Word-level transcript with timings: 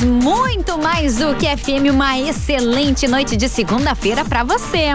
Muito 0.00 0.78
mais 0.78 1.16
do 1.16 1.34
que 1.34 1.46
FM, 1.46 1.90
uma 1.92 2.18
excelente 2.18 3.06
noite 3.08 3.36
de 3.36 3.48
segunda-feira 3.48 4.24
para 4.24 4.44
você. 4.44 4.94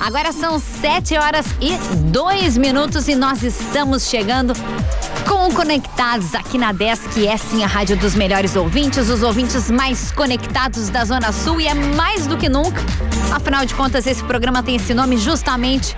Agora 0.00 0.32
são 0.32 0.58
7 0.58 1.18
horas 1.18 1.46
e 1.60 1.76
2 2.10 2.56
minutos 2.56 3.08
e 3.08 3.14
nós 3.14 3.42
estamos 3.42 4.08
chegando 4.08 4.54
com 5.28 5.52
Conectados 5.52 6.34
aqui 6.34 6.56
na 6.56 6.72
10, 6.72 7.08
que 7.08 7.26
é 7.26 7.36
sim 7.36 7.62
a 7.62 7.66
rádio 7.66 7.96
dos 7.96 8.14
melhores 8.14 8.56
ouvintes, 8.56 9.08
os 9.08 9.22
ouvintes 9.22 9.70
mais 9.70 10.10
conectados 10.10 10.88
da 10.88 11.04
Zona 11.04 11.32
Sul 11.32 11.60
e 11.60 11.66
é 11.66 11.74
mais 11.74 12.26
do 12.26 12.36
que 12.36 12.48
nunca. 12.48 12.80
Afinal 13.30 13.66
de 13.66 13.74
contas, 13.74 14.06
esse 14.06 14.22
programa 14.24 14.62
tem 14.62 14.76
esse 14.76 14.94
nome 14.94 15.18
justamente 15.18 15.94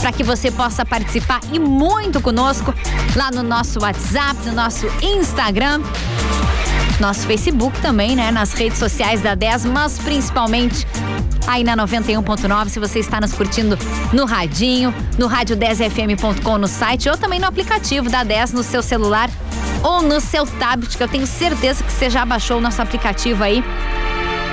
para 0.00 0.10
que 0.10 0.24
você 0.24 0.50
possa 0.50 0.84
participar 0.84 1.40
e 1.52 1.58
muito 1.58 2.20
conosco 2.20 2.74
lá 3.14 3.30
no 3.30 3.42
nosso 3.42 3.80
WhatsApp, 3.80 4.44
no 4.46 4.52
nosso 4.52 4.86
Instagram 5.02 5.80
nosso 7.02 7.26
Facebook 7.26 7.80
também, 7.80 8.14
né? 8.14 8.30
Nas 8.30 8.52
redes 8.52 8.78
sociais 8.78 9.20
da 9.20 9.34
10, 9.34 9.64
mas 9.66 9.98
principalmente 9.98 10.86
aí 11.48 11.64
na 11.64 11.76
91.9, 11.76 12.68
se 12.68 12.78
você 12.78 13.00
está 13.00 13.20
nos 13.20 13.32
curtindo 13.32 13.76
no 14.12 14.24
radinho, 14.24 14.94
no 15.18 15.28
rádio10fm.com 15.28 16.58
no 16.58 16.68
site 16.68 17.10
ou 17.10 17.18
também 17.18 17.40
no 17.40 17.46
aplicativo 17.46 18.08
da 18.08 18.22
10 18.22 18.52
no 18.52 18.62
seu 18.62 18.80
celular 18.82 19.28
ou 19.82 20.00
no 20.00 20.20
seu 20.20 20.46
tablet, 20.46 20.96
que 20.96 21.02
eu 21.02 21.08
tenho 21.08 21.26
certeza 21.26 21.82
que 21.82 21.90
você 21.90 22.08
já 22.08 22.24
baixou 22.24 22.58
o 22.58 22.60
nosso 22.60 22.80
aplicativo 22.80 23.42
aí 23.42 23.64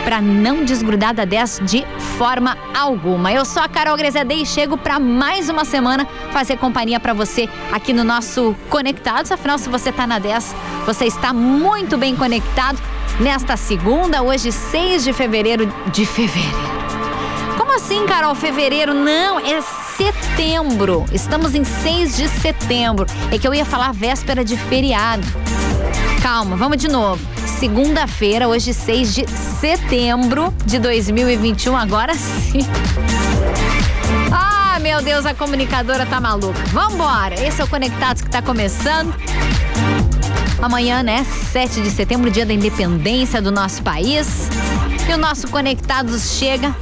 para 0.04 0.22
não 0.22 0.64
desgrudar 0.64 1.14
da 1.14 1.26
10 1.26 1.62
de 1.64 1.86
forma 2.18 2.58
alguma. 2.78 3.32
Eu 3.32 3.46
sou 3.46 3.62
a 3.62 3.68
Carol 3.68 3.98
Grezadei 3.98 4.42
e 4.42 4.46
chego 4.46 4.78
para 4.78 5.00
mais 5.00 5.50
uma 5.50 5.66
semana 5.66 6.08
fazer 6.32 6.58
companhia 6.58 7.00
para 7.00 7.14
você 7.14 7.48
aqui 7.72 7.94
no 7.94 8.04
nosso 8.04 8.56
Conectados. 8.70 9.32
Afinal, 9.32 9.58
se 9.58 9.70
você 9.70 9.90
está 9.90 10.06
na 10.08 10.20
10, 10.20 10.56
você 10.86 11.06
está 11.06 11.34
muito 11.34 11.98
bem 11.98 12.16
conectado 12.16 12.80
nesta 13.20 13.58
segunda, 13.58 14.22
hoje 14.22 14.52
6 14.52 15.04
de 15.04 15.14
fevereiro 15.14 15.72
de 15.92 16.06
fevereiro. 16.06 16.80
Como 17.58 17.76
assim, 17.76 18.06
Carol? 18.06 18.34
Fevereiro? 18.34 18.94
Não, 18.94 19.40
é 19.40 19.62
setembro. 19.62 21.06
Estamos 21.12 21.54
em 21.54 21.64
6 21.64 22.16
de 22.16 22.28
setembro. 22.28 23.06
É 23.32 23.38
que 23.38 23.48
eu 23.48 23.54
ia 23.54 23.66
falar 23.66 23.94
véspera 23.94 24.44
de 24.44 24.58
feriado. 24.58 25.28
Calma, 26.32 26.56
vamos 26.56 26.78
de 26.78 26.88
novo. 26.88 27.20
Segunda-feira, 27.58 28.48
hoje 28.48 28.72
6 28.72 29.16
de 29.16 29.28
setembro 29.60 30.54
de 30.64 30.78
2021, 30.78 31.76
agora 31.76 32.14
sim. 32.14 32.60
Ah, 34.32 34.78
meu 34.80 35.02
Deus, 35.02 35.26
a 35.26 35.34
comunicadora 35.34 36.06
tá 36.06 36.22
maluca. 36.22 36.64
Vambora! 36.68 37.34
Esse 37.34 37.62
é 37.62 37.64
o 37.64 37.68
Conectados 37.68 38.22
que 38.22 38.30
tá 38.30 38.44
começando. 38.44 39.12
Amanhã, 40.62 41.02
né? 41.02 41.26
7 41.52 41.82
de 41.82 41.90
setembro, 41.90 42.30
dia 42.30 42.46
da 42.46 42.54
independência 42.54 43.42
do 43.42 43.52
nosso 43.52 43.82
país. 43.82 44.50
E 45.10 45.12
o 45.12 45.18
nosso 45.18 45.48
Conectados 45.48 46.38
chega 46.38 46.76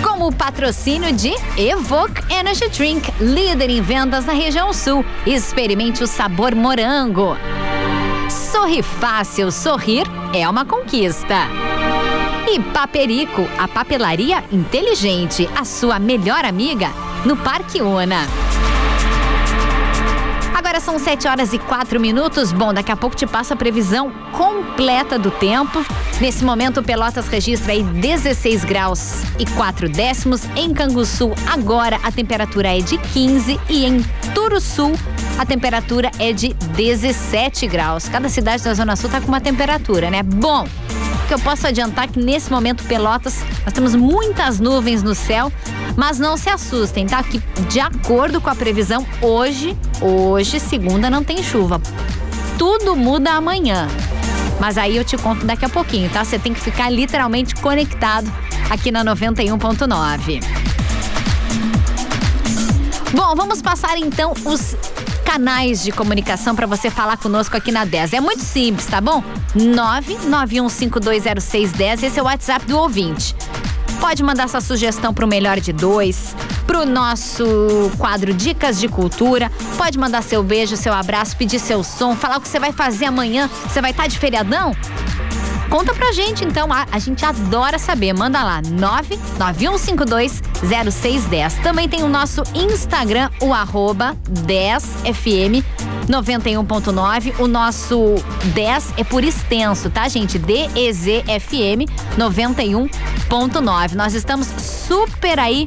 com 0.00 0.28
o 0.28 0.32
patrocínio 0.32 1.12
de 1.12 1.34
Evoque 1.56 2.22
Energy 2.32 2.68
Drink, 2.68 3.12
líder 3.20 3.68
em 3.68 3.82
vendas 3.82 4.24
na 4.26 4.32
região 4.32 4.72
sul. 4.72 5.04
Experimente 5.26 6.04
o 6.04 6.06
sabor 6.06 6.54
morango. 6.54 7.36
Sorri 8.56 8.82
fácil, 8.82 9.52
sorrir 9.52 10.06
é 10.32 10.48
uma 10.48 10.64
conquista. 10.64 11.34
E 12.50 12.58
Paperico, 12.58 13.46
a 13.58 13.68
papelaria 13.68 14.42
inteligente, 14.50 15.46
a 15.54 15.62
sua 15.62 15.98
melhor 15.98 16.42
amiga, 16.42 16.88
no 17.26 17.36
Parque 17.36 17.82
Una. 17.82 18.26
Agora 20.54 20.80
são 20.80 20.98
7 20.98 21.28
horas 21.28 21.52
e 21.52 21.58
4 21.58 22.00
minutos. 22.00 22.50
Bom, 22.50 22.72
daqui 22.72 22.90
a 22.90 22.96
pouco 22.96 23.14
te 23.14 23.26
passo 23.26 23.52
a 23.52 23.56
previsão 23.56 24.10
completa 24.32 25.18
do 25.18 25.30
tempo. 25.30 25.84
Nesse 26.18 26.42
momento, 26.42 26.82
Pelotas 26.82 27.28
registra 27.28 27.72
aí 27.72 27.82
16 27.82 28.64
graus 28.64 29.22
e 29.38 29.44
4 29.44 29.86
décimos. 29.86 30.46
Em 30.56 30.72
Canguçu, 30.72 31.30
agora 31.46 32.00
a 32.02 32.10
temperatura 32.10 32.74
é 32.74 32.80
de 32.80 32.96
15 32.96 33.60
e 33.68 33.84
em 33.84 34.02
Turuçu 34.34 34.92
a 35.38 35.44
temperatura 35.44 36.10
é 36.18 36.32
de 36.32 36.54
17 36.76 37.66
graus. 37.66 38.08
Cada 38.08 38.28
cidade 38.28 38.62
da 38.62 38.74
Zona 38.74 38.96
Sul 38.96 39.10
tá 39.10 39.20
com 39.20 39.28
uma 39.28 39.40
temperatura, 39.40 40.10
né? 40.10 40.22
Bom, 40.22 40.66
que 41.28 41.34
eu 41.34 41.38
posso 41.38 41.66
adiantar 41.66 42.08
que 42.08 42.18
nesse 42.18 42.50
momento 42.50 42.84
Pelotas 42.84 43.44
nós 43.64 43.72
temos 43.72 43.94
muitas 43.94 44.58
nuvens 44.58 45.02
no 45.02 45.14
céu, 45.14 45.52
mas 45.96 46.18
não 46.18 46.36
se 46.36 46.48
assustem, 46.48 47.06
tá? 47.06 47.22
Que 47.22 47.38
de 47.68 47.80
acordo 47.80 48.40
com 48.40 48.48
a 48.48 48.54
previsão 48.54 49.06
hoje, 49.20 49.76
hoje 50.00 50.58
segunda 50.60 51.10
não 51.10 51.22
tem 51.22 51.42
chuva. 51.42 51.80
Tudo 52.58 52.96
muda 52.96 53.32
amanhã. 53.32 53.88
Mas 54.58 54.78
aí 54.78 54.96
eu 54.96 55.04
te 55.04 55.18
conto 55.18 55.44
daqui 55.44 55.66
a 55.66 55.68
pouquinho, 55.68 56.08
tá? 56.08 56.24
Você 56.24 56.38
tem 56.38 56.54
que 56.54 56.60
ficar 56.60 56.88
literalmente 56.88 57.54
conectado 57.56 58.32
aqui 58.70 58.90
na 58.90 59.04
91.9. 59.04 60.42
Bom, 63.12 63.34
vamos 63.34 63.60
passar 63.60 63.98
então 63.98 64.32
os 64.44 64.74
canais 65.26 65.82
de 65.82 65.90
comunicação 65.90 66.54
para 66.54 66.68
você 66.68 66.88
falar 66.88 67.16
conosco 67.16 67.56
aqui 67.56 67.72
na 67.72 67.84
10. 67.84 68.12
É 68.12 68.20
muito 68.20 68.42
simples, 68.42 68.86
tá 68.86 69.00
bom? 69.00 69.24
991520610, 69.56 72.04
esse 72.04 72.16
é 72.18 72.22
o 72.22 72.26
WhatsApp 72.26 72.64
do 72.64 72.78
ouvinte. 72.78 73.34
Pode 74.00 74.22
mandar 74.22 74.48
sua 74.48 74.60
sugestão 74.60 75.12
para 75.12 75.24
o 75.24 75.28
Melhor 75.28 75.58
de 75.58 75.72
Dois, 75.72 76.36
para 76.64 76.80
o 76.80 76.86
nosso 76.86 77.44
quadro 77.98 78.32
Dicas 78.32 78.78
de 78.78 78.86
Cultura. 78.88 79.50
Pode 79.76 79.98
mandar 79.98 80.22
seu 80.22 80.44
beijo, 80.44 80.76
seu 80.76 80.92
abraço, 80.92 81.36
pedir 81.36 81.58
seu 81.58 81.82
som, 81.82 82.14
falar 82.14 82.36
o 82.36 82.40
que 82.40 82.48
você 82.48 82.60
vai 82.60 82.70
fazer 82.70 83.06
amanhã. 83.06 83.50
Você 83.66 83.80
vai 83.80 83.90
estar 83.90 84.04
tá 84.04 84.08
de 84.08 84.16
feriadão? 84.18 84.76
Conta 85.70 85.94
pra 85.94 86.12
gente, 86.12 86.44
então. 86.44 86.72
A, 86.72 86.86
a 86.90 86.98
gente 86.98 87.24
adora 87.24 87.78
saber. 87.78 88.12
Manda 88.12 88.42
lá, 88.42 88.60
991520610. 88.62 91.62
Também 91.62 91.88
tem 91.88 92.02
o 92.02 92.08
nosso 92.08 92.42
Instagram, 92.54 93.30
o 93.40 93.52
arroba 93.52 94.16
10fm 94.30 95.62
91.9. 96.08 97.40
O 97.40 97.46
nosso 97.46 98.14
10 98.54 98.94
é 98.96 99.04
por 99.04 99.22
extenso, 99.24 99.90
tá, 99.90 100.08
gente? 100.08 100.38
DEZFM 100.38 101.84
91.9. 102.16 103.94
Nós 103.94 104.14
estamos 104.14 104.46
super 104.46 105.38
aí 105.38 105.66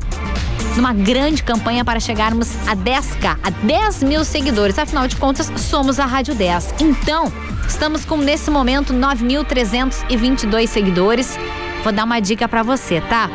numa 0.79 0.94
grande 0.94 1.44
campanha 1.44 1.84
para 1.84 2.00
chegarmos 2.00 2.56
a 2.66 2.73
10k, 2.73 3.38
a 3.44 3.50
10 3.50 4.03
mil 4.03 4.23
seguidores. 4.23 4.79
Afinal 4.79 5.09
de 5.09 5.17
contas, 5.17 5.51
somos 5.57 6.00
a 6.00 6.06
Rádio 6.06 6.34
10. 6.34 6.75
Então, 6.79 7.31
estamos 7.67 8.06
com 8.06 8.16
nesse 8.16 8.50
momento 8.50 8.94
9.322 8.94 10.68
seguidores. 10.68 11.38
Vou 11.84 11.91
dar 11.91 12.06
uma 12.06 12.22
dica 12.22 12.47
para 12.47 12.63
você, 12.63 13.01
tá? 13.01 13.29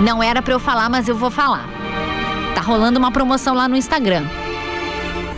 Não 0.00 0.22
era 0.22 0.40
para 0.40 0.54
eu 0.54 0.58
falar, 0.58 0.88
mas 0.88 1.08
eu 1.08 1.14
vou 1.14 1.30
falar. 1.30 1.68
Tá 2.54 2.62
rolando 2.62 2.98
uma 2.98 3.12
promoção 3.12 3.54
lá 3.54 3.68
no 3.68 3.76
Instagram. 3.76 4.24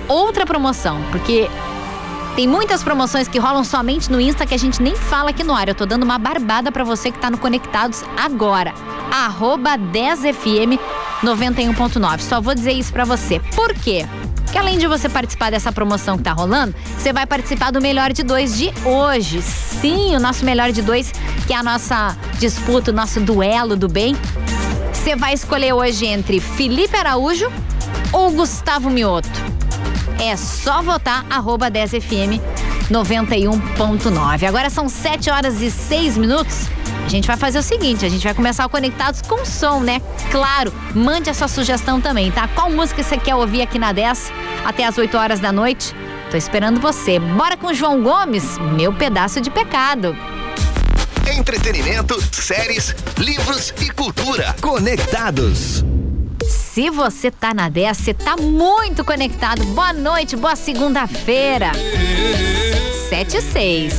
Outra 0.07 0.47
promoção, 0.47 1.03
porque 1.11 1.51
tem 2.37 2.47
muitas 2.47 2.83
promoções 2.83 3.27
que 3.27 3.39
rolam 3.39 3.65
somente 3.65 4.13
no 4.13 4.21
Insta 4.21 4.45
que 4.45 4.55
a 4.55 4.59
gente 4.59 4.83
nem 4.83 4.95
fala 4.95 5.31
aqui 5.31 5.43
no 5.43 5.55
ar. 5.55 5.69
Eu 5.69 5.75
tô 5.75 5.87
dando 5.87 6.03
uma 6.03 6.19
barbada 6.19 6.71
para 6.71 6.84
você 6.84 7.10
que 7.10 7.19
tá 7.19 7.31
no 7.31 7.39
Conectados 7.39 8.05
agora. 8.15 8.75
Arroba 9.10 9.78
10FM 9.78 10.78
91.9. 11.22 12.21
Só 12.21 12.39
vou 12.39 12.55
dizer 12.55 12.72
isso 12.72 12.93
para 12.93 13.07
você. 13.07 13.41
Por 13.55 13.72
quê? 13.72 14.07
Porque 14.45 14.59
além 14.59 14.77
de 14.77 14.87
você 14.87 15.09
participar 15.09 15.51
dessa 15.51 15.72
promoção 15.72 16.19
que 16.19 16.25
tá 16.25 16.33
rolando, 16.33 16.75
você 16.99 17.10
vai 17.10 17.25
participar 17.25 17.71
do 17.71 17.81
Melhor 17.81 18.13
de 18.13 18.22
Dois 18.22 18.55
de 18.59 18.71
hoje. 18.84 19.41
Sim, 19.41 20.15
o 20.15 20.21
nosso 20.21 20.45
Melhor 20.45 20.72
de 20.72 20.83
Dois, 20.83 21.13
que 21.47 21.55
é 21.55 21.57
a 21.57 21.63
nossa 21.63 22.15
disputa, 22.39 22.91
o 22.91 22.95
nosso 22.95 23.19
duelo 23.19 23.77
do 23.77 23.89
bem. 23.89 24.15
Você 24.93 25.16
vai 25.16 25.33
escolher 25.33 25.72
hoje 25.72 26.05
entre 26.05 26.39
Felipe 26.39 26.99
Araújo 26.99 27.51
ou 28.13 28.31
Gustavo 28.31 28.91
Mioto. 28.91 29.46
É 30.18 30.36
só 30.36 30.83
votar 30.83 31.27
arroba 31.28 31.71
10fm 31.71 32.41
91.9. 32.91 34.48
Agora 34.48 34.71
são 34.71 34.89
7 34.89 35.30
horas 35.30 35.60
e 35.60 35.71
6 35.71 36.16
minutos. 36.16 36.68
A 37.04 37.09
gente 37.09 37.27
vai 37.27 37.36
fazer 37.36 37.59
o 37.59 37.63
seguinte, 37.63 38.04
a 38.04 38.09
gente 38.09 38.24
vai 38.24 38.34
começar 38.34 38.66
o 38.66 38.68
Conectados 38.68 39.22
com 39.22 39.45
som, 39.45 39.80
né? 39.80 40.01
Claro, 40.30 40.72
mande 40.95 41.30
a 41.30 41.34
sua 41.34 41.47
sugestão 41.47 42.01
também, 42.01 42.33
tá? 42.33 42.48
Qual 42.48 42.71
música 42.71 43.03
você 43.03 43.16
quer 43.16 43.34
ouvir 43.34 43.63
aqui 43.63 43.78
na 43.78 43.92
10 43.92 44.33
até 44.65 44.84
as 44.84 44.98
8 44.98 45.16
horas 45.16 45.39
da 45.39 45.53
noite? 45.53 45.95
tô 46.30 46.36
esperando 46.36 46.80
você. 46.80 47.19
Bora 47.19 47.57
com 47.57 47.72
João 47.72 48.03
Gomes, 48.03 48.59
meu 48.59 48.92
pedaço 48.92 49.41
de 49.41 49.51
pecado. 49.51 50.16
Entretenimento, 51.27 52.21
séries, 52.34 52.95
livros 53.19 53.72
e 53.80 53.91
cultura. 53.91 54.54
Conectados. 54.60 55.84
Se 56.77 56.91
você 56.91 57.31
tá 57.31 57.55
na 57.55 57.71
10, 57.71 57.97
você 57.97 58.13
tá 58.13 58.37
muito 58.37 59.03
conectado. 59.03 59.65
Boa 59.65 59.95
noite, 59.95 60.37
boa 60.37 60.55
segunda-feira. 60.55 61.73
7 63.09 63.34
e 63.39 63.41
6. 63.41 63.95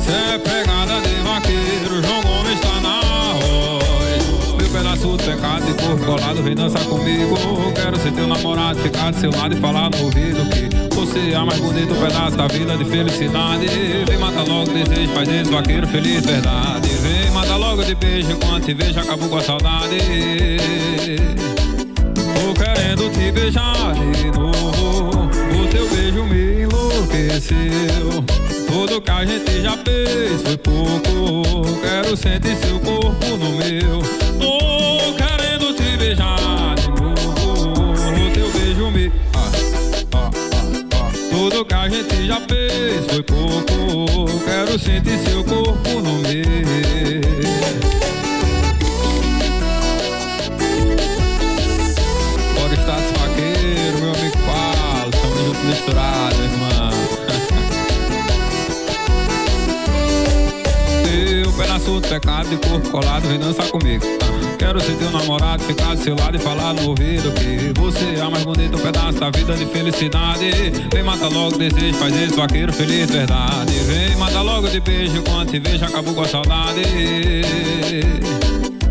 Cê 0.00 0.12
é 0.12 0.38
pegada 0.38 1.00
de 1.00 1.14
vaqueiro, 1.22 2.02
João 2.02 2.22
Gomes 2.24 2.60
tá 2.60 2.78
na 2.82 3.00
voz. 3.40 4.58
Meu 4.58 4.68
pedaço 4.68 5.16
de 5.16 5.24
pecado 5.24 5.64
e 5.70 5.74
corpo 5.82 6.04
colado, 6.04 6.42
vem 6.42 6.54
dançar 6.54 6.84
comigo. 6.84 7.36
Quero 7.74 7.98
ser 7.98 8.12
teu 8.12 8.26
namorado, 8.26 8.78
ficar 8.80 9.12
do 9.12 9.18
seu 9.18 9.30
lado 9.30 9.56
e 9.56 9.58
falar 9.58 9.88
no 9.88 10.04
ouvido 10.04 10.44
que 10.50 10.94
você 10.94 11.30
é 11.30 11.36
a 11.36 11.42
mais 11.46 11.58
bonito 11.58 11.94
pedaço 11.94 12.36
da 12.36 12.48
vida 12.48 12.76
de 12.76 12.84
felicidade. 12.84 13.66
Vem 14.06 14.18
mata 14.18 14.42
logo 14.42 14.70
desejo, 14.70 15.14
faz 15.14 15.26
esse 15.26 15.50
vaqueiro 15.50 15.86
feliz, 15.86 16.22
verdade. 16.22 16.95
Logo 17.76 17.88
de 17.88 17.94
beijo, 17.94 18.32
enquanto 18.32 18.64
te 18.64 18.72
vejo 18.72 18.98
acabou 18.98 19.28
com 19.28 19.36
a 19.36 19.42
saudade. 19.42 19.98
Tô 22.14 22.54
querendo 22.54 23.10
te 23.10 23.30
beijar 23.30 23.92
de 23.94 24.30
novo, 24.30 25.26
o 25.26 25.66
teu 25.68 25.86
beijo 25.90 26.24
me 26.24 26.62
enlouqueceu. 26.62 28.24
Tudo 28.66 29.02
que 29.02 29.10
a 29.10 29.26
gente 29.26 29.60
já 29.60 29.76
fez 29.76 30.40
foi 30.40 30.56
pouco. 30.56 31.80
Quero 31.82 32.16
sentir 32.16 32.56
seu 32.56 32.80
corpo 32.80 33.36
no 33.36 33.50
meu. 33.58 34.00
Tô 34.40 35.14
a 41.86 41.88
gente 41.88 42.26
já 42.26 42.40
fez 42.40 43.06
foi 43.06 43.22
pouco. 43.22 44.26
Quero 44.44 44.76
sentir 44.78 45.18
seu 45.18 45.44
corpo 45.44 45.88
no 46.00 46.18
meu. 46.18 46.44
Fora 52.54 52.74
status 52.74 53.12
vaqueiro, 53.20 53.98
meu 54.00 54.10
amigo 54.14 54.36
Paulo. 54.46 55.10
Tamo 55.12 55.36
junto 55.36 55.60
misturado, 55.64 56.42
irmão. 56.42 56.90
Teu 61.44 61.52
pedaço 61.52 62.00
de 62.00 62.08
pecado 62.08 62.48
de 62.48 62.56
corpo 62.68 62.90
colado, 62.90 63.28
vem 63.28 63.38
dançar 63.38 63.68
comigo. 63.68 64.04
Quero 64.58 64.80
ser 64.80 64.96
teu 64.96 65.10
namorado, 65.10 65.62
ficar 65.64 65.94
do 65.94 66.02
seu 66.02 66.16
lado 66.16 66.36
e 66.36 66.40
falar 66.40 66.72
no 66.74 66.88
ouvido 66.88 67.30
que 67.32 67.78
você 67.78 68.18
é 68.18 68.28
mais 68.28 68.42
bonita 68.42 68.76
pedaço 68.78 69.20
da 69.20 69.30
vida 69.30 69.54
de 69.54 69.66
felicidade. 69.66 70.50
Vem 70.92 71.02
mata 71.02 71.28
logo 71.28 71.58
desejo, 71.58 71.94
faz 71.98 72.16
esse 72.16 72.34
vaqueiro 72.34 72.72
feliz, 72.72 73.10
verdade. 73.10 73.72
Vem 73.80 74.16
mata 74.16 74.40
logo 74.40 74.68
de 74.68 74.80
beijo, 74.80 75.22
quando 75.22 75.50
te 75.50 75.58
vejo 75.58 75.84
acabou 75.84 76.14
com 76.14 76.22
a 76.22 76.28
saudade. 76.28 76.82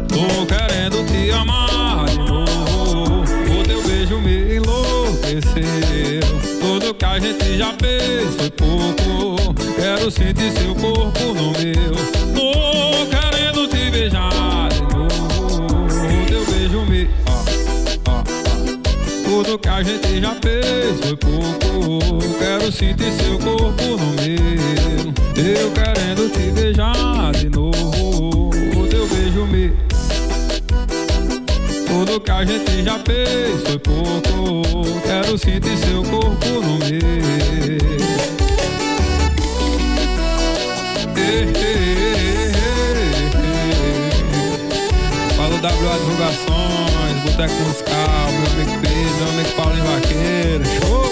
Tô 0.08 0.46
querendo 0.46 1.04
te 1.06 1.32
amar 1.32 2.06
de 2.06 2.18
novo. 2.20 3.24
O 3.60 3.64
teu 3.64 3.84
beijo 3.84 4.20
me 4.22 4.56
enlouqueceu. 4.56 5.56
Tudo 6.62 6.94
que 6.94 7.06
a 7.06 7.20
gente 7.20 7.58
já 7.58 7.74
fez 7.82 8.36
foi 8.36 8.52
pouco. 8.52 9.54
Quero 9.76 10.12
sentir 10.12 10.52
seu 10.52 10.76
corpo 10.76 11.34
no 11.34 11.52
meu. 11.52 11.96
Tô 12.34 13.06
querendo 13.08 13.68
te 13.68 13.92
beijar 13.92 14.70
Tudo 19.24 19.60
que 19.60 19.68
a 19.70 19.82
gente 19.84 20.22
já 20.22 20.36
fez 20.36 21.00
foi 21.02 21.16
pouco. 21.18 22.20
Quero 22.38 22.72
sentir 22.72 23.12
seu 23.12 23.40
corpo 23.40 23.84
no 23.84 24.14
meu. 24.14 25.14
Eu 25.36 25.72
querendo 25.72 26.30
te 26.32 26.52
beijar 26.52 27.32
de 27.34 27.50
novo. 27.50 28.50
O 28.50 28.88
teu 28.88 29.08
beijo 29.08 29.46
me. 29.46 29.74
Tudo 31.88 32.20
que 32.20 32.32
a 32.32 32.46
gente 32.46 32.84
já 32.84 33.00
fez 33.00 33.62
foi 33.64 33.80
pouco. 33.80 35.02
Quero 35.02 35.38
sentir 35.38 35.78
seu 35.78 36.04
corpo 36.04 36.48
no 36.48 36.78
meu. 36.80 37.36
Eh, 41.18 41.52
eh, 41.52 41.52
eh, 41.56 42.05
WA 45.62 45.98
Divulgações, 45.98 47.22
Boteco 47.24 47.54
Musical, 47.68 48.32
meu 48.32 48.52
amigo 48.52 48.82
Pedro, 48.82 49.16
meu 49.18 49.30
amigo 49.30 49.56
Paulinho 49.56 49.86
Vaqueiro. 49.86 50.66
Show! 50.66 51.06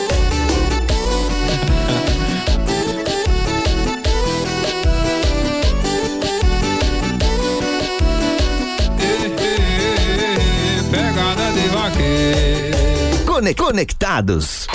Pegada 10.92 11.51
de 11.54 11.68
vaqueiro. 11.69 13.25
Cone- 13.25 13.54
Conectados. 13.56 14.68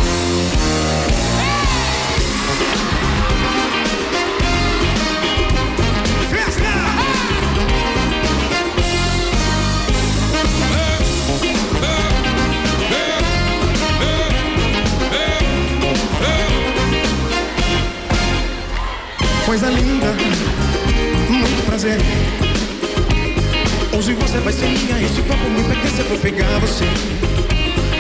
Ser 24.49 24.67
minha, 24.67 24.99
esse 25.05 25.21
corpo 25.23 25.51
me 25.51 25.63
pertence, 25.63 25.99
eu 25.99 26.07
vou 26.07 26.19
pegar 26.19 26.59
você. 26.59 26.85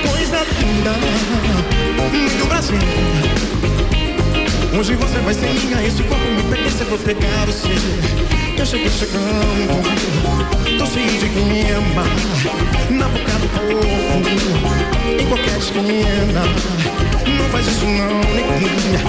Coisa 0.08 0.46
linda, 0.58 0.92
muito 2.10 2.48
prazer. 2.48 2.78
Hoje 4.76 4.94
você 4.94 5.18
vai 5.18 5.34
ser 5.34 5.52
minha, 5.52 5.86
esse 5.86 6.02
corpo 6.02 6.24
me 6.24 6.42
pertence, 6.44 6.80
eu 6.80 6.86
vou 6.86 6.98
pegar 6.98 7.44
você. 7.46 7.68
Eu 8.58 8.66
cheguei 8.66 8.88
chegando, 8.88 9.82
tô 10.78 10.86
cheio 10.86 11.18
de 11.20 11.28
clima, 11.28 12.04
na 12.90 13.08
boca 13.08 13.32
do 13.38 13.48
povo, 13.50 14.30
em 15.20 15.26
qualquer 15.26 15.58
esquina. 15.58 16.42
Não 17.26 17.50
faz 17.50 17.66
isso 17.68 17.84
não, 17.84 18.20
neguinha, 18.34 19.00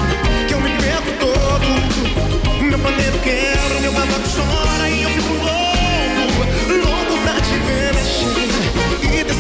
que 0.46 0.54
eu 0.54 0.60
me 0.60 0.70
perco 0.72 1.12
todo. 1.20 2.64
Meu 2.64 2.80
paneiro 2.80 3.18
quer, 3.24 3.58
meu 3.82 3.94
babaco 3.94 4.30
chora 4.36 4.90
e 4.90 5.04
eu 5.04 5.19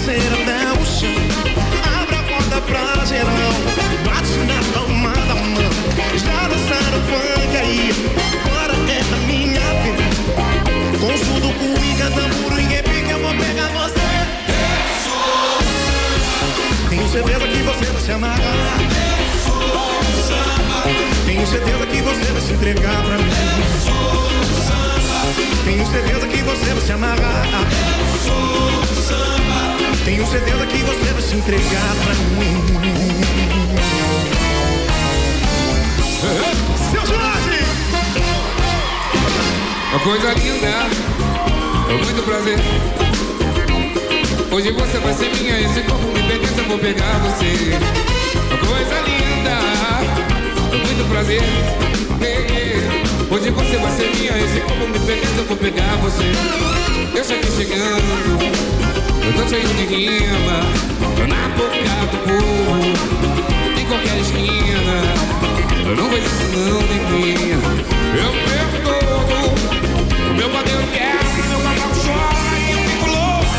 descer 0.09 0.33
até 0.33 0.71
o 0.79 0.85
chão. 0.85 1.09
Abra 2.01 2.19
a 2.19 2.23
porta 2.23 2.61
pra 2.61 3.05
geral, 3.05 3.53
bate 4.03 4.37
na 4.47 4.59
palma 4.73 5.13
da 5.27 5.35
mão, 5.35 5.55
já 6.17 6.47
dançaram 6.47 7.01
funk 7.03 7.57
aí, 7.57 7.91
agora 8.45 8.73
é 8.73 9.01
a 9.01 9.17
minha 9.27 9.67
vez. 9.83 10.17
Com 10.99 11.17
surdo, 11.25 11.53
cuíca, 11.53 12.09
tamburo 12.11 12.59
e 12.59 12.63
repique, 12.63 13.11
eu 13.11 13.19
vou 13.19 13.33
pegar 13.35 13.69
você. 13.69 13.99
Tenho 16.89 17.07
certeza 17.09 17.47
que 17.47 17.63
você 17.63 17.85
vai 17.85 18.01
se 18.01 18.11
amarrar. 18.11 18.79
Tenho 21.25 21.47
certeza 21.47 21.85
que 21.85 22.01
você 22.01 22.31
vai 22.31 22.41
se 22.41 22.53
entregar 22.53 23.03
pra 23.03 23.17
mim. 23.17 24.18
Tenho 25.63 25.85
certeza 25.85 26.27
que 26.27 26.37
você 26.41 26.73
vai 26.73 26.81
se 26.81 26.91
amarrar. 26.91 27.45
Tenho 30.05 30.25
certeza 30.25 30.65
que 30.65 30.77
você 30.77 31.13
vai 31.13 31.21
se 31.21 31.35
entregar 31.35 31.95
pra 32.03 32.13
mim. 32.15 32.63
Seu 36.91 37.05
Jorge! 37.05 37.63
Uma 39.91 39.99
coisa 39.99 40.33
linda, 40.33 40.67
é 41.89 41.93
muito 41.93 42.23
prazer. 42.23 42.59
Hoje 44.51 44.71
você 44.71 44.97
vai 44.99 45.13
ser 45.13 45.29
minha, 45.35 45.61
esse 45.61 45.81
corpo 45.83 46.07
me 46.07 46.23
pertence, 46.23 46.57
eu 46.57 46.65
vou 46.65 46.79
pegar 46.79 47.19
você. 47.19 47.77
Uma 48.47 48.57
coisa 48.57 49.01
linda, 49.01 49.51
é 50.73 50.77
muito 50.85 51.09
prazer. 51.09 51.41
Hoje 53.31 53.51
você 53.51 53.77
vai 53.77 53.91
ser 53.91 54.09
minha, 54.15 54.35
esse 54.43 54.59
corpo 54.61 54.87
me 54.87 54.97
pertence, 54.99 55.37
eu 55.37 55.45
vou 55.45 55.55
pegar 55.57 55.95
você. 55.97 56.31
Eu 57.15 57.23
cheguei 57.23 57.51
chegando, 57.51 58.01
eu 59.23 59.33
tô 59.33 59.47
cheio 59.47 59.67
de 59.67 59.85
rima, 59.85 60.63
na 61.27 61.47
boca 61.55 61.77
do 62.09 62.17
povo, 62.25 63.79
em 63.79 63.85
qualquer 63.85 64.17
esquina. 64.19 65.03
Eu 65.85 65.95
não 65.95 66.09
vejo 66.09 66.25
isso 66.25 66.47
não, 66.57 66.81
neguinha. 66.81 67.59
Eu 68.17 68.31
perco 68.49 68.77
todo. 68.83 70.31
O 70.31 70.33
meu 70.33 70.49
padeiro 70.49 70.83
quer, 70.91 71.19
meu 71.49 71.59
cavalo 71.59 71.95
chora 72.03 72.57
e 72.57 72.71
eu 72.71 72.79
fico 72.89 73.07
louco. 73.11 73.55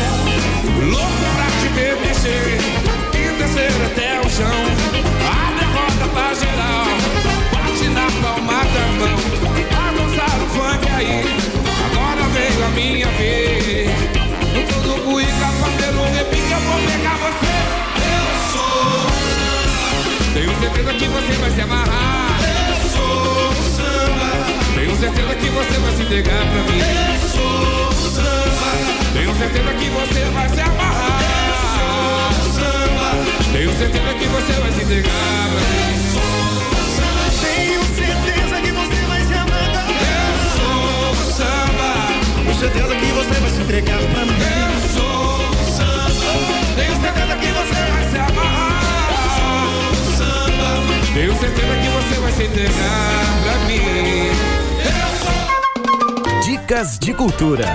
Louco 0.91 1.23
pra 1.35 1.47
te 1.61 1.67
ver 1.75 1.95
descer 1.95 2.61
Agora 11.01 12.23
veio 12.29 12.65
a 12.65 12.69
minha 12.69 13.07
vez. 13.17 13.89
No 14.53 14.61
todo 14.67 15.03
buica, 15.03 15.47
fazendo 15.59 15.99
um 16.01 16.11
repique, 16.13 16.51
eu 16.51 16.59
vou 16.59 16.79
pegar 16.85 17.17
você. 17.17 17.55
Eu 18.11 18.25
sou. 18.53 19.09
Tenho 20.33 20.53
certeza 20.59 20.93
que 20.93 21.05
você 21.07 21.33
vai 21.39 21.51
se 21.51 21.61
amarrar. 21.61 22.39
Eu 22.43 22.75
sou 22.89 23.53
samba. 23.77 24.29
Tenho 24.75 24.95
certeza 24.99 25.35
que 25.35 25.49
você 25.49 25.79
vai 25.79 25.91
se 25.95 26.01
entregar 26.03 26.45
pra 26.45 26.61
mim. 26.71 26.79
Eu 26.79 27.29
sou 27.29 27.91
samba. 28.11 28.71
Tenho 29.13 29.35
certeza 29.37 29.73
que 29.73 29.89
você 29.89 30.19
vai 30.33 30.49
se 30.49 30.61
amarrar. 30.61 31.21
Eu 31.23 31.55
sou 31.75 32.61
samba. 32.61 33.09
Tenho 33.51 33.71
certeza 33.77 34.13
que 34.13 34.25
você 34.27 34.53
vai 34.61 34.71
se 34.71 34.83
entregar 34.83 35.49
pra 35.49 35.61
mim. 35.61 35.81
Eu 35.95 35.99
sou 36.13 36.80
certeza 42.61 42.95
que 42.95 43.05
você 43.07 43.39
vai 43.39 43.49
se 43.49 43.61
entregar 43.61 43.97
pra 43.97 44.23
mim. 44.23 44.33
Eu 44.39 44.89
sou 44.89 45.49
o 45.49 45.65
samba. 45.65 46.31
Tenho 46.75 47.01
certeza 47.01 47.35
que 47.37 47.47
você 47.47 47.91
vai 47.91 48.03
se 48.11 48.17
amarrar. 48.19 49.13
Samba. 50.15 50.69
Tenho 51.11 51.39
certeza 51.39 51.75
que 51.75 51.89
você 51.89 52.19
vai 52.21 52.31
se 52.31 52.43
entregar 52.43 53.25
pra 53.41 53.55
mim. 53.65 53.81
Eu 54.85 55.09
sou 55.23 56.41
Dicas 56.43 56.99
de 56.99 57.13
cultura. 57.15 57.65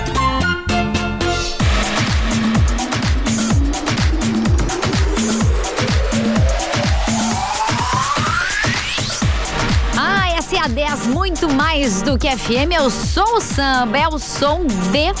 Ah, 10.67 10.69
essa 10.69 10.79
é 10.79 10.85
a 10.85 10.95
10, 10.95 11.07
muito 11.07 11.49
mais 11.49 12.01
do 12.01 12.17
que 12.17 12.29
FM. 12.29 12.73
Eu 12.75 12.89
sou 12.89 13.37
o 13.37 13.41
samba, 13.41 13.97
é 13.97 14.07
o 14.07 14.19
som 14.19 14.65
de 14.65 15.13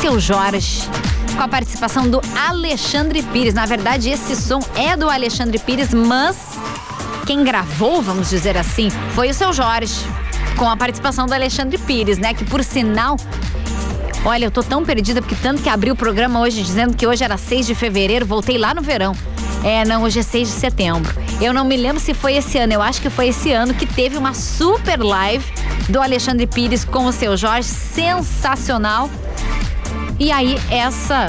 Seu 0.00 0.18
Jorge. 0.18 0.82
Com 1.36 1.42
a 1.42 1.48
participação 1.48 2.08
do 2.08 2.20
Alexandre 2.48 3.22
Pires. 3.22 3.52
Na 3.52 3.66
verdade, 3.66 4.08
esse 4.08 4.34
som 4.34 4.60
é 4.74 4.96
do 4.96 5.10
Alexandre 5.10 5.58
Pires, 5.58 5.92
mas 5.92 6.58
quem 7.26 7.44
gravou, 7.44 8.00
vamos 8.00 8.30
dizer 8.30 8.56
assim, 8.56 8.88
foi 9.14 9.30
o 9.30 9.34
Seu 9.34 9.52
Jorge. 9.52 9.94
Com 10.56 10.68
a 10.68 10.76
participação 10.76 11.26
do 11.26 11.34
Alexandre 11.34 11.76
Pires, 11.76 12.18
né? 12.18 12.32
Que 12.32 12.44
por 12.44 12.64
sinal. 12.64 13.16
Olha, 14.24 14.46
eu 14.46 14.50
tô 14.50 14.62
tão 14.62 14.84
perdida 14.84 15.20
porque 15.20 15.36
tanto 15.36 15.62
que 15.62 15.68
abri 15.68 15.90
o 15.90 15.96
programa 15.96 16.40
hoje 16.40 16.62
dizendo 16.62 16.96
que 16.96 17.06
hoje 17.06 17.24
era 17.24 17.36
6 17.36 17.66
de 17.66 17.74
fevereiro, 17.74 18.24
voltei 18.24 18.58
lá 18.58 18.74
no 18.74 18.82
verão. 18.82 19.14
É, 19.62 19.84
não, 19.84 20.02
hoje 20.02 20.20
é 20.20 20.22
6 20.22 20.48
de 20.48 20.54
setembro. 20.54 21.19
Eu 21.40 21.54
não 21.54 21.64
me 21.64 21.76
lembro 21.76 21.98
se 21.98 22.12
foi 22.12 22.34
esse 22.36 22.58
ano, 22.58 22.74
eu 22.74 22.82
acho 22.82 23.00
que 23.00 23.08
foi 23.08 23.28
esse 23.28 23.50
ano 23.50 23.72
que 23.72 23.86
teve 23.86 24.18
uma 24.18 24.34
super 24.34 25.02
live 25.02 25.44
do 25.88 26.00
Alexandre 26.00 26.46
Pires 26.46 26.84
com 26.84 27.06
o 27.06 27.12
seu 27.12 27.34
Jorge, 27.34 27.66
sensacional. 27.66 29.08
E 30.18 30.30
aí, 30.30 30.58
essa, 30.70 31.28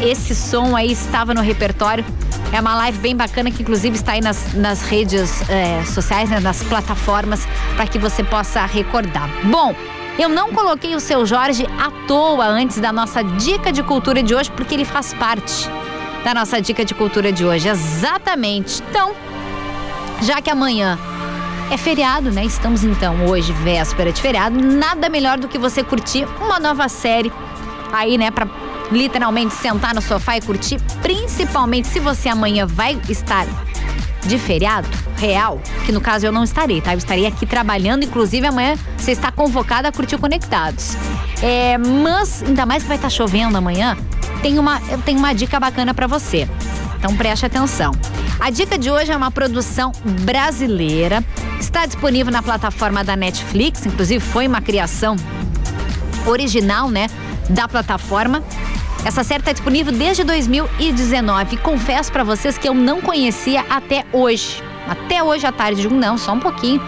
esse 0.00 0.32
som 0.32 0.76
aí 0.76 0.92
estava 0.92 1.34
no 1.34 1.40
repertório. 1.40 2.04
É 2.52 2.60
uma 2.60 2.74
live 2.76 2.98
bem 2.98 3.16
bacana 3.16 3.50
que, 3.50 3.62
inclusive, 3.62 3.96
está 3.96 4.12
aí 4.12 4.20
nas, 4.20 4.54
nas 4.54 4.82
redes 4.82 5.42
é, 5.50 5.84
sociais, 5.84 6.30
né, 6.30 6.38
nas 6.38 6.62
plataformas, 6.62 7.46
para 7.74 7.86
que 7.86 7.98
você 7.98 8.22
possa 8.22 8.64
recordar. 8.64 9.28
Bom, 9.42 9.74
eu 10.16 10.28
não 10.28 10.52
coloquei 10.52 10.94
o 10.94 11.00
seu 11.00 11.26
Jorge 11.26 11.66
à 11.78 11.90
toa 12.06 12.46
antes 12.46 12.78
da 12.78 12.92
nossa 12.92 13.24
dica 13.24 13.72
de 13.72 13.82
cultura 13.82 14.22
de 14.22 14.36
hoje, 14.36 14.52
porque 14.52 14.74
ele 14.74 14.84
faz 14.84 15.12
parte 15.14 15.68
da 16.24 16.32
nossa 16.32 16.62
dica 16.62 16.84
de 16.84 16.94
cultura 16.94 17.32
de 17.32 17.44
hoje. 17.44 17.68
Exatamente. 17.68 18.82
Então, 18.88 19.14
já 20.22 20.40
que 20.40 20.50
amanhã 20.50 20.98
é 21.70 21.76
feriado, 21.76 22.30
né? 22.30 22.44
Estamos 22.44 22.82
então 22.82 23.26
hoje, 23.26 23.52
véspera 23.52 24.12
de 24.12 24.20
feriado, 24.20 24.60
nada 24.60 25.08
melhor 25.08 25.38
do 25.38 25.48
que 25.48 25.58
você 25.58 25.82
curtir 25.82 26.26
uma 26.40 26.58
nova 26.58 26.88
série 26.88 27.32
aí, 27.92 28.18
né, 28.18 28.30
para 28.30 28.46
literalmente 28.90 29.54
sentar 29.54 29.94
no 29.94 30.00
sofá 30.00 30.36
e 30.36 30.40
curtir, 30.40 30.78
principalmente 31.02 31.88
se 31.88 32.00
você 32.00 32.28
amanhã 32.28 32.66
vai 32.66 32.98
estar 33.08 33.46
de 34.26 34.38
feriado 34.38 34.88
real, 35.16 35.60
que 35.84 35.92
no 35.92 36.00
caso 36.00 36.26
eu 36.26 36.32
não 36.32 36.44
estarei, 36.44 36.80
tá? 36.80 36.92
Eu 36.92 36.98
estarei 36.98 37.26
aqui 37.26 37.46
trabalhando, 37.46 38.04
inclusive 38.04 38.46
amanhã 38.46 38.76
você 38.96 39.12
está 39.12 39.32
convocada 39.32 39.88
a 39.88 39.92
curtir 39.92 40.18
Conectados. 40.18 40.96
É, 41.42 41.78
mas, 41.78 42.42
ainda 42.42 42.66
mais 42.66 42.82
que 42.82 42.88
vai 42.88 42.96
estar 42.96 43.10
chovendo 43.10 43.56
amanhã, 43.56 43.96
tem 44.42 44.58
uma, 44.58 44.80
eu 44.90 44.98
tenho 44.98 45.18
uma 45.18 45.32
dica 45.32 45.58
bacana 45.58 45.92
para 45.94 46.06
você. 46.06 46.48
Então 46.98 47.16
preste 47.16 47.46
atenção. 47.46 47.92
A 48.40 48.50
dica 48.50 48.76
de 48.78 48.90
hoje 48.90 49.10
é 49.10 49.16
uma 49.16 49.30
produção 49.30 49.92
brasileira. 50.22 51.24
Está 51.58 51.86
disponível 51.86 52.32
na 52.32 52.42
plataforma 52.42 53.02
da 53.02 53.16
Netflix, 53.16 53.86
inclusive 53.86 54.24
foi 54.24 54.46
uma 54.46 54.60
criação 54.60 55.16
original, 56.26 56.90
né, 56.90 57.06
da 57.48 57.66
plataforma. 57.66 58.42
Essa 59.04 59.22
série 59.22 59.40
está 59.40 59.52
disponível 59.52 59.92
desde 59.92 60.24
2019. 60.24 61.56
Confesso 61.58 62.12
para 62.12 62.24
vocês 62.24 62.58
que 62.58 62.68
eu 62.68 62.74
não 62.74 63.00
conhecia 63.00 63.64
até 63.70 64.04
hoje. 64.12 64.62
Até 64.88 65.22
hoje 65.22 65.46
à 65.46 65.52
tarde, 65.52 65.88
não, 65.88 66.18
só 66.18 66.32
um 66.32 66.40
pouquinho. 66.40 66.80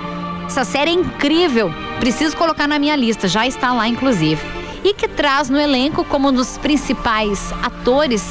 Essa 0.46 0.64
série 0.64 0.90
é 0.90 0.94
incrível. 0.94 1.72
Preciso 2.00 2.36
colocar 2.36 2.66
na 2.66 2.78
minha 2.78 2.96
lista, 2.96 3.28
já 3.28 3.46
está 3.46 3.72
lá 3.72 3.86
inclusive. 3.86 4.42
E 4.82 4.92
que 4.94 5.06
traz 5.06 5.48
no 5.48 5.58
elenco 5.58 6.04
como 6.04 6.28
um 6.28 6.32
dos 6.32 6.58
principais 6.58 7.52
atores 7.62 8.24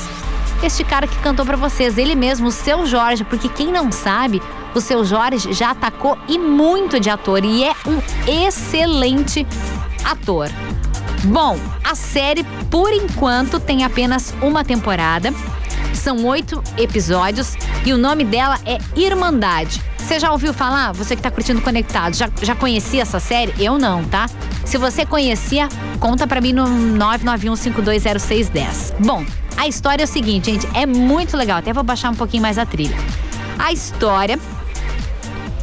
este 0.65 0.83
cara 0.83 1.07
que 1.07 1.17
cantou 1.19 1.45
para 1.45 1.57
vocês, 1.57 1.97
ele 1.97 2.15
mesmo, 2.15 2.47
o 2.47 2.51
seu 2.51 2.85
Jorge, 2.85 3.23
porque 3.23 3.49
quem 3.49 3.71
não 3.71 3.91
sabe, 3.91 4.41
o 4.73 4.81
seu 4.81 5.05
Jorge 5.05 5.53
já 5.53 5.71
atacou 5.71 6.17
e 6.27 6.37
muito 6.37 6.99
de 6.99 7.09
ator 7.09 7.43
e 7.43 7.63
é 7.63 7.73
um 7.85 8.01
excelente 8.27 9.45
ator. 10.03 10.49
Bom, 11.25 11.57
a 11.83 11.95
série, 11.95 12.43
por 12.69 12.93
enquanto, 12.93 13.59
tem 13.59 13.83
apenas 13.83 14.33
uma 14.41 14.63
temporada. 14.63 15.33
São 15.93 16.25
oito 16.25 16.63
episódios 16.77 17.55
e 17.85 17.91
o 17.91 17.97
nome 17.97 18.23
dela 18.23 18.57
é 18.65 18.77
Irmandade. 18.95 19.81
Você 19.97 20.17
já 20.19 20.31
ouviu 20.31 20.53
falar? 20.53 20.93
Você 20.93 21.13
que 21.15 21.21
tá 21.21 21.29
curtindo 21.29 21.61
Conectado, 21.61 22.15
já, 22.15 22.29
já 22.41 22.55
conhecia 22.55 23.01
essa 23.01 23.19
série? 23.19 23.53
Eu 23.59 23.77
não, 23.77 24.05
tá? 24.05 24.27
Se 24.65 24.77
você 24.77 25.05
conhecia, 25.05 25.67
conta 25.99 26.25
pra 26.25 26.41
mim 26.41 26.53
no 26.53 26.65
991520610. 26.65 28.95
Bom, 28.99 29.25
a 29.59 29.67
história 29.67 30.03
é 30.03 30.05
o 30.05 30.07
seguinte, 30.07 30.49
gente, 30.49 30.65
é 30.73 30.85
muito 30.85 31.35
legal. 31.35 31.57
Até 31.57 31.73
vou 31.73 31.83
baixar 31.83 32.09
um 32.09 32.15
pouquinho 32.15 32.41
mais 32.41 32.57
a 32.57 32.65
trilha. 32.65 32.95
A 33.57 33.73
história, 33.73 34.39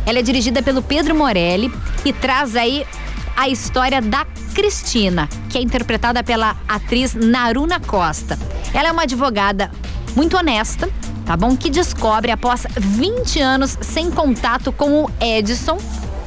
ela 0.05 0.19
é 0.19 0.23
dirigida 0.23 0.63
pelo 0.63 0.83
Pedro 0.83 1.15
Morelli 1.15 1.73
e 2.05 2.13
traz 2.13 2.55
aí 2.55 2.87
a 3.35 3.49
história 3.49 4.03
da 4.03 4.27
Cristina, 4.55 5.27
que 5.49 5.57
é 5.57 5.63
interpretada 5.63 6.23
pela 6.23 6.55
atriz 6.69 7.15
Naruna 7.15 7.81
Costa. 7.81 8.39
Ela 8.75 8.89
é 8.89 8.93
uma 8.93 9.05
advogada 9.05 9.71
muito 10.15 10.37
honesta, 10.37 10.91
tá 11.25 11.35
bom? 11.35 11.57
Que 11.57 11.71
descobre 11.71 12.31
após 12.31 12.67
20 12.79 13.41
anos 13.41 13.79
sem 13.81 14.11
contato 14.11 14.73
com 14.73 15.05
o 15.05 15.11
Edson, 15.19 15.79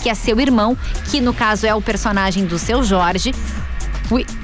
que 0.01 0.09
é 0.09 0.15
seu 0.15 0.41
irmão, 0.41 0.75
que 1.11 1.21
no 1.21 1.35
caso 1.35 1.67
é 1.67 1.75
o 1.75 1.81
personagem 1.83 2.47
do 2.47 2.57
seu 2.57 2.83
Jorge. 2.83 3.31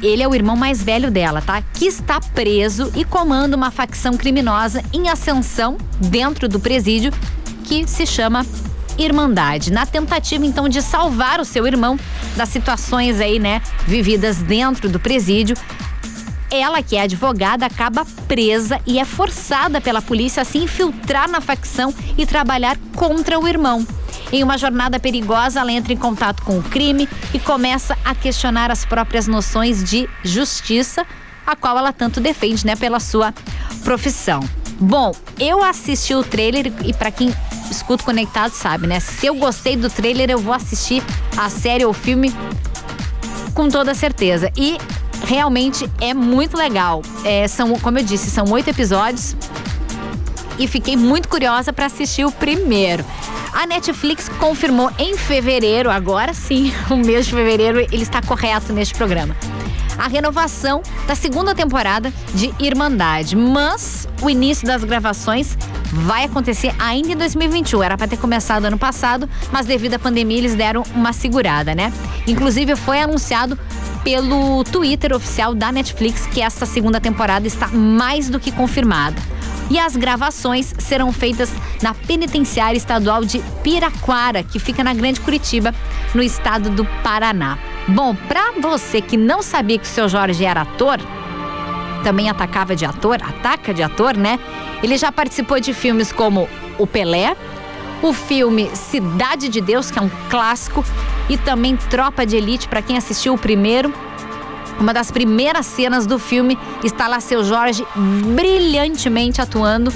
Ele 0.02 0.22
é 0.22 0.28
o 0.28 0.36
irmão 0.36 0.56
mais 0.56 0.84
velho 0.84 1.10
dela, 1.10 1.42
tá? 1.42 1.62
Que 1.62 1.86
está 1.86 2.20
preso 2.20 2.92
e 2.96 3.04
comanda 3.04 3.56
uma 3.56 3.72
facção 3.72 4.16
criminosa 4.16 4.84
em 4.94 5.10
ascensão 5.10 5.78
dentro 6.00 6.48
do 6.48 6.60
presídio 6.60 7.12
que 7.64 7.88
se 7.88 8.06
chama 8.06 8.46
Irmandade. 8.98 9.72
Na 9.72 9.86
tentativa 9.86 10.46
então 10.46 10.70
de 10.70 10.82
salvar 10.82 11.40
o 11.40 11.46
seu 11.46 11.66
irmão 11.66 12.00
das 12.36 12.50
situações 12.50 13.20
aí, 13.20 13.40
né, 13.40 13.62
vividas 13.86 14.38
dentro 14.38 14.88
do 14.90 15.00
presídio, 15.00 15.58
ela, 16.52 16.82
que 16.82 16.96
é 16.96 17.02
advogada, 17.02 17.66
acaba 17.66 18.06
presa 18.28 18.80
e 18.86 19.00
é 19.00 19.06
forçada 19.06 19.82
pela 19.82 20.02
polícia 20.02 20.42
a 20.42 20.46
se 20.46 20.58
infiltrar 20.58 21.30
na 21.30 21.42
facção 21.42 21.94
e 22.18 22.26
trabalhar 22.26 22.78
contra 22.96 23.40
o 23.40 23.48
irmão. 23.48 23.86
Em 24.32 24.44
uma 24.44 24.58
jornada 24.58 25.00
perigosa, 25.00 25.60
ela 25.60 25.72
entra 25.72 25.94
em 25.94 25.98
contato 25.98 26.44
com 26.44 26.58
o 26.58 26.64
crime 26.64 27.08
e 27.34 27.40
começa 27.40 27.98
a 28.04 28.14
questionar 28.14 28.72
as 28.72 28.86
próprias 28.86 29.28
noções 29.28 29.84
de 29.84 30.10
justiça, 30.24 31.06
a 31.46 31.56
qual 31.56 31.78
ela 31.78 31.94
tanto 31.94 32.20
defende, 32.20 32.66
né, 32.66 32.76
pela 32.76 33.00
sua 33.00 33.34
profissão. 33.84 34.40
Bom, 34.80 35.14
eu 35.40 35.64
assisti 35.64 36.14
o 36.14 36.24
trailer 36.24 36.72
e 36.84 36.94
para 36.94 37.12
quem 37.12 37.34
escuta 37.72 38.04
Conectado 38.04 38.52
sabe, 38.52 38.88
né? 38.88 39.00
Se 39.00 39.26
eu 39.26 39.36
gostei 39.36 39.76
do 39.78 39.90
trailer, 39.90 40.30
eu 40.30 40.40
vou 40.40 40.54
assistir 40.54 41.02
a 41.38 41.50
série 41.50 41.86
ou 41.86 41.94
filme 41.94 42.34
com 43.54 43.70
toda 43.70 43.96
certeza. 43.96 44.52
E 44.58 44.78
realmente 45.26 45.90
é 46.02 46.14
muito 46.14 46.58
legal. 46.58 47.02
É, 47.24 47.48
são, 47.48 47.74
como 47.80 48.00
eu 48.00 48.04
disse, 48.04 48.30
são 48.30 48.46
oito 48.52 48.70
episódios 48.70 49.36
e 50.60 50.68
fiquei 50.68 50.96
muito 50.98 51.28
curiosa 51.28 51.72
para 51.72 51.86
assistir 51.86 52.26
o 52.26 52.32
primeiro. 52.32 53.06
A 53.56 53.66
Netflix 53.66 54.28
confirmou 54.28 54.92
em 55.00 55.16
fevereiro, 55.16 55.90
agora 55.90 56.34
sim, 56.34 56.74
o 56.92 56.98
mês 56.98 57.26
de 57.26 57.32
fevereiro, 57.32 57.80
ele 57.80 58.04
está 58.04 58.22
correto 58.22 58.74
neste 58.74 58.94
programa. 58.94 59.34
A 59.98 60.10
renovação 60.10 60.84
da 61.08 61.16
segunda 61.16 61.56
temporada 61.56 62.14
de 62.34 62.54
Irmandade, 62.60 63.34
mas 63.34 64.10
o 64.22 64.30
início 64.30 64.68
das 64.68 64.84
gravações 64.84 65.58
vai 65.90 66.26
acontecer 66.26 66.76
ainda 66.78 67.14
em 67.14 67.16
2021. 67.16 67.82
Era 67.82 67.98
para 67.98 68.10
ter 68.10 68.18
começado 68.18 68.66
ano 68.66 68.78
passado, 68.78 69.30
mas 69.54 69.66
devido 69.66 69.94
à 69.94 70.00
pandemia 70.00 70.38
eles 70.38 70.54
deram 70.54 70.84
uma 70.94 71.14
segurada, 71.14 71.74
né? 71.74 71.94
Inclusive 72.28 72.76
foi 72.76 73.00
anunciado 73.00 73.58
pelo 74.04 74.66
Twitter 74.66 75.16
oficial 75.16 75.56
da 75.56 75.72
Netflix 75.72 76.28
que 76.28 76.42
essa 76.42 76.66
segunda 76.66 77.00
temporada 77.00 77.48
está 77.48 77.70
mais 77.70 78.30
do 78.30 78.38
que 78.38 78.52
confirmada. 78.52 79.22
E 79.70 79.80
as 79.80 79.96
gravações 79.96 80.74
serão 80.78 81.12
feitas 81.12 81.52
na 81.82 81.94
Penitenciária 81.94 82.78
Estadual 82.78 83.26
de 83.26 83.40
Piraquara, 83.64 84.44
que 84.44 84.60
fica 84.60 84.84
na 84.84 84.94
Grande 84.94 85.20
Curitiba, 85.20 85.74
no 86.14 86.22
estado 86.22 86.70
do 86.70 86.86
Paraná. 87.04 87.58
Bom, 87.88 88.16
para 88.16 88.54
você 88.60 89.02
que 89.02 89.18
não 89.18 89.42
sabia 89.42 89.78
que 89.78 89.86
o 89.86 89.88
seu 89.88 90.08
Jorge 90.08 90.46
era 90.46 90.62
ator, 90.62 91.00
também 92.04 92.30
atacava 92.30 92.76
de 92.76 92.86
ator, 92.86 93.18
ataca 93.22 93.74
de 93.74 93.82
ator, 93.82 94.16
né? 94.16 94.40
Ele 94.84 94.98
já 94.98 95.12
participou 95.12 95.60
de 95.60 95.74
filmes 95.74 96.12
como 96.12 96.48
O 96.78 96.86
Pelé, 96.86 97.36
o 98.04 98.14
filme 98.14 98.70
Cidade 98.76 99.50
de 99.50 99.60
Deus, 99.60 99.90
que 99.90 99.98
é 99.98 100.02
um 100.02 100.12
clássico, 100.30 100.86
e 101.28 101.38
também 101.38 101.76
Tropa 101.76 102.24
de 102.24 102.36
Elite, 102.36 102.68
para 102.68 102.84
quem 102.84 102.98
assistiu 102.98 103.34
o 103.34 103.38
primeiro. 103.38 103.92
Uma 104.80 104.94
das 104.94 105.10
primeiras 105.10 105.66
cenas 105.66 106.06
do 106.06 106.20
filme 106.20 106.58
está 106.84 107.08
lá 107.08 107.20
seu 107.20 107.44
Jorge 107.44 107.84
brilhantemente 108.36 109.42
atuando. 109.42 109.92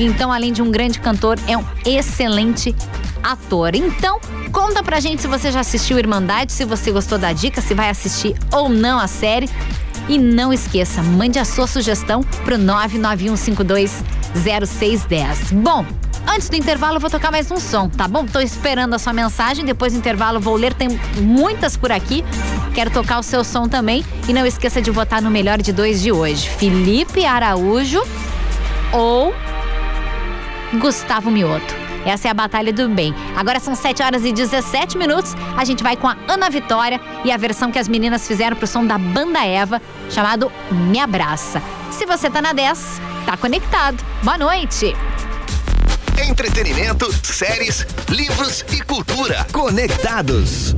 Então, 0.00 0.32
além 0.32 0.52
de 0.52 0.62
um 0.62 0.70
grande 0.70 1.00
cantor, 1.00 1.38
é 1.46 1.56
um 1.56 1.64
excelente 1.84 2.74
ator. 3.22 3.74
Então, 3.74 4.18
conta 4.50 4.82
pra 4.82 5.00
gente 5.00 5.22
se 5.22 5.28
você 5.28 5.52
já 5.52 5.60
assistiu 5.60 5.98
Irmandade, 5.98 6.52
se 6.52 6.64
você 6.64 6.90
gostou 6.90 7.18
da 7.18 7.32
dica, 7.32 7.60
se 7.60 7.74
vai 7.74 7.90
assistir 7.90 8.34
ou 8.50 8.68
não 8.68 8.98
a 8.98 9.06
série. 9.06 9.48
E 10.08 10.18
não 10.18 10.52
esqueça, 10.52 11.00
mande 11.00 11.38
a 11.38 11.44
sua 11.44 11.68
sugestão 11.68 12.24
pro 12.44 12.56
991520610. 12.56 15.52
Bom, 15.52 15.86
Antes 16.26 16.48
do 16.48 16.56
intervalo, 16.56 16.98
vou 16.98 17.10
tocar 17.10 17.30
mais 17.30 17.50
um 17.50 17.58
som, 17.58 17.88
tá 17.88 18.08
bom? 18.08 18.24
Tô 18.24 18.40
esperando 18.40 18.94
a 18.94 18.98
sua 18.98 19.12
mensagem. 19.12 19.64
Depois 19.64 19.92
do 19.92 19.98
intervalo, 19.98 20.40
vou 20.40 20.56
ler. 20.56 20.72
Tem 20.72 20.88
muitas 21.20 21.76
por 21.76 21.92
aqui. 21.92 22.24
Quero 22.74 22.90
tocar 22.90 23.18
o 23.18 23.22
seu 23.22 23.44
som 23.44 23.68
também. 23.68 24.04
E 24.28 24.32
não 24.32 24.46
esqueça 24.46 24.80
de 24.80 24.90
votar 24.90 25.20
no 25.20 25.30
melhor 25.30 25.60
de 25.60 25.72
dois 25.72 26.00
de 26.00 26.10
hoje: 26.10 26.48
Felipe 26.48 27.24
Araújo 27.24 28.02
ou 28.92 29.34
Gustavo 30.80 31.30
Mioto. 31.30 31.82
Essa 32.04 32.28
é 32.28 32.30
a 32.30 32.34
Batalha 32.34 32.72
do 32.72 32.88
Bem. 32.88 33.14
Agora 33.36 33.60
são 33.60 33.74
7 33.74 34.02
horas 34.02 34.24
e 34.24 34.32
17 34.32 34.98
minutos. 34.98 35.34
A 35.56 35.64
gente 35.64 35.82
vai 35.82 35.96
com 35.96 36.08
a 36.08 36.16
Ana 36.26 36.50
Vitória 36.50 37.00
e 37.24 37.30
a 37.30 37.36
versão 37.36 37.70
que 37.70 37.78
as 37.78 37.88
meninas 37.88 38.26
fizeram 38.26 38.56
pro 38.56 38.66
som 38.66 38.84
da 38.84 38.98
Banda 38.98 39.44
Eva, 39.44 39.80
chamado 40.10 40.50
Me 40.70 40.98
Abraça. 40.98 41.62
Se 41.90 42.04
você 42.04 42.28
tá 42.28 42.42
na 42.42 42.52
10, 42.52 43.00
tá 43.24 43.36
conectado. 43.36 44.02
Boa 44.22 44.38
noite! 44.38 44.96
Entretenimento, 46.18 47.10
séries, 47.24 47.86
livros 48.08 48.64
e 48.70 48.80
cultura. 48.80 49.46
Conectados. 49.52 50.74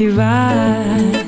Aonde 0.00 1.18
quer 1.18 1.27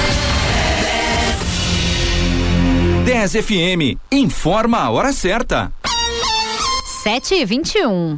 10 3.11 3.43
FM, 3.43 3.99
informa 4.09 4.83
a 4.83 4.89
hora 4.89 5.11
certa. 5.11 5.69
7 7.03 7.35
e 7.35 7.45
21 7.45 8.17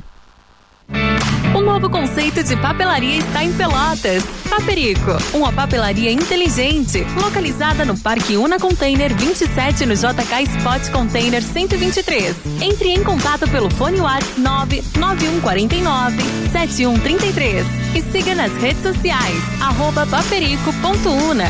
O 1.56 1.62
novo 1.62 1.90
conceito 1.90 2.44
de 2.44 2.56
papelaria 2.58 3.18
está 3.18 3.44
em 3.44 3.52
Pelotas. 3.54 4.24
Paperico, 4.48 5.18
uma 5.34 5.52
papelaria 5.52 6.12
inteligente, 6.12 7.04
localizada 7.20 7.84
no 7.84 7.98
Parque 7.98 8.38
Una 8.38 8.60
Container 8.60 9.12
27 9.12 9.88
no 9.88 9.96
JK 9.96 10.44
Spot 10.58 10.92
Container 10.92 11.42
123. 11.42 12.36
Entre 12.62 12.90
em 12.90 13.04
contato 13.04 13.50
pelo 13.50 13.72
fone 13.72 14.00
WhatsApp 14.00 14.36
99149 14.44 16.18
7133 16.52 17.66
e 17.96 18.02
siga 18.12 18.36
nas 18.36 18.54
redes 18.62 18.84
sociais 18.84 19.42
arroba 19.60 20.06
paperico.una. 20.06 21.50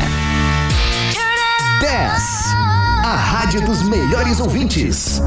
10. 1.82 2.33
A 3.04 3.16
rádio 3.16 3.60
dos 3.60 3.82
melhores 3.82 4.40
ouvintes. 4.40 5.20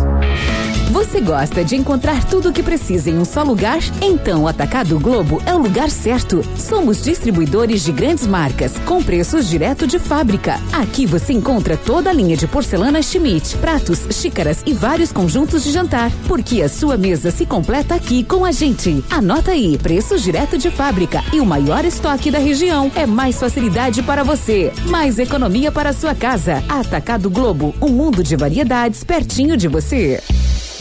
Você 0.97 1.21
gosta 1.21 1.63
de 1.63 1.75
encontrar 1.75 2.23
tudo 2.23 2.49
o 2.49 2.51
que 2.51 2.63
precisa 2.63 3.07
em 3.11 3.19
um 3.19 3.23
só 3.23 3.43
lugar? 3.43 3.77
Então 4.01 4.41
o 4.41 4.47
Atacado 4.47 4.99
Globo 4.99 5.39
é 5.45 5.53
o 5.53 5.59
lugar 5.59 5.91
certo. 5.91 6.41
Somos 6.57 7.03
distribuidores 7.03 7.83
de 7.83 7.91
grandes 7.91 8.25
marcas, 8.25 8.73
com 8.79 9.03
preços 9.03 9.47
direto 9.47 9.85
de 9.85 9.99
fábrica. 9.99 10.59
Aqui 10.73 11.05
você 11.05 11.33
encontra 11.33 11.77
toda 11.77 12.09
a 12.09 12.13
linha 12.13 12.35
de 12.35 12.47
porcelana 12.47 12.99
Schmidt, 13.03 13.57
pratos, 13.57 14.07
xícaras 14.09 14.63
e 14.65 14.73
vários 14.73 15.11
conjuntos 15.11 15.63
de 15.63 15.71
jantar. 15.71 16.11
Porque 16.27 16.63
a 16.63 16.67
sua 16.67 16.97
mesa 16.97 17.29
se 17.29 17.45
completa 17.45 17.93
aqui 17.93 18.23
com 18.23 18.43
a 18.43 18.51
gente. 18.51 19.05
Anota 19.11 19.51
aí, 19.51 19.77
preços 19.77 20.23
direto 20.23 20.57
de 20.57 20.71
fábrica 20.71 21.23
e 21.31 21.39
o 21.39 21.45
maior 21.45 21.85
estoque 21.85 22.31
da 22.31 22.39
região. 22.39 22.91
É 22.95 23.05
mais 23.05 23.39
facilidade 23.39 24.01
para 24.01 24.23
você, 24.23 24.73
mais 24.87 25.19
economia 25.19 25.71
para 25.71 25.91
a 25.91 25.93
sua 25.93 26.15
casa. 26.15 26.63
Atacado 26.67 27.29
Globo, 27.29 27.75
um 27.79 27.89
mundo 27.89 28.23
de 28.23 28.35
variedades 28.35 29.03
pertinho 29.03 29.55
de 29.55 29.67
você. 29.67 30.23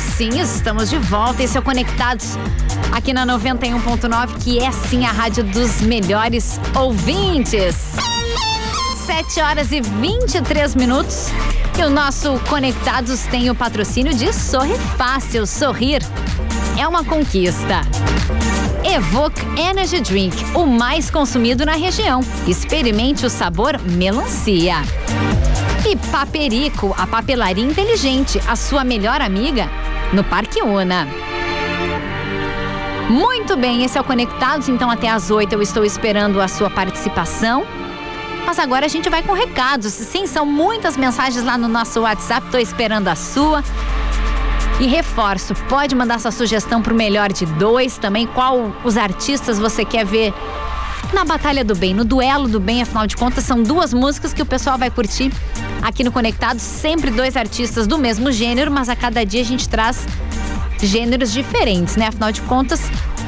Sim, 0.00 0.40
estamos 0.40 0.90
de 0.90 0.98
volta. 0.98 1.42
Esse 1.42 1.56
é 1.56 1.60
o 1.60 1.62
Conectados 1.62 2.36
aqui 2.92 3.12
na 3.12 3.26
91.9, 3.26 4.42
que 4.42 4.58
é 4.58 4.72
sim 4.72 5.04
a 5.04 5.12
rádio 5.12 5.44
dos 5.44 5.80
melhores 5.82 6.58
ouvintes. 6.74 7.76
7 9.04 9.40
horas 9.40 9.72
e 9.72 9.80
23 9.80 10.74
minutos. 10.74 11.28
E 11.78 11.82
o 11.82 11.90
nosso 11.90 12.38
Conectados 12.48 13.22
tem 13.24 13.50
o 13.50 13.54
patrocínio 13.54 14.14
de 14.14 14.32
Sorri 14.32 14.76
Fácil. 14.96 15.46
Sorrir 15.46 16.02
é 16.78 16.86
uma 16.86 17.04
conquista. 17.04 17.82
Evoque 18.82 19.40
Energy 19.60 20.00
Drink, 20.00 20.36
o 20.54 20.66
mais 20.66 21.10
consumido 21.10 21.66
na 21.66 21.72
região. 21.72 22.20
Experimente 22.46 23.26
o 23.26 23.30
sabor 23.30 23.78
melancia. 23.82 24.76
E 25.86 25.96
Paperico, 26.10 26.94
a 26.98 27.06
papelaria 27.06 27.64
inteligente, 27.64 28.40
a 28.46 28.54
sua 28.54 28.84
melhor 28.84 29.20
amiga 29.20 29.68
no 30.12 30.24
Parque 30.24 30.62
Una. 30.62 31.06
Muito 33.08 33.56
bem, 33.56 33.84
esse 33.84 33.98
é 33.98 34.00
o 34.00 34.04
Conectados, 34.04 34.68
então 34.68 34.90
até 34.90 35.08
às 35.08 35.30
8 35.30 35.52
eu 35.52 35.62
estou 35.62 35.84
esperando 35.84 36.40
a 36.40 36.48
sua 36.48 36.70
participação. 36.70 37.64
Mas 38.46 38.58
agora 38.58 38.86
a 38.86 38.88
gente 38.88 39.08
vai 39.08 39.22
com 39.22 39.32
recados. 39.32 39.92
Sim, 39.92 40.26
são 40.26 40.46
muitas 40.46 40.96
mensagens 40.96 41.44
lá 41.44 41.58
no 41.58 41.68
nosso 41.68 42.00
WhatsApp, 42.00 42.46
estou 42.46 42.60
esperando 42.60 43.08
a 43.08 43.14
sua. 43.14 43.62
E 44.80 44.86
reforço, 44.86 45.54
pode 45.68 45.94
mandar 45.94 46.18
sua 46.18 46.30
sugestão 46.30 46.80
para 46.80 46.92
o 46.92 46.96
melhor 46.96 47.32
de 47.32 47.44
dois 47.46 47.98
também. 47.98 48.26
Qual 48.26 48.72
os 48.82 48.96
artistas 48.96 49.58
você 49.58 49.84
quer 49.84 50.06
ver 50.06 50.32
na 51.12 51.24
Batalha 51.24 51.64
do 51.64 51.74
Bem, 51.74 51.94
no 51.94 52.04
Duelo 52.04 52.48
do 52.48 52.60
Bem, 52.60 52.82
afinal 52.82 53.06
de 53.06 53.16
contas, 53.16 53.44
são 53.44 53.62
duas 53.62 53.92
músicas 53.92 54.32
que 54.32 54.42
o 54.42 54.46
pessoal 54.46 54.78
vai 54.78 54.90
curtir 54.90 55.32
aqui 55.82 56.04
no 56.04 56.12
Conectado. 56.12 56.58
Sempre 56.58 57.10
dois 57.10 57.36
artistas 57.36 57.86
do 57.86 57.98
mesmo 57.98 58.30
gênero, 58.30 58.70
mas 58.70 58.88
a 58.88 58.96
cada 58.96 59.24
dia 59.24 59.40
a 59.40 59.44
gente 59.44 59.68
traz 59.68 60.06
gêneros 60.80 61.32
diferentes, 61.32 61.96
né? 61.96 62.06
Afinal 62.06 62.32
de 62.32 62.40
contas, 62.42 62.80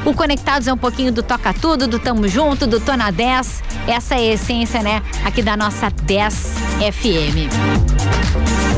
o 0.05 0.15
Conectados 0.15 0.67
é 0.67 0.73
um 0.73 0.79
pouquinho 0.79 1.13
do 1.13 1.23
Toca 1.23 1.53
Tudo, 1.53 1.87
do 1.87 1.99
Tamo 1.99 2.27
Junto, 2.27 2.67
do 2.67 2.81
Tona 2.81 3.11
10. 3.11 3.63
Essa 3.87 4.15
é 4.15 4.19
a 4.19 4.35
essência, 4.35 4.83
né? 4.83 5.03
Aqui 5.25 5.43
da 5.43 5.57
nossa 5.57 5.91
10 5.91 6.55
FM. 6.93 8.72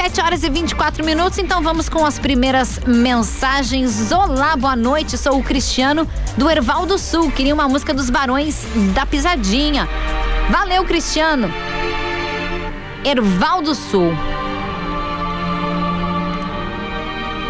7 0.00 0.20
horas 0.20 0.44
e 0.44 0.48
24 0.48 1.04
minutos, 1.04 1.38
então 1.38 1.60
vamos 1.60 1.88
com 1.88 2.06
as 2.06 2.20
primeiras 2.20 2.78
mensagens. 2.86 4.12
Olá, 4.12 4.54
boa 4.54 4.76
noite, 4.76 5.18
sou 5.18 5.40
o 5.40 5.42
Cristiano 5.42 6.08
do 6.36 6.48
Erval 6.48 6.86
do 6.86 6.96
Sul. 6.96 7.32
Queria 7.32 7.52
uma 7.52 7.68
música 7.68 7.92
dos 7.92 8.08
Barões 8.08 8.64
da 8.94 9.04
Pisadinha. 9.04 9.88
Valeu, 10.50 10.84
Cristiano. 10.84 11.52
Erval 13.04 13.60
do 13.60 13.74
Sul. 13.74 14.12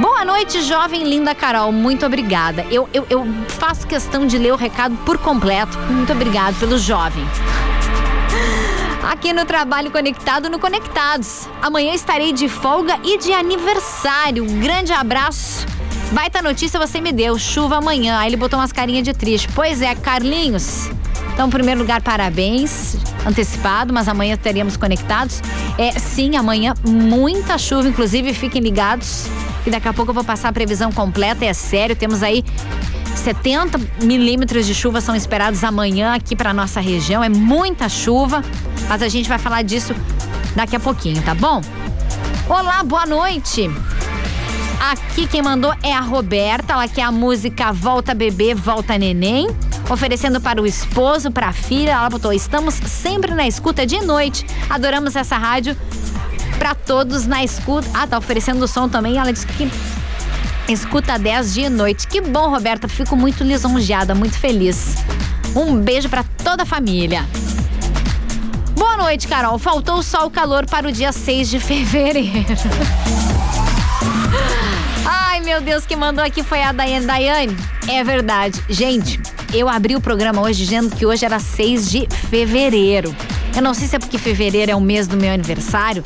Boa 0.01 0.25
noite, 0.25 0.63
jovem 0.63 1.05
linda 1.05 1.35
Carol. 1.35 1.71
Muito 1.71 2.07
obrigada. 2.07 2.65
Eu, 2.71 2.89
eu, 2.95 3.07
eu 3.11 3.27
faço 3.49 3.87
questão 3.87 4.27
de 4.27 4.39
ler 4.39 4.55
o 4.55 4.57
recado 4.57 4.97
por 5.05 5.19
completo. 5.19 5.79
Muito 5.91 6.15
obrigado 6.15 6.59
pelo 6.59 6.79
jovem 6.79 7.27
aqui 9.03 9.33
no 9.33 9.45
Trabalho 9.45 9.91
Conectado 9.91 10.49
no 10.49 10.59
Conectados. 10.59 11.49
Amanhã 11.63 11.95
estarei 11.95 12.33
de 12.33 12.49
folga 12.49 12.99
e 13.05 13.19
de 13.19 13.33
aniversário. 13.33 14.45
Um 14.45 14.61
grande 14.61 14.93
abraço. 14.93 15.67
Baita 16.13 16.41
notícia 16.41 16.81
você 16.81 17.01
me 17.01 17.13
deu, 17.13 17.39
chuva 17.39 17.77
amanhã. 17.77 18.19
Aí 18.19 18.29
ele 18.29 18.37
botou 18.37 18.59
umas 18.59 18.73
carinhas 18.73 19.05
de 19.05 19.13
triste. 19.13 19.49
Pois 19.55 19.83
é, 19.83 19.95
Carlinhos. 19.95 20.91
Então, 21.33 21.47
em 21.47 21.51
primeiro 21.51 21.81
lugar, 21.81 22.03
parabéns. 22.03 22.97
Antecipado, 23.27 23.93
mas 23.93 24.09
amanhã 24.09 24.37
teremos 24.37 24.77
conectados. 24.77 25.43
É, 25.77 25.93
sim, 25.99 26.37
amanhã 26.37 26.75
muita 26.85 27.59
chuva, 27.59 27.89
inclusive 27.89 28.33
fiquem 28.33 28.61
ligados. 28.61 29.27
E 29.67 29.71
daqui 29.71 29.87
a 29.87 29.93
pouco 29.93 30.11
eu 30.11 30.15
vou 30.15 30.25
passar 30.25 30.49
a 30.49 30.53
previsão 30.53 30.91
completa, 30.91 31.45
é 31.45 31.53
sério. 31.53 31.95
Temos 31.95 32.23
aí 32.23 32.45
70 33.19 33.79
milímetros 34.03 34.67
de 34.67 34.75
chuva 34.75 35.01
são 35.01 35.15
esperados 35.15 35.65
amanhã 35.65 36.15
aqui 36.15 36.35
para 36.37 36.55
nossa 36.55 36.81
região. 36.81 37.23
É 37.23 37.29
muita 37.29 37.89
chuva, 37.89 38.43
mas 38.89 39.03
a 39.03 39.09
gente 39.09 39.29
vai 39.29 39.39
falar 39.39 39.63
disso 39.63 39.95
daqui 40.55 40.77
a 40.77 40.81
pouquinho, 40.81 41.23
tá 41.23 41.35
bom? 41.35 41.61
Olá, 42.49 42.83
boa 42.83 43.05
noite. 43.05 43.71
Aqui 44.81 45.27
quem 45.27 45.43
mandou 45.43 45.75
é 45.83 45.93
a 45.93 46.01
Roberta, 46.01 46.73
ela 46.73 46.87
quer 46.87 47.03
a 47.03 47.13
música 47.13 47.73
Volta 47.73 48.15
Bebê, 48.15 48.55
Volta 48.55 48.97
Neném, 48.97 49.49
oferecendo 49.91 50.41
para 50.41 50.63
o 50.63 50.67
esposo, 50.67 51.31
para 51.31 51.49
a 51.49 51.53
filha. 51.53 51.91
Ela 51.93 52.09
botou: 52.09 52.33
"Estamos 52.33 52.75
sempre 52.75 53.35
na 53.35 53.47
escuta 53.47 53.85
de 53.85 54.01
noite. 54.01 54.47
Adoramos 54.71 55.17
essa 55.17 55.37
rádio 55.37 55.77
para 56.59 56.75
todos 56.75 57.27
na 57.27 57.43
escuta. 57.43 57.89
Ah, 57.93 58.07
tá 58.07 58.17
oferecendo 58.19 58.65
o 58.65 58.69
som 58.69 58.89
também. 58.89 59.19
Ela 59.19 59.33
disse 59.33 59.47
que 59.47 59.69
escuta 60.69 61.19
10 61.19 61.55
dia 61.55 61.67
e 61.67 61.71
noite. 61.71 62.07
Que 62.07 62.21
bom, 62.21 62.51
Roberta. 62.51 62.89
Fico 62.89 63.17
muito 63.17 63.43
lisonjeada, 63.43 64.15
muito 64.15 64.39
feliz. 64.39 64.97
Um 65.55 65.77
beijo 65.77 66.09
para 66.09 66.25
toda 66.45 66.63
a 66.63 66.67
família. 66.67 67.25
Boa 68.75 68.97
noite, 68.97 69.27
Carol. 69.27 69.59
Faltou 69.59 70.03
só 70.03 70.27
o 70.27 70.31
calor 70.31 70.67
para 70.67 70.89
o 70.89 70.93
dia 70.93 71.13
6 71.13 71.51
de 71.51 71.59
fevereiro. 71.61 72.57
Ai, 75.05 75.41
meu 75.41 75.61
Deus, 75.61 75.87
que 75.87 75.97
mandou 75.97 76.25
aqui 76.25 76.43
foi 76.43 76.63
a 76.63 76.73
Daiane. 76.73 77.07
Daiane, 77.07 77.57
é 77.89 78.05
verdade. 78.05 78.63
Gente, 78.69 79.21
eu 79.53 79.69
abri 79.69 79.97
o 79.97 80.01
programa 80.01 80.43
hoje 80.43 80.65
dizendo 80.65 80.95
que 80.95 81.07
hoje 81.07 81.25
era 81.25 81.39
6 81.39 81.91
de 81.91 82.09
fevereiro. 82.31 83.15
Eu 83.57 83.63
não 83.63 83.75
sei 83.75 83.89
se 83.89 83.97
é 83.97 83.99
porque 83.99 84.19
fevereiro 84.19 84.71
é 84.71 84.77
o 84.77 84.81
mês 84.81 85.09
do 85.09 85.17
meu 85.17 85.33
aniversário, 85.33 86.05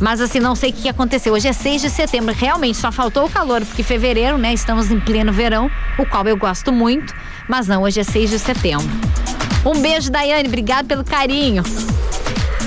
mas 0.00 0.20
assim, 0.20 0.38
não 0.40 0.54
sei 0.54 0.70
o 0.70 0.72
que 0.72 0.88
aconteceu. 0.88 1.32
Hoje 1.32 1.48
é 1.48 1.52
6 1.52 1.82
de 1.82 1.90
setembro. 1.90 2.34
Realmente 2.34 2.78
só 2.78 2.90
faltou 2.92 3.26
o 3.26 3.30
calor, 3.30 3.64
porque 3.64 3.82
fevereiro, 3.82 4.38
né? 4.38 4.52
Estamos 4.52 4.90
em 4.90 5.00
pleno 5.00 5.32
verão, 5.32 5.70
o 5.98 6.06
qual 6.06 6.26
eu 6.26 6.36
gosto 6.36 6.72
muito. 6.72 7.14
Mas 7.48 7.66
não, 7.66 7.82
hoje 7.82 8.00
é 8.00 8.04
6 8.04 8.30
de 8.30 8.38
setembro. 8.38 8.86
Um 9.64 9.80
beijo, 9.80 10.10
Daiane. 10.10 10.48
Obrigado 10.48 10.86
pelo 10.86 11.04
carinho. 11.04 11.62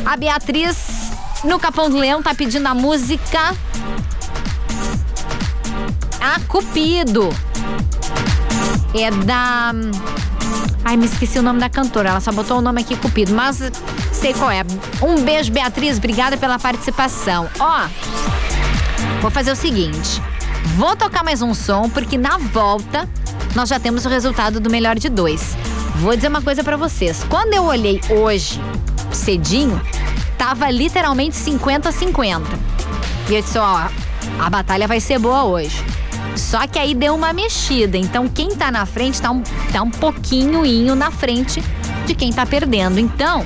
A 0.06 0.18
Beatriz, 0.18 1.12
no 1.44 1.60
Capão 1.60 1.90
do 1.90 1.98
Leão, 1.98 2.22
tá 2.22 2.34
pedindo 2.34 2.68
a 2.68 2.74
música 2.74 3.56
Ah, 6.20 6.40
Cupido. 6.48 7.30
É 8.94 9.10
da. 9.10 9.72
Ai, 10.84 10.98
me 10.98 11.06
esqueci 11.06 11.38
o 11.40 11.44
nome 11.44 11.60
da 11.60 11.70
cantora. 11.70 12.10
Ela 12.10 12.20
só 12.20 12.32
botou 12.32 12.58
o 12.58 12.62
nome 12.62 12.82
aqui, 12.82 12.96
Cupido. 12.96 13.34
Mas 13.34 13.60
sei 14.12 14.34
qual 14.34 14.52
é. 14.52 14.64
Um 15.02 15.24
beijo, 15.24 15.52
Beatriz. 15.52 15.98
Obrigada 15.98 16.38
pela 16.38 16.58
participação. 16.58 17.50
Ó, 17.60 17.88
vou 19.22 19.32
fazer 19.32 19.52
o 19.52 19.56
seguinte. 19.56 20.22
Vou 20.76 20.96
tocar 20.96 21.24
mais 21.24 21.42
um 21.42 21.54
som, 21.54 21.90
porque 21.90 22.18
na 22.18 22.38
volta 22.38 23.08
nós 23.56 23.70
já 23.70 23.80
temos 23.80 24.06
o 24.06 24.10
resultado 24.10 24.60
do 24.60 24.70
melhor 24.70 24.98
de 24.98 25.10
dois. 25.10 25.56
Vou 25.96 26.16
dizer 26.16 26.30
uma 26.30 26.42
coisa 26.42 26.64
pra 26.64 26.78
vocês. 26.78 27.24
Quando 27.30 27.54
eu 27.54 27.64
olhei 27.64 28.00
hoje, 28.10 28.60
cedinho, 29.12 29.80
tava 30.38 30.70
literalmente 30.70 31.36
50-50. 31.36 32.42
E 33.30 33.36
eu 33.36 33.42
disse, 33.42 33.58
ó, 33.58 33.88
a 34.40 34.50
batalha 34.50 34.88
vai 34.88 35.00
ser 35.00 35.20
boa 35.20 35.44
hoje. 35.44 35.84
Só 36.36 36.68
que 36.68 36.80
aí 36.80 36.94
deu 36.94 37.16
uma 37.16 37.34
mexida. 37.34 37.98
Então 37.98 38.28
quem 38.28 38.50
tá 38.50 38.72
na 38.72 38.86
frente 38.86 39.22
tá 39.22 39.32
um, 39.32 39.42
tá 39.72 39.82
um 39.82 39.92
pouquinho 39.92 40.96
na 40.96 41.12
frente 41.12 41.64
de 42.06 42.16
quem 42.16 42.32
tá 42.32 42.46
perdendo. 42.46 43.00
Então, 43.00 43.46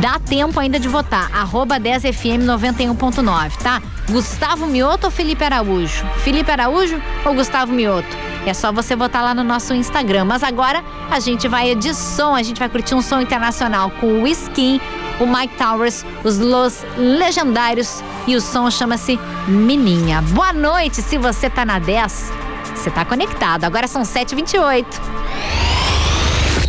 dá 0.00 0.18
tempo 0.18 0.58
ainda 0.58 0.78
de 0.78 0.88
votar. 0.88 1.30
Arroba 1.34 1.78
10FM 1.78 2.44
91.9, 2.44 3.56
tá? 3.62 3.82
Gustavo 4.10 4.66
Mioto 4.66 5.06
ou 5.06 5.10
Felipe 5.10 5.44
Araújo? 5.44 6.04
Felipe 6.22 6.50
Araújo 6.50 7.00
ou 7.24 7.34
Gustavo 7.34 7.72
Mioto? 7.72 8.16
É 8.46 8.54
só 8.54 8.70
você 8.70 8.94
votar 8.94 9.24
lá 9.24 9.34
no 9.34 9.42
nosso 9.42 9.74
Instagram. 9.74 10.24
Mas 10.24 10.42
agora 10.42 10.84
a 11.10 11.18
gente 11.18 11.48
vai 11.48 11.74
de 11.74 11.92
som, 11.94 12.34
a 12.34 12.42
gente 12.42 12.58
vai 12.58 12.68
curtir 12.68 12.94
um 12.94 13.02
som 13.02 13.20
internacional 13.20 13.90
com 13.90 14.22
o 14.22 14.26
Skin, 14.28 14.80
o 15.20 15.26
Mike 15.26 15.56
Towers, 15.56 16.04
os 16.24 16.38
Los 16.38 16.84
Legendários 16.96 18.02
e 18.26 18.36
o 18.36 18.40
som 18.40 18.70
chama-se 18.70 19.18
Mininha. 19.46 20.22
Boa 20.22 20.52
noite, 20.52 21.02
se 21.02 21.16
você 21.18 21.48
tá 21.48 21.64
na 21.64 21.78
10, 21.78 22.32
você 22.74 22.90
tá 22.90 23.04
conectado. 23.04 23.64
Agora 23.64 23.86
são 23.86 24.02
7h28. 24.02 24.86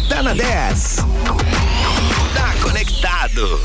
Tá 0.10 0.24
na 0.24 0.34
10. 0.34 0.98
Tá 2.34 2.54
conectado. 2.62 3.60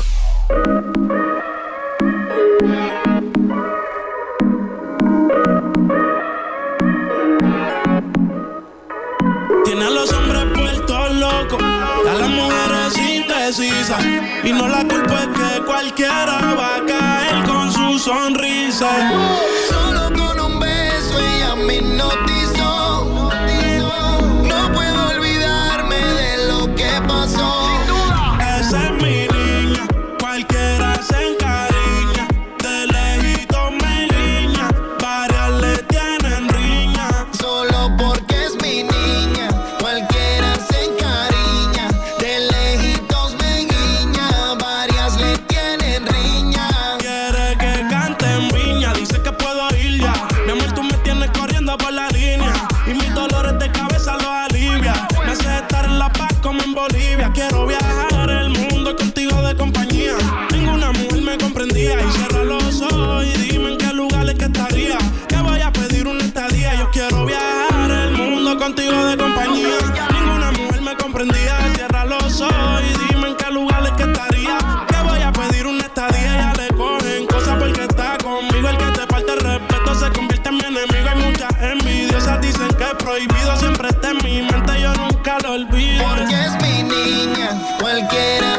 Indecisas. 13.43 14.03
Y 14.43 14.51
no 14.51 14.67
la 14.67 14.83
culpa 14.83 15.21
es 15.21 15.27
que 15.27 15.65
cualquiera 15.65 16.53
va 16.55 16.75
a 16.77 16.85
caer 16.85 17.43
con 17.45 17.71
su 17.71 17.99
sonrisa. 17.99 18.89
Solo 19.69 20.11
con 20.13 20.39
un 20.39 20.59
beso 20.59 21.19
ella 21.19 21.55
me 21.55 21.75
hipnotizó. 21.75 22.32
Prohibido. 83.03 83.55
Siempre 83.57 83.89
está 83.89 84.11
en 84.11 84.17
mi 84.17 84.41
mente. 84.41 84.81
Yo 84.81 84.93
nunca 84.95 85.37
lo 85.43 85.53
olvido. 85.53 86.03
Porque 86.03 86.33
es 86.33 86.53
mi 86.61 86.83
niña, 86.83 87.49
cualquiera 87.79 88.52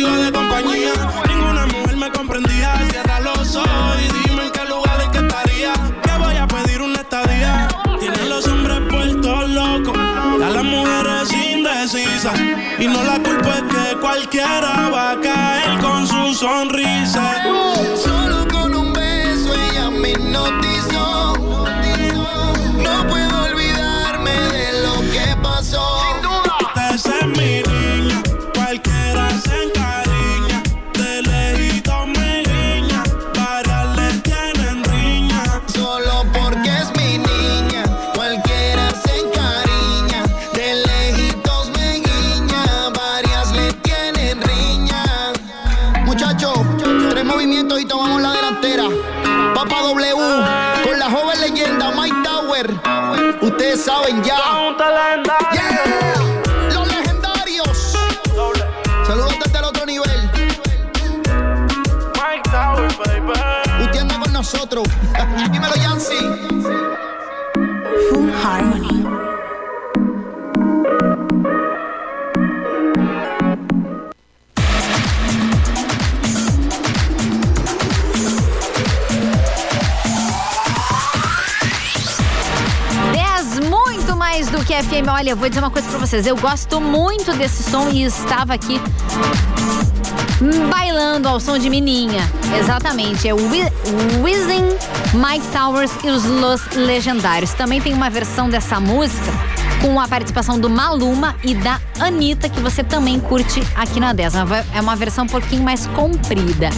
contigo 0.00 0.22
de 0.22 0.32
compañía. 0.32 0.97
Nosotros. 64.68 64.86
Dímelo, 65.50 65.76
Yancy. 65.76 66.18
Full 68.10 68.30
Harmony. 68.44 68.98
Do 84.52 84.64
que 84.64 84.72
FM. 84.72 85.08
Olha, 85.10 85.30
eu 85.30 85.36
vou 85.36 85.48
dizer 85.48 85.60
uma 85.60 85.70
coisa 85.70 85.88
pra 85.88 85.98
vocês. 85.98 86.24
Eu 86.24 86.36
gosto 86.36 86.80
muito 86.80 87.32
desse 87.32 87.68
som 87.68 87.90
e 87.90 88.04
estava 88.04 88.54
aqui 88.54 88.80
bailando 90.70 91.28
ao 91.28 91.40
som 91.40 91.58
de 91.58 91.68
Mininha. 91.68 92.22
Exatamente. 92.56 93.28
É 93.28 93.34
o 93.34 93.48
Wi- 93.92 94.22
Wisin, 94.22 94.64
Mike 95.14 95.46
Towers 95.48 95.90
e 96.04 96.08
os 96.10 96.24
Los 96.24 96.60
Legendários. 96.74 97.52
Também 97.52 97.80
tem 97.80 97.92
uma 97.94 98.10
versão 98.10 98.48
dessa 98.48 98.78
música 98.80 99.32
com 99.80 99.98
a 100.00 100.08
participação 100.08 100.58
do 100.58 100.68
Maluma 100.68 101.36
e 101.44 101.54
da 101.54 101.80
Anitta, 102.00 102.48
que 102.48 102.60
você 102.60 102.82
também 102.82 103.18
curte 103.20 103.62
aqui 103.76 104.00
na 104.00 104.12
10. 104.12 104.34
É 104.74 104.80
uma 104.80 104.96
versão 104.96 105.24
um 105.24 105.28
pouquinho 105.28 105.62
mais 105.62 105.86
comprida. 105.88 106.70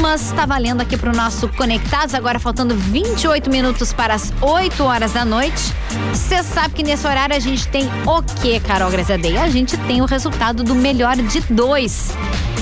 Mas 0.00 0.22
está 0.22 0.46
valendo 0.46 0.80
aqui 0.80 0.96
para 0.96 1.10
o 1.12 1.14
nosso 1.16 1.48
Conectados, 1.48 2.14
agora 2.14 2.38
faltando 2.38 2.74
28 2.74 3.50
minutos 3.50 3.92
para 3.92 4.14
as 4.14 4.32
8 4.40 4.82
horas 4.82 5.12
da 5.12 5.24
noite. 5.24 5.74
Você 6.12 6.42
sabe 6.42 6.74
que 6.74 6.82
nesse 6.82 7.06
horário 7.06 7.36
a 7.36 7.38
gente 7.40 7.66
tem 7.68 7.86
o 8.06 8.22
que, 8.22 8.58
Carol 8.60 8.90
Grazadei? 8.90 9.36
A 9.36 9.50
gente 9.50 9.76
tem 9.76 10.00
o 10.00 10.06
resultado 10.06 10.62
do 10.64 10.74
melhor 10.74 11.16
de 11.16 11.40
dois. 11.50 12.10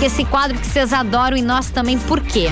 Esse 0.02 0.24
quadro 0.24 0.58
que 0.58 0.66
vocês 0.66 0.92
adoram 0.92 1.36
e 1.36 1.42
nós 1.42 1.70
também, 1.70 1.98
por 1.98 2.20
quê? 2.20 2.50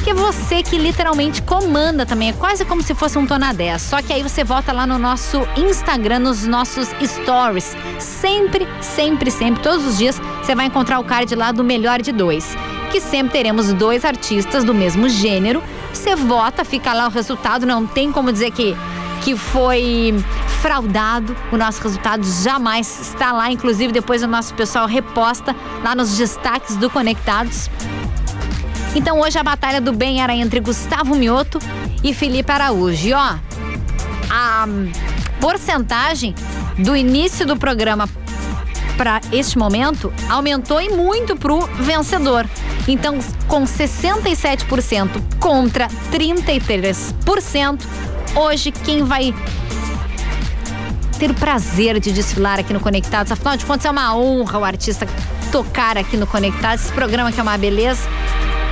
Porque 0.00 0.14
você 0.14 0.62
que 0.62 0.78
literalmente 0.78 1.42
comanda 1.42 2.06
também, 2.06 2.30
é 2.30 2.32
quase 2.32 2.64
como 2.64 2.82
se 2.82 2.94
fosse 2.94 3.18
um 3.18 3.26
Tona 3.26 3.52
10. 3.52 3.82
Só 3.82 4.00
que 4.00 4.14
aí 4.14 4.22
você 4.22 4.42
volta 4.42 4.72
lá 4.72 4.86
no 4.86 4.98
nosso 4.98 5.46
Instagram, 5.58 6.20
nos 6.20 6.46
nossos 6.46 6.88
stories. 7.04 7.76
Sempre, 7.98 8.66
sempre, 8.80 9.30
sempre, 9.30 9.62
todos 9.62 9.84
os 9.84 9.98
dias, 9.98 10.18
você 10.42 10.54
vai 10.54 10.64
encontrar 10.64 11.00
o 11.00 11.04
card 11.04 11.34
lá 11.34 11.52
do 11.52 11.62
melhor 11.62 12.00
de 12.00 12.12
dois. 12.12 12.56
Que 12.90 12.98
sempre 12.98 13.30
teremos 13.34 13.74
dois 13.74 14.02
artistas 14.02 14.64
do 14.64 14.72
mesmo 14.72 15.06
gênero. 15.06 15.62
Você 15.92 16.16
vota, 16.16 16.64
fica 16.64 16.94
lá 16.94 17.06
o 17.06 17.10
resultado, 17.10 17.66
não 17.66 17.86
tem 17.86 18.10
como 18.10 18.32
dizer 18.32 18.52
que 18.52 18.74
que 19.22 19.36
foi 19.36 20.14
fraudado. 20.62 21.36
O 21.52 21.58
nosso 21.58 21.82
resultado 21.82 22.26
jamais 22.42 23.02
está 23.02 23.32
lá. 23.32 23.50
Inclusive, 23.50 23.92
depois 23.92 24.22
o 24.22 24.26
nosso 24.26 24.54
pessoal 24.54 24.86
reposta 24.86 25.54
lá 25.84 25.94
nos 25.94 26.16
destaques 26.16 26.74
do 26.76 26.88
Conectados. 26.88 27.68
Então 28.94 29.20
hoje 29.20 29.38
a 29.38 29.42
batalha 29.42 29.80
do 29.80 29.92
bem 29.92 30.20
era 30.22 30.34
entre 30.34 30.58
Gustavo 30.60 31.14
Mioto 31.14 31.58
e 32.02 32.12
Felipe 32.12 32.50
Araújo. 32.50 33.08
E 33.08 33.12
ó, 33.12 33.34
a 34.30 34.66
porcentagem 35.40 36.34
do 36.78 36.96
início 36.96 37.46
do 37.46 37.56
programa 37.56 38.08
para 38.96 39.20
este 39.32 39.56
momento 39.56 40.12
aumentou 40.28 40.80
e 40.80 40.90
muito 40.90 41.36
pro 41.36 41.66
vencedor. 41.78 42.46
Então, 42.86 43.18
com 43.46 43.64
67% 43.64 45.08
contra 45.38 45.88
33%, 46.12 47.80
hoje 48.34 48.72
quem 48.72 49.04
vai 49.04 49.34
ter 51.18 51.30
o 51.30 51.34
prazer 51.34 52.00
de 52.00 52.12
desfilar 52.12 52.58
aqui 52.58 52.72
no 52.72 52.80
Conectados, 52.80 53.30
afinal 53.30 53.56
de 53.56 53.64
contas 53.64 53.84
é 53.84 53.90
uma 53.90 54.14
honra 54.16 54.58
o 54.58 54.64
artista 54.64 55.06
tocar 55.52 55.96
aqui 55.96 56.16
no 56.16 56.26
Conectados, 56.26 56.84
esse 56.84 56.92
programa 56.92 57.30
que 57.30 57.38
é 57.38 57.42
uma 57.42 57.56
beleza 57.56 58.08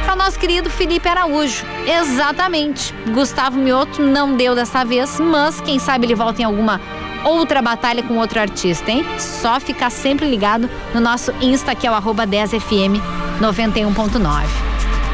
para 0.09 0.15
o 0.15 0.19
nosso 0.25 0.39
querido 0.39 0.71
Felipe 0.71 1.07
Araújo. 1.07 1.67
Exatamente. 1.87 2.95
Gustavo 3.13 3.59
Mioto 3.59 4.01
não 4.01 4.35
deu 4.35 4.55
dessa 4.55 4.83
vez, 4.83 5.21
mas 5.21 5.61
quem 5.61 5.79
sabe 5.79 6.07
ele 6.07 6.15
volta 6.15 6.41
em 6.41 6.47
alguma 6.47 6.81
outra 7.23 7.61
batalha 7.61 8.03
com 8.03 8.17
outro 8.17 8.41
artista, 8.41 8.91
hein? 8.91 9.05
Só 9.19 9.61
ficar 9.61 9.91
sempre 9.91 10.27
ligado 10.27 10.71
no 10.95 11.01
nosso 11.03 11.31
Insta, 11.43 11.75
que 11.75 11.87
é 11.87 11.91
o 11.91 11.95
10fm 11.95 12.99
91.9. 13.39 14.47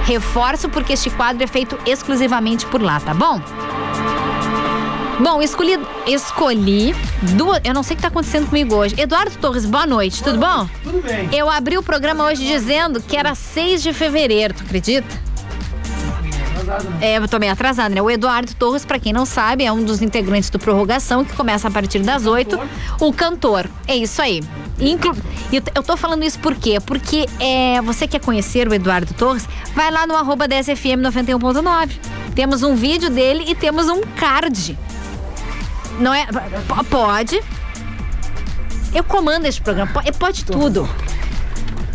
Reforço 0.04 0.68
porque 0.68 0.92
este 0.92 1.10
quadro 1.10 1.42
é 1.42 1.46
feito 1.48 1.76
exclusivamente 1.84 2.64
por 2.64 2.80
lá, 2.80 3.00
tá 3.00 3.12
bom? 3.12 3.40
Bom, 5.20 5.40
escolhi, 5.40 5.78
escolhi 6.06 6.94
duas. 7.36 7.60
Eu 7.64 7.72
não 7.72 7.82
sei 7.82 7.94
o 7.94 7.96
que 7.96 8.00
está 8.00 8.08
acontecendo 8.08 8.48
comigo 8.48 8.74
hoje. 8.74 8.94
Eduardo 8.98 9.36
Torres, 9.38 9.64
boa 9.64 9.86
noite, 9.86 10.22
tudo 10.22 10.38
bom? 10.38 10.68
Tudo 10.82 11.00
bem. 11.02 11.28
Eu 11.32 11.48
abri 11.48 11.78
o 11.78 11.82
programa 11.82 12.24
hoje 12.24 12.44
dizendo 12.44 13.00
que 13.00 13.16
era 13.16 13.34
6 13.34 13.82
de 13.82 13.92
fevereiro, 13.92 14.54
tu 14.54 14.64
acredita? 14.64 15.06
É, 17.00 17.18
eu 17.18 17.28
tô 17.28 17.38
meio 17.38 17.52
atrasada, 17.52 17.94
né? 17.94 18.02
O 18.02 18.10
Eduardo 18.10 18.52
Torres, 18.54 18.84
para 18.84 18.98
quem 18.98 19.12
não 19.12 19.24
sabe, 19.24 19.64
é 19.64 19.70
um 19.70 19.84
dos 19.84 20.02
integrantes 20.02 20.50
do 20.50 20.58
Prorrogação, 20.58 21.24
que 21.24 21.32
começa 21.34 21.68
a 21.68 21.70
partir 21.70 22.00
das 22.00 22.26
8. 22.26 22.58
O 23.00 23.12
cantor. 23.12 23.68
É 23.86 23.94
isso 23.94 24.20
aí. 24.20 24.42
Inclu... 24.80 25.14
Eu 25.52 25.82
tô 25.82 25.96
falando 25.96 26.24
isso 26.24 26.40
por 26.40 26.56
quê? 26.56 26.78
Porque 26.84 27.28
é, 27.38 27.80
você 27.82 28.08
quer 28.08 28.20
conhecer 28.20 28.66
o 28.66 28.74
Eduardo 28.74 29.14
Torres, 29.14 29.46
vai 29.76 29.90
lá 29.92 30.06
no 30.06 30.16
arroba 30.16 30.48
10FM 30.48 31.02
91.9. 31.02 31.90
Temos 32.34 32.64
um 32.64 32.74
vídeo 32.74 33.10
dele 33.10 33.44
e 33.46 33.54
temos 33.54 33.88
um 33.88 34.00
card 34.16 34.76
não 35.98 36.14
é. 36.14 36.26
Pode. 36.88 37.40
Eu 38.94 39.02
comando 39.04 39.46
este 39.46 39.60
programa. 39.60 39.92
Pode, 39.92 40.12
pode 40.12 40.44
tudo. 40.44 40.88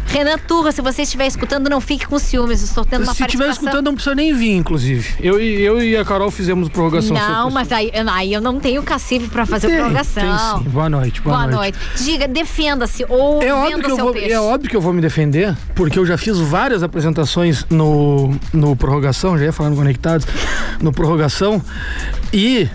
Renan 0.09 0.39
Turra, 0.39 0.71
se 0.71 0.81
você 0.81 1.03
estiver 1.03 1.27
escutando, 1.27 1.69
não 1.69 1.79
fique 1.79 2.07
com 2.07 2.17
ciúmes. 2.17 2.63
Estou 2.63 2.83
tendo 2.83 3.03
uma 3.03 3.13
Se 3.13 3.23
estiver 3.23 3.47
escutando, 3.49 3.85
não 3.85 3.93
precisa 3.93 4.15
nem 4.15 4.33
vir, 4.33 4.55
inclusive. 4.55 5.15
Eu, 5.19 5.39
eu 5.39 5.83
e 5.83 5.95
a 5.95 6.03
Carol 6.03 6.31
fizemos 6.31 6.67
prorrogação. 6.67 7.15
Não, 7.15 7.51
mas 7.51 7.71
aí, 7.71 7.91
aí 8.11 8.33
eu 8.33 8.41
não 8.41 8.59
tenho 8.59 8.81
cacife 8.81 9.27
para 9.27 9.45
fazer 9.45 9.67
tem, 9.67 9.77
prorrogação. 9.77 10.23
Tem 10.23 10.63
sim. 10.63 10.69
Boa 10.71 10.89
noite. 10.89 11.21
Boa, 11.21 11.37
boa 11.37 11.47
noite. 11.47 11.77
noite. 11.77 12.03
Diga, 12.03 12.27
defenda-se 12.27 13.05
ou 13.07 13.41
é 13.41 13.53
óbvio 13.53 13.83
que 13.83 13.91
eu 13.91 13.97
vou, 13.97 14.13
peixe. 14.13 14.31
É 14.31 14.41
óbvio 14.41 14.69
que 14.69 14.75
eu 14.75 14.81
vou 14.81 14.93
me 14.93 15.01
defender, 15.01 15.55
porque 15.75 15.99
eu 15.99 16.05
já 16.05 16.17
fiz 16.17 16.39
várias 16.39 16.81
apresentações 16.81 17.65
no, 17.69 18.35
no 18.51 18.75
prorrogação, 18.75 19.37
já 19.37 19.45
ia 19.45 19.53
falando 19.53 19.75
conectados, 19.75 20.25
no 20.81 20.91
prorrogação. 20.91 21.61
E 22.33 22.67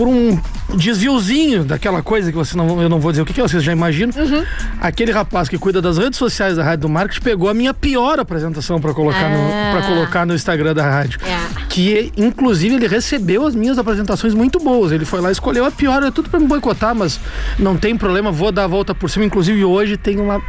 por 0.00 0.08
um 0.08 0.40
desviozinho 0.78 1.62
daquela 1.62 2.02
coisa 2.02 2.30
que 2.30 2.38
você 2.38 2.56
não, 2.56 2.80
eu 2.80 2.88
não 2.88 2.98
vou 2.98 3.12
dizer 3.12 3.20
o 3.20 3.26
que, 3.26 3.34
que 3.34 3.40
é, 3.42 3.42
vocês 3.42 3.62
já 3.62 3.70
imaginam. 3.70 4.14
Uhum. 4.16 4.42
Aquele 4.80 5.12
rapaz 5.12 5.46
que 5.46 5.58
cuida 5.58 5.82
das 5.82 5.98
redes 5.98 6.18
sociais 6.18 6.56
da 6.56 6.64
Rádio 6.64 6.80
do 6.80 6.88
Marketing 6.88 7.20
pegou 7.20 7.50
a 7.50 7.52
minha 7.52 7.74
pior 7.74 8.18
apresentação 8.18 8.80
para 8.80 8.94
colocar, 8.94 9.26
ah. 9.26 9.78
no, 9.78 9.86
colocar 9.86 10.24
no 10.24 10.34
Instagram 10.34 10.72
da 10.72 10.88
rádio. 10.88 11.20
É. 11.22 11.66
Que, 11.68 12.10
inclusive, 12.16 12.76
ele 12.76 12.88
recebeu 12.88 13.46
as 13.46 13.54
minhas 13.54 13.78
apresentações 13.78 14.32
muito 14.32 14.58
boas. 14.58 14.90
Ele 14.90 15.04
foi 15.04 15.20
lá, 15.20 15.30
escolheu 15.30 15.66
a 15.66 15.70
pior, 15.70 16.02
é 16.02 16.10
tudo 16.10 16.30
para 16.30 16.40
me 16.40 16.46
boicotar, 16.46 16.94
mas 16.94 17.20
não 17.58 17.76
tem 17.76 17.94
problema, 17.94 18.32
vou 18.32 18.50
dar 18.50 18.64
a 18.64 18.68
volta 18.68 18.94
por 18.94 19.10
cima. 19.10 19.26
Inclusive, 19.26 19.62
hoje 19.66 19.98
tem 19.98 20.18
uma 20.18 20.40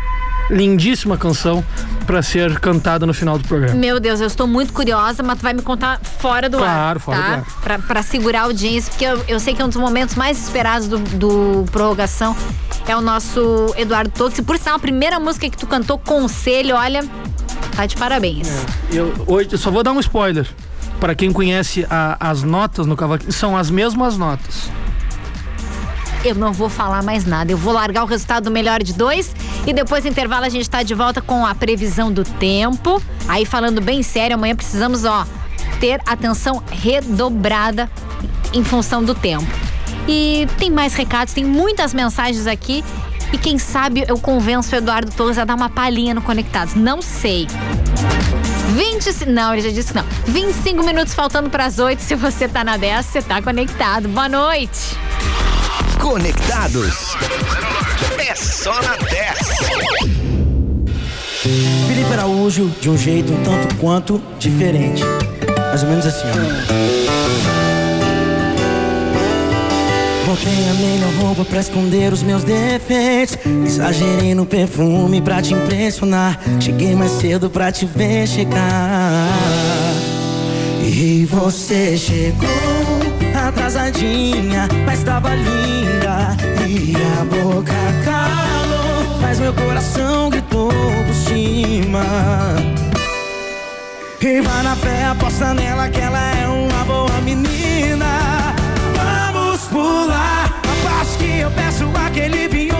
lindíssima 0.50 1.18
canção 1.18 1.64
para 2.06 2.22
ser 2.22 2.60
cantada 2.60 3.06
no 3.06 3.14
final 3.14 3.38
do 3.38 3.48
programa. 3.48 3.76
Meu 3.76 4.00
Deus, 4.00 4.20
eu 4.20 4.28
estou 4.28 4.48
muito 4.48 4.74
curiosa, 4.74 5.24
mas 5.24 5.38
tu 5.38 5.44
vai 5.44 5.54
me 5.54 5.62
contar 5.62 6.00
fora 6.20 6.50
do 6.50 6.58
claro, 6.58 6.72
ar. 6.72 6.78
Claro, 6.78 7.00
fora 7.00 7.18
tá? 7.18 7.28
do 7.28 7.34
ar. 7.34 7.62
Pra, 7.62 7.80
pra 7.80 8.04
segurar 8.04 8.42
a 8.42 8.44
audiência, 8.44 8.92
porque 8.92 9.06
eu, 9.06 9.24
eu 9.28 9.40
sei 9.40 9.54
que 9.54 9.62
é 9.62 9.66
um 9.66 9.70
dos 9.70 9.78
momentos 9.78 10.16
mais 10.16 10.42
esperados 10.42 10.88
do, 10.88 10.98
do 10.98 11.66
prorrogação 11.72 12.36
é 12.88 12.98
o 12.98 13.02
nosso 13.02 13.74
Eduardo. 13.78 14.12
E 14.38 14.42
por 14.42 14.58
sinal, 14.58 14.76
a 14.76 14.80
primeira 14.80 15.20
música 15.20 15.50
que 15.50 15.58
tu 15.58 15.68
cantou, 15.68 15.98
Conselho, 15.98 16.76
olha, 16.76 17.04
tá 17.76 17.86
de 17.86 17.96
parabéns. 17.96 18.50
É, 18.50 18.66
eu, 18.92 19.14
hoje, 19.28 19.50
eu 19.52 19.58
só 19.58 19.72
vou 19.72 19.84
dar 19.84 19.92
um 19.92 20.00
spoiler. 20.00 20.48
Para 21.00 21.16
quem 21.16 21.32
conhece 21.32 21.86
a, 21.90 22.18
as 22.20 22.44
notas 22.44 22.86
no 22.86 22.96
cavaquinho, 22.96 23.32
são 23.32 23.58
as 23.58 23.72
mesmas 23.72 24.18
notas 24.18 24.70
eu 26.24 26.36
não 26.36 26.54
vou 26.54 26.70
falar 26.70 27.04
mais 27.04 27.26
nada. 27.26 27.52
Eu 27.52 27.58
vou 27.58 27.74
largar 27.74 28.04
o 28.04 28.08
resultado 28.08 28.46
do 28.46 28.52
melhor 28.52 28.82
de 28.82 28.94
dois 28.94 29.36
e 29.66 29.74
depois 29.74 30.04
do 30.04 30.10
intervalo 30.10 30.46
a 30.46 30.50
gente 30.50 30.64
está 30.64 30.84
de 30.84 30.94
volta 30.94 31.22
com 31.22 31.46
a 31.46 31.54
previsão 31.56 32.12
do 32.12 32.24
tempo. 32.24 33.02
Aí 33.28 33.46
falando 33.46 33.82
bem 33.82 34.04
sério, 34.04 34.36
amanhã 34.36 34.56
precisamos, 34.56 35.06
ó, 35.06 35.26
ter 35.80 36.02
atenção 36.06 36.62
redobrada 36.72 37.90
em 38.54 38.64
função 38.64 39.04
do 39.04 39.16
tempo. 39.16 39.48
E 40.08 40.48
tem 40.58 40.70
mais 40.70 40.94
recados, 40.94 41.34
tem 41.34 41.46
muitas 41.46 41.94
mensagens 41.94 42.48
aqui. 42.48 42.84
E 43.32 43.38
quem 43.38 43.58
sabe 43.58 44.04
eu 44.08 44.18
convenço 44.20 44.76
o 44.76 44.78
Eduardo 44.78 45.12
Torres 45.12 45.38
a 45.38 45.46
dar 45.46 45.56
uma 45.56 45.70
palhinha 45.70 46.14
no 46.14 46.22
Conectados. 46.22 46.76
Não 46.76 47.02
sei. 47.02 47.48
20. 48.72 49.26
Não, 49.28 49.54
ele 49.54 49.62
já 49.62 49.70
disse 49.70 49.90
que 49.90 49.96
não. 49.96 50.06
25 50.26 50.84
minutos 50.84 51.14
faltando 51.14 51.50
para 51.50 51.66
as 51.66 51.80
8. 51.80 52.02
Se 52.02 52.16
você 52.16 52.48
tá 52.48 52.64
na 52.64 52.78
10, 52.78 53.06
você 53.06 53.22
tá 53.22 53.42
conectado. 53.42 54.08
Boa 54.10 54.30
noite. 54.30 54.98
Conectados. 56.00 57.16
É 58.18 58.36
só 58.36 58.82
na 58.82 58.96
10. 58.96 59.38
Felipe 61.88 62.14
Araújo, 62.14 62.72
de 62.80 62.90
um 62.90 62.98
jeito 62.98 63.34
um 63.34 63.44
tanto 63.44 63.76
quanto 63.76 64.22
diferente. 64.38 65.04
Mais 65.70 65.84
ou 65.84 65.90
menos 65.90 66.06
assim, 66.06 66.28
ó. 66.28 67.42
Voltei 70.26 70.70
a 70.70 70.74
melhor 70.76 71.12
roupa 71.20 71.44
pra 71.44 71.60
esconder 71.60 72.14
os 72.14 72.24
meus 72.24 72.44
defeitos. 72.44 73.38
Exagerei 73.66 74.34
no 74.34 74.46
perfume 74.46 75.22
pra 75.22 75.42
te 75.42 75.54
impressionar. 75.54 76.40
Cheguei 76.60 76.96
mais 76.96 77.12
cedo 77.12 77.50
pra 77.50 77.72
te 77.72 77.86
ver 77.86 78.28
chegar. 78.28 79.28
E 80.84 81.26
você 81.26 81.98
chegou 81.98 82.48
atrasadinha, 83.52 84.68
mas 84.86 85.04
tava 85.04 85.30
linda. 85.36 86.36
E 86.68 86.96
a 86.96 87.26
boca 87.26 87.74
calou, 88.04 89.20
mas 89.22 89.40
meu 89.40 89.54
coração 89.54 90.30
gritou 90.30 90.70
por 90.70 91.14
cima. 91.14 92.04
E 94.22 94.42
vai 94.42 94.64
na 94.64 94.76
fé, 94.76 95.06
aposta 95.06 95.54
nela 95.54 95.90
que 95.90 96.00
ela 96.00 96.20
é 96.36 96.48
uma 96.48 96.84
boa 96.86 97.22
menina. 97.22 98.54
Vamos 98.96 99.62
pular 99.64 100.46
a 100.46 100.88
parte 100.88 101.18
que 101.18 101.40
eu 101.40 101.52
peço 101.52 101.86
aquele 102.06 102.48
vinho 102.48 102.71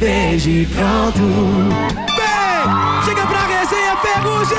vejo 0.00 0.48
e 0.48 0.66
pronto. 0.66 1.20
Vem, 2.16 3.04
chega 3.04 3.26
pra 3.26 3.46
resenha, 3.46 3.96
pega 3.96 4.28
o 4.28 4.44
G. 4.46 4.54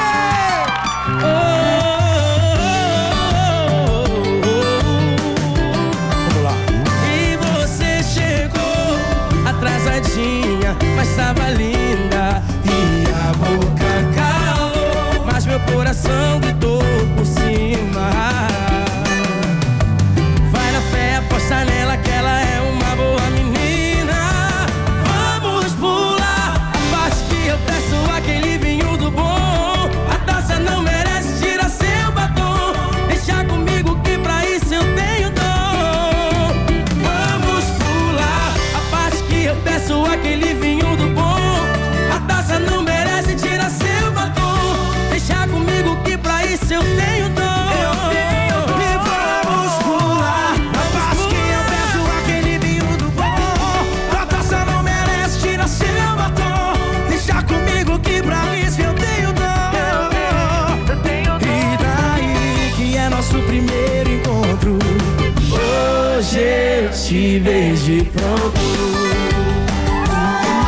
Lá. 6.43 6.53
E 7.11 7.37
você 7.37 8.03
chegou 8.03 8.99
atrasadinha, 9.49 10.77
mas 10.95 11.09
tava 11.15 11.49
linda. 11.49 12.43
E 12.63 13.03
a 13.09 13.33
boca 13.33 13.91
calou, 14.15 15.25
mas 15.25 15.47
meu 15.47 15.59
coração 15.61 16.30
de 67.91 68.05
pronto. 68.05 68.59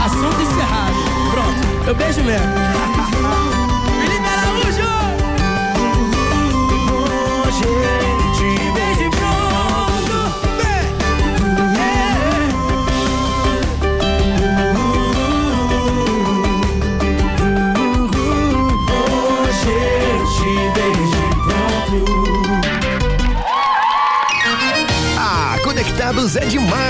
Assunto 0.06 0.42
encerrado. 0.42 1.00
Pronto, 1.32 1.62
eu 1.88 1.96
beijo 1.96 2.22
mesmo. 2.24 2.48
Felipe 4.02 4.28
Araújo! 4.28 4.92
Hoje 7.48 7.70
de 8.36 8.50
beijo 8.74 9.08
pronto. 9.12 10.18
Vem! 10.58 10.86
É. 11.80 12.44
Hoje 19.40 19.78
de 20.36 20.54
beijo 20.76 21.24
pronto. 21.46 21.98
Ah, 25.18 25.56
conectados 25.64 26.36
é 26.36 26.46
demais. 26.46 26.83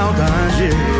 saudade. 0.00 0.99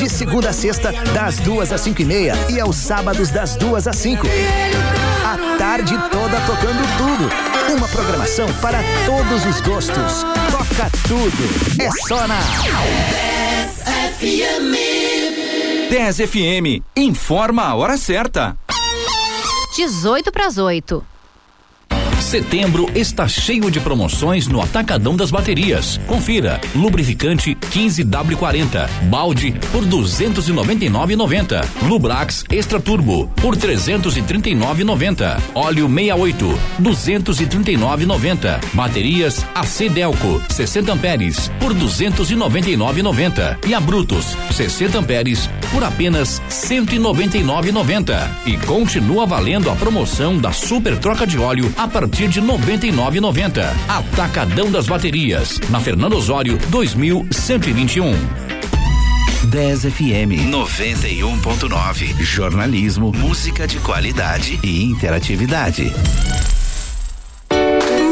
de 0.00 0.08
segunda 0.08 0.48
a 0.48 0.52
sexta, 0.52 0.92
das 1.12 1.36
duas 1.40 1.70
às 1.70 1.82
cinco 1.82 2.00
e 2.00 2.06
meia 2.06 2.32
e 2.48 2.58
aos 2.58 2.76
sábados 2.76 3.30
das 3.30 3.54
duas 3.54 3.86
às 3.86 3.96
cinco. 3.96 4.26
A 4.26 5.58
tarde 5.58 5.94
toda 6.10 6.40
tocando 6.40 6.82
tudo. 6.96 7.28
Uma 7.76 7.86
programação 7.86 8.46
para 8.62 8.78
todos 9.04 9.44
os 9.44 9.60
gostos. 9.60 10.24
Toca 10.50 10.90
tudo. 11.06 11.44
É 11.78 11.90
só 12.08 12.26
na 12.26 12.40
10FM. 13.90 14.74
10FM 15.90 16.82
informa 16.96 17.64
a 17.64 17.74
hora 17.74 17.98
certa. 17.98 18.56
18 19.76 20.32
para 20.32 20.46
as 20.46 20.56
8. 20.56 21.04
Setembro 22.30 22.88
está 22.94 23.26
cheio 23.26 23.68
de 23.72 23.80
promoções 23.80 24.46
no 24.46 24.62
Atacadão 24.62 25.16
das 25.16 25.32
Baterias. 25.32 25.98
Confira: 26.06 26.60
lubrificante 26.76 27.56
15W40, 27.56 28.88
balde 29.10 29.52
por 29.72 29.84
299,90. 29.84 31.66
Lubrax 31.82 32.44
Extra 32.48 32.78
Turbo 32.78 33.26
por 33.42 33.56
339,90. 33.56 35.40
Óleo 35.56 35.88
68 35.88 36.58
239,90. 36.80 38.60
Baterias 38.74 39.44
AC 39.52 39.90
Delco 39.92 40.40
60 40.50 40.92
amperes 40.92 41.50
por 41.58 41.74
299,90 41.74 43.66
e 43.66 43.74
a 43.74 43.80
Brutus 43.80 44.36
60 44.52 45.00
amperes 45.00 45.50
por 45.72 45.82
apenas 45.82 46.40
199,90. 46.48 48.30
E 48.46 48.56
continua 48.58 49.26
valendo 49.26 49.68
a 49.68 49.74
promoção 49.74 50.38
da 50.38 50.52
super 50.52 50.96
troca 50.96 51.26
de 51.26 51.36
óleo 51.36 51.74
a 51.76 51.88
partir 51.88 52.19
de 52.28 52.40
99,90. 52.40 53.64
Atacadão 53.88 54.70
das 54.70 54.86
Baterias, 54.86 55.58
na 55.70 55.80
Fernando 55.80 56.14
Osório 56.14 56.58
2121. 56.68 58.12
10 59.48 59.82
FM 59.84 60.50
91.9. 60.50 62.22
Jornalismo, 62.22 63.12
música 63.12 63.66
de 63.66 63.78
qualidade 63.78 64.60
e 64.62 64.84
interatividade. 64.84 65.92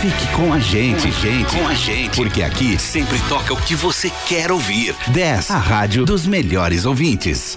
Fique 0.00 0.26
com 0.34 0.52
a 0.52 0.58
gente, 0.58 1.10
gente, 1.12 1.56
com 1.56 1.68
a 1.68 1.74
gente, 1.74 2.16
porque 2.16 2.42
aqui 2.42 2.76
sempre 2.78 3.18
toca 3.28 3.54
o 3.54 3.56
que 3.56 3.76
você 3.76 4.10
quer 4.26 4.50
ouvir. 4.50 4.96
10, 5.08 5.50
a 5.50 5.58
rádio 5.58 6.04
dos 6.04 6.26
melhores 6.26 6.86
ouvintes. 6.86 7.56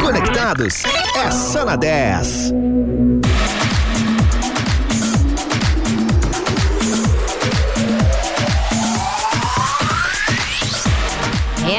Conectados 0.00 0.82
é 1.16 1.30
só 1.30 1.64
na 1.64 1.76
10. 1.76 2.52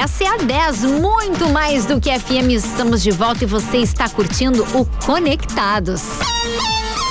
Essa 0.08 0.24
é 0.24 0.28
a 0.28 0.38
10, 0.38 0.84
muito 0.86 1.50
mais 1.50 1.86
do 1.86 2.00
que 2.00 2.10
FM. 2.18 2.52
Estamos 2.52 3.04
de 3.04 3.12
volta 3.12 3.44
e 3.44 3.48
você 3.48 3.80
está 3.80 4.08
curtindo 4.08 4.66
o 4.74 4.86
Conectados. 5.06 6.02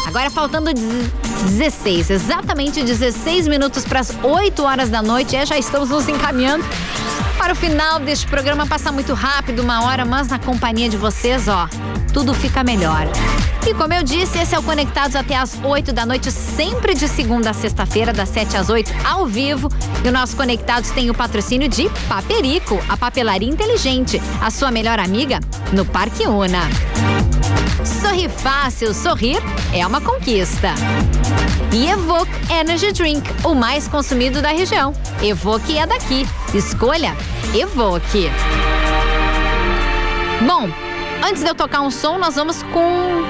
Agora 0.07 0.31
faltando 0.31 0.73
16, 0.73 2.09
exatamente 2.09 2.83
16 2.83 3.49
minutos 3.49 3.85
para 3.85 4.01
as 4.01 4.17
8 4.23 4.63
horas 4.63 4.89
da 4.89 5.03
noite. 5.03 5.37
É, 5.37 5.45
já 5.45 5.59
estamos 5.59 5.91
nos 5.91 6.09
encaminhando 6.09 6.65
para 7.37 7.53
o 7.53 7.57
final 7.57 8.01
deste 8.01 8.27
programa. 8.29 8.67
Passa 8.67 8.91
muito 8.91 9.13
rápido, 9.13 9.61
uma 9.61 9.85
hora, 9.85 10.07
mas 10.07 10.29
na 10.29 10.39
companhia 10.39 10.89
de 10.89 10.97
vocês, 10.97 11.49
ó, 11.49 11.69
tudo 12.17 12.33
fica 12.33 12.65
melhor. 12.65 13.07
E 13.69 13.75
como 13.75 13.93
eu 13.93 14.03
disse, 14.03 14.39
esse 14.39 14.55
é 14.55 14.59
o 14.59 14.63
Conectados 14.63 15.15
até 15.15 15.37
as 15.37 15.59
8 15.63 15.93
da 15.93 16.07
noite, 16.07 16.33
sempre 16.33 16.95
de 16.95 17.07
segunda 17.07 17.51
a 17.51 17.53
sexta-feira, 17.53 18.11
das 18.11 18.31
7 18.31 18.57
às 18.57 18.71
8, 18.71 18.91
ao 19.05 19.27
vivo. 19.27 19.69
E 20.03 20.09
o 20.09 20.11
nosso 20.11 20.35
Conectados 20.35 20.89
tem 20.93 21.11
o 21.11 21.15
patrocínio 21.15 21.69
de 21.69 21.91
Paperico, 22.09 22.83
a 22.89 22.97
papelaria 22.97 23.51
inteligente, 23.51 24.19
a 24.41 24.51
sua 24.51 24.71
melhor 24.71 24.99
amiga 24.99 25.41
no 25.75 25.85
Parque 25.85 26.27
Una. 26.27 26.63
Sorrir 27.85 28.31
fácil, 28.31 28.95
sorrir 28.95 29.43
é 29.75 29.87
uma 29.87 30.01
conquista. 30.01 30.71
E 31.71 31.87
Evoque 31.87 32.33
Energy 32.51 32.93
Drink, 32.93 33.31
o 33.45 33.55
mais 33.55 33.87
consumido 33.89 34.41
da 34.41 34.53
região. 34.53 34.95
Evoque 35.23 35.77
é 35.77 35.87
daqui. 35.87 36.27
Escolha 36.55 37.15
Evoque. 37.55 38.31
Bom, 40.47 40.86
antes 41.25 41.43
de 41.43 41.49
eu 41.49 41.55
tocar 41.55 41.81
um 41.81 41.91
som, 41.91 42.19
nós 42.19 42.35
vamos 42.35 42.63
com 42.65 43.23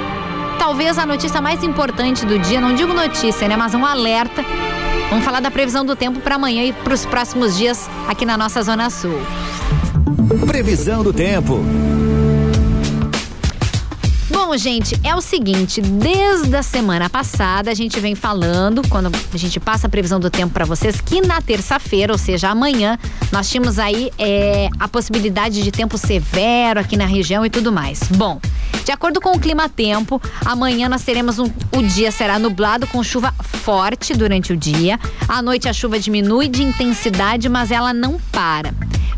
talvez 0.58 0.98
a 0.98 1.06
notícia 1.06 1.40
mais 1.40 1.62
importante 1.62 2.24
do 2.24 2.38
dia. 2.38 2.60
Não 2.60 2.74
digo 2.74 2.92
notícia, 2.92 3.48
né? 3.48 3.56
Mas 3.56 3.74
um 3.74 3.84
alerta. 3.84 4.44
Vamos 5.10 5.24
falar 5.24 5.40
da 5.40 5.50
previsão 5.50 5.84
do 5.84 5.94
tempo 5.94 6.20
para 6.20 6.34
amanhã 6.34 6.64
e 6.64 6.72
para 6.72 6.92
os 6.94 7.06
próximos 7.06 7.56
dias 7.56 7.88
aqui 8.08 8.24
na 8.24 8.36
nossa 8.36 8.62
Zona 8.62 8.90
Sul. 8.90 9.18
Previsão 10.46 11.02
do 11.02 11.12
tempo. 11.12 11.60
Bom, 14.48 14.56
gente, 14.56 14.96
é 15.02 15.12
o 15.12 15.20
seguinte, 15.20 15.80
desde 15.80 16.54
a 16.54 16.62
semana 16.62 17.10
passada 17.10 17.68
a 17.68 17.74
gente 17.74 17.98
vem 17.98 18.14
falando, 18.14 18.80
quando 18.88 19.10
a 19.34 19.36
gente 19.36 19.58
passa 19.58 19.88
a 19.88 19.90
previsão 19.90 20.20
do 20.20 20.30
tempo 20.30 20.54
para 20.54 20.64
vocês, 20.64 21.00
que 21.00 21.20
na 21.20 21.40
terça-feira, 21.42 22.12
ou 22.12 22.18
seja, 22.18 22.48
amanhã, 22.48 22.96
nós 23.32 23.50
tínhamos 23.50 23.76
aí 23.76 24.12
é, 24.16 24.68
a 24.78 24.86
possibilidade 24.86 25.64
de 25.64 25.72
tempo 25.72 25.98
severo 25.98 26.78
aqui 26.78 26.96
na 26.96 27.06
região 27.06 27.44
e 27.44 27.50
tudo 27.50 27.72
mais. 27.72 28.04
Bom, 28.04 28.40
de 28.84 28.92
acordo 28.92 29.20
com 29.20 29.32
o 29.32 29.40
clima 29.40 29.68
tempo, 29.68 30.22
amanhã 30.44 30.88
nós 30.88 31.02
teremos 31.02 31.40
um, 31.40 31.50
o 31.72 31.82
dia 31.82 32.12
será 32.12 32.38
nublado 32.38 32.86
com 32.86 33.02
chuva 33.02 33.34
forte 33.42 34.14
durante 34.14 34.52
o 34.52 34.56
dia. 34.56 34.96
À 35.26 35.42
noite 35.42 35.68
a 35.68 35.72
chuva 35.72 35.98
diminui 35.98 36.46
de 36.46 36.62
intensidade, 36.62 37.48
mas 37.48 37.72
ela 37.72 37.92
não 37.92 38.16
para 38.30 38.72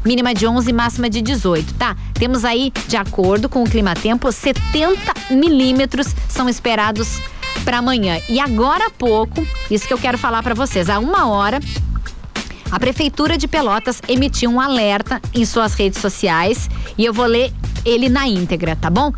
mínima 0.04 0.34
de 0.34 0.46
11 0.46 0.72
máxima 0.72 1.10
de 1.10 1.20
18, 1.20 1.74
tá? 1.74 1.96
Temos 2.14 2.44
aí, 2.44 2.72
de 2.86 2.96
acordo 2.96 3.48
com 3.48 3.62
o 3.62 3.68
clima 3.68 3.94
tempo, 3.94 4.30
70 4.30 5.12
milímetros 5.30 6.14
são 6.28 6.48
esperados 6.48 7.20
para 7.64 7.78
amanhã. 7.78 8.20
E 8.28 8.40
agora 8.40 8.86
há 8.86 8.90
pouco, 8.90 9.46
isso 9.70 9.86
que 9.86 9.92
eu 9.92 9.98
quero 9.98 10.18
falar 10.18 10.42
para 10.42 10.54
vocês, 10.54 10.88
há 10.88 10.98
uma 10.98 11.28
hora 11.28 11.60
a 12.70 12.78
Prefeitura 12.78 13.38
de 13.38 13.48
Pelotas 13.48 14.02
emitiu 14.06 14.50
um 14.50 14.60
alerta 14.60 15.22
em 15.34 15.44
suas 15.44 15.72
redes 15.72 16.00
sociais 16.00 16.68
e 16.98 17.04
eu 17.04 17.14
vou 17.14 17.24
ler 17.24 17.50
ele 17.84 18.10
na 18.10 18.28
íntegra, 18.28 18.76
tá 18.76 18.90
bom? 18.90 19.12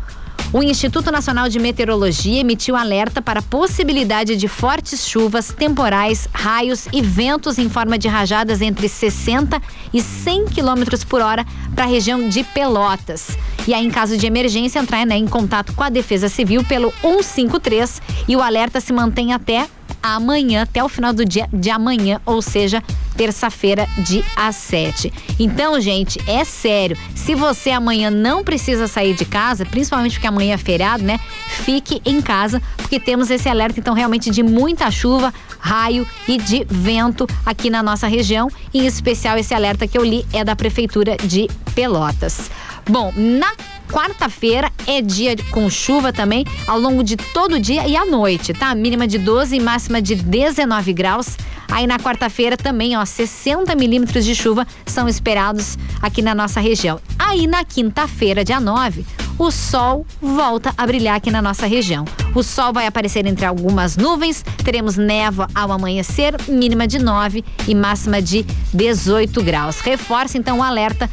O 0.53 0.61
Instituto 0.61 1.13
Nacional 1.13 1.47
de 1.47 1.57
Meteorologia 1.59 2.41
emitiu 2.41 2.75
alerta 2.75 3.21
para 3.21 3.39
a 3.39 3.43
possibilidade 3.43 4.35
de 4.35 4.49
fortes 4.49 5.07
chuvas, 5.07 5.53
temporais, 5.57 6.27
raios 6.33 6.89
e 6.91 7.01
ventos 7.01 7.57
em 7.57 7.69
forma 7.69 7.97
de 7.97 8.09
rajadas 8.09 8.61
entre 8.61 8.89
60 8.89 9.61
e 9.93 10.01
100 10.01 10.47
km 10.47 11.05
por 11.07 11.21
hora 11.21 11.45
para 11.73 11.85
a 11.85 11.87
região 11.87 12.27
de 12.27 12.43
Pelotas. 12.43 13.29
E 13.65 13.73
aí, 13.73 13.85
em 13.85 13.89
caso 13.89 14.17
de 14.17 14.27
emergência, 14.27 14.79
entrar 14.79 15.05
né, 15.05 15.15
em 15.15 15.25
contato 15.25 15.71
com 15.71 15.83
a 15.83 15.89
Defesa 15.89 16.27
Civil 16.27 16.65
pelo 16.65 16.91
153 17.01 18.01
e 18.27 18.35
o 18.35 18.41
alerta 18.41 18.81
se 18.81 18.91
mantém 18.91 19.31
até 19.31 19.69
amanhã, 20.03 20.63
até 20.63 20.83
o 20.83 20.89
final 20.89 21.13
do 21.13 21.23
dia 21.23 21.47
de 21.53 21.69
amanhã, 21.69 22.19
ou 22.25 22.41
seja, 22.41 22.83
terça-feira, 23.21 23.87
de 23.99 24.25
às 24.35 24.55
7. 24.55 25.13
Então, 25.39 25.79
gente, 25.79 26.19
é 26.25 26.43
sério. 26.43 26.97
Se 27.13 27.35
você 27.35 27.69
amanhã 27.69 28.09
não 28.09 28.43
precisa 28.43 28.87
sair 28.87 29.13
de 29.13 29.25
casa, 29.25 29.63
principalmente 29.63 30.13
porque 30.13 30.25
amanhã 30.25 30.55
é 30.55 30.57
feriado, 30.57 31.03
né? 31.03 31.19
Fique 31.47 32.01
em 32.03 32.19
casa, 32.19 32.59
porque 32.77 32.99
temos 32.99 33.29
esse 33.29 33.47
alerta, 33.47 33.79
então, 33.79 33.93
realmente 33.93 34.31
de 34.31 34.41
muita 34.41 34.89
chuva, 34.89 35.31
raio 35.59 36.07
e 36.27 36.39
de 36.39 36.65
vento 36.67 37.27
aqui 37.45 37.69
na 37.69 37.83
nossa 37.83 38.07
região. 38.07 38.49
Em 38.73 38.87
especial, 38.87 39.37
esse 39.37 39.53
alerta 39.53 39.87
que 39.87 39.95
eu 39.95 40.03
li 40.03 40.25
é 40.33 40.43
da 40.43 40.55
Prefeitura 40.55 41.15
de 41.17 41.47
Pelotas. 41.75 42.49
Bom, 42.89 43.13
na 43.15 43.53
quarta-feira 43.87 44.71
é 44.87 44.99
dia 44.99 45.35
com 45.51 45.69
chuva 45.69 46.11
também 46.11 46.43
ao 46.65 46.79
longo 46.79 47.03
de 47.03 47.15
todo 47.15 47.57
o 47.57 47.59
dia 47.59 47.87
e 47.87 47.95
à 47.95 48.03
noite, 48.03 48.51
tá? 48.51 48.73
Mínima 48.73 49.05
de 49.05 49.19
12 49.19 49.57
e 49.57 49.59
máxima 49.59 50.01
de 50.01 50.15
19 50.15 50.91
graus. 50.91 51.37
Aí 51.71 51.87
na 51.87 51.97
quarta-feira 51.97 52.57
também, 52.57 52.97
ó, 52.97 53.05
60 53.05 53.73
milímetros 53.75 54.25
de 54.25 54.35
chuva 54.35 54.67
são 54.85 55.07
esperados 55.07 55.77
aqui 56.01 56.21
na 56.21 56.35
nossa 56.35 56.59
região. 56.59 56.99
Aí 57.17 57.47
na 57.47 57.63
quinta-feira, 57.63 58.43
dia 58.43 58.59
9, 58.59 59.05
o 59.39 59.49
sol 59.49 60.05
volta 60.21 60.73
a 60.77 60.85
brilhar 60.85 61.15
aqui 61.15 61.31
na 61.31 61.41
nossa 61.41 61.65
região. 61.65 62.05
O 62.35 62.43
sol 62.43 62.73
vai 62.73 62.85
aparecer 62.85 63.25
entre 63.25 63.45
algumas 63.45 63.95
nuvens, 63.95 64.43
teremos 64.63 64.97
névoa 64.97 65.47
ao 65.55 65.71
amanhecer, 65.71 66.35
mínima 66.47 66.85
de 66.85 66.99
9 66.99 67.43
e 67.67 67.73
máxima 67.73 68.21
de 68.21 68.45
18 68.73 69.41
graus. 69.41 69.79
Reforça 69.79 70.37
então 70.37 70.59
o 70.59 70.63
alerta 70.63 71.09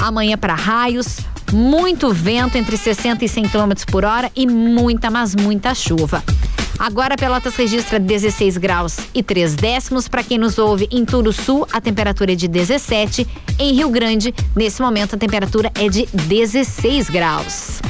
amanhã 0.00 0.38
para 0.38 0.54
raios, 0.54 1.18
muito 1.52 2.14
vento 2.14 2.56
entre 2.56 2.76
60 2.76 3.24
e 3.24 3.28
100 3.28 3.48
km 3.48 3.72
por 3.90 4.04
hora 4.04 4.30
e 4.36 4.46
muita, 4.46 5.10
mas 5.10 5.34
muita 5.34 5.74
chuva. 5.74 6.22
Agora 6.78 7.16
Pelotas 7.16 7.54
registra 7.56 7.98
16 7.98 8.56
graus 8.56 8.96
e 9.14 9.22
3 9.22 9.54
décimos. 9.54 10.08
Para 10.08 10.22
quem 10.22 10.38
nos 10.38 10.58
ouve 10.58 10.88
em 10.90 11.04
Turuçu, 11.04 11.66
a 11.72 11.80
temperatura 11.80 12.32
é 12.32 12.34
de 12.34 12.48
17. 12.48 13.26
Em 13.58 13.74
Rio 13.74 13.90
Grande, 13.90 14.34
nesse 14.56 14.80
momento, 14.80 15.14
a 15.14 15.18
temperatura 15.18 15.70
é 15.74 15.88
de 15.88 16.06
16 16.12 17.10
graus. 17.10 17.80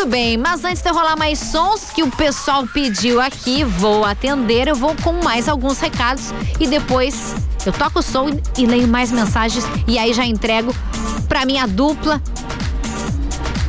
Muito 0.00 0.06
bem, 0.06 0.36
mas 0.36 0.64
antes 0.64 0.82
de 0.82 0.88
rolar 0.90 1.16
mais 1.16 1.38
sons 1.38 1.90
que 1.94 2.02
o 2.02 2.10
pessoal 2.10 2.66
pediu 2.66 3.20
aqui, 3.20 3.64
vou 3.64 4.04
atender. 4.04 4.66
Eu 4.66 4.74
vou 4.74 4.96
com 5.02 5.12
mais 5.12 5.48
alguns 5.48 5.78
recados 5.78 6.32
e 6.58 6.66
depois 6.66 7.34
eu 7.66 7.72
toco 7.72 7.98
o 7.98 8.02
som 8.02 8.30
e 8.56 8.66
leio 8.66 8.88
mais 8.88 9.12
mensagens 9.12 9.64
e 9.86 9.98
aí 9.98 10.14
já 10.14 10.24
entrego 10.24 10.74
para 11.28 11.44
minha 11.44 11.66
dupla 11.66 12.20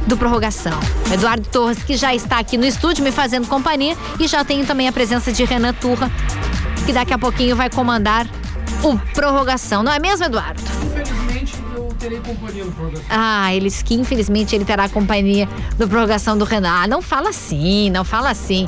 do 0.07 0.17
Prorrogação. 0.17 0.77
Eduardo 1.11 1.47
Torres, 1.49 1.83
que 1.83 1.95
já 1.95 2.13
está 2.13 2.39
aqui 2.39 2.57
no 2.57 2.65
estúdio 2.65 3.03
me 3.03 3.11
fazendo 3.11 3.47
companhia, 3.47 3.95
e 4.19 4.27
já 4.27 4.43
tenho 4.43 4.65
também 4.65 4.87
a 4.87 4.91
presença 4.91 5.31
de 5.31 5.43
Renan 5.43 5.73
Turra, 5.73 6.11
que 6.85 6.91
daqui 6.93 7.13
a 7.13 7.17
pouquinho 7.17 7.55
vai 7.55 7.69
comandar 7.69 8.27
o 8.83 8.97
Prorrogação. 9.13 9.83
Não 9.83 9.91
é 9.91 9.99
mesmo, 9.99 10.25
Eduardo? 10.25 10.61
Infelizmente, 10.83 11.53
eu 11.75 11.95
terei 11.99 12.19
companhia 12.19 12.65
no 12.65 12.71
programa. 12.71 13.03
Ah, 13.09 13.53
eles 13.53 13.81
que 13.83 13.93
infelizmente 13.93 14.55
ele 14.55 14.65
terá 14.65 14.85
a 14.85 14.89
companhia 14.89 15.47
do 15.77 15.87
Prorrogação 15.87 16.37
do 16.37 16.45
Renan. 16.45 16.71
Ah, 16.83 16.87
não 16.87 17.01
fala 17.01 17.29
assim, 17.29 17.89
não 17.91 18.03
fala 18.03 18.31
assim. 18.31 18.65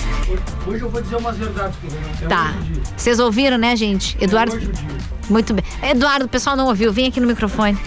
Hoje 0.68 0.82
eu 0.84 0.90
vou 0.90 1.02
dizer 1.02 1.16
umas 1.16 1.36
verdades 1.38 1.76
pro 1.78 1.90
Renan. 1.90 2.08
É 2.22 2.28
Tá. 2.28 2.52
dia. 2.62 2.84
Vocês 2.96 3.20
ouviram, 3.20 3.58
né, 3.58 3.76
gente? 3.76 4.16
Eduardo. 4.22 4.56
hoje 4.56 4.68
o 4.68 4.72
dia. 4.72 4.88
Muito 5.30 5.54
bem. 5.54 5.64
Eduardo, 5.82 6.26
o 6.26 6.30
pessoal 6.30 6.56
não 6.56 6.68
ouviu. 6.68 6.92
Vem 6.94 7.08
aqui 7.08 7.20
no 7.20 7.26
microfone. 7.28 7.78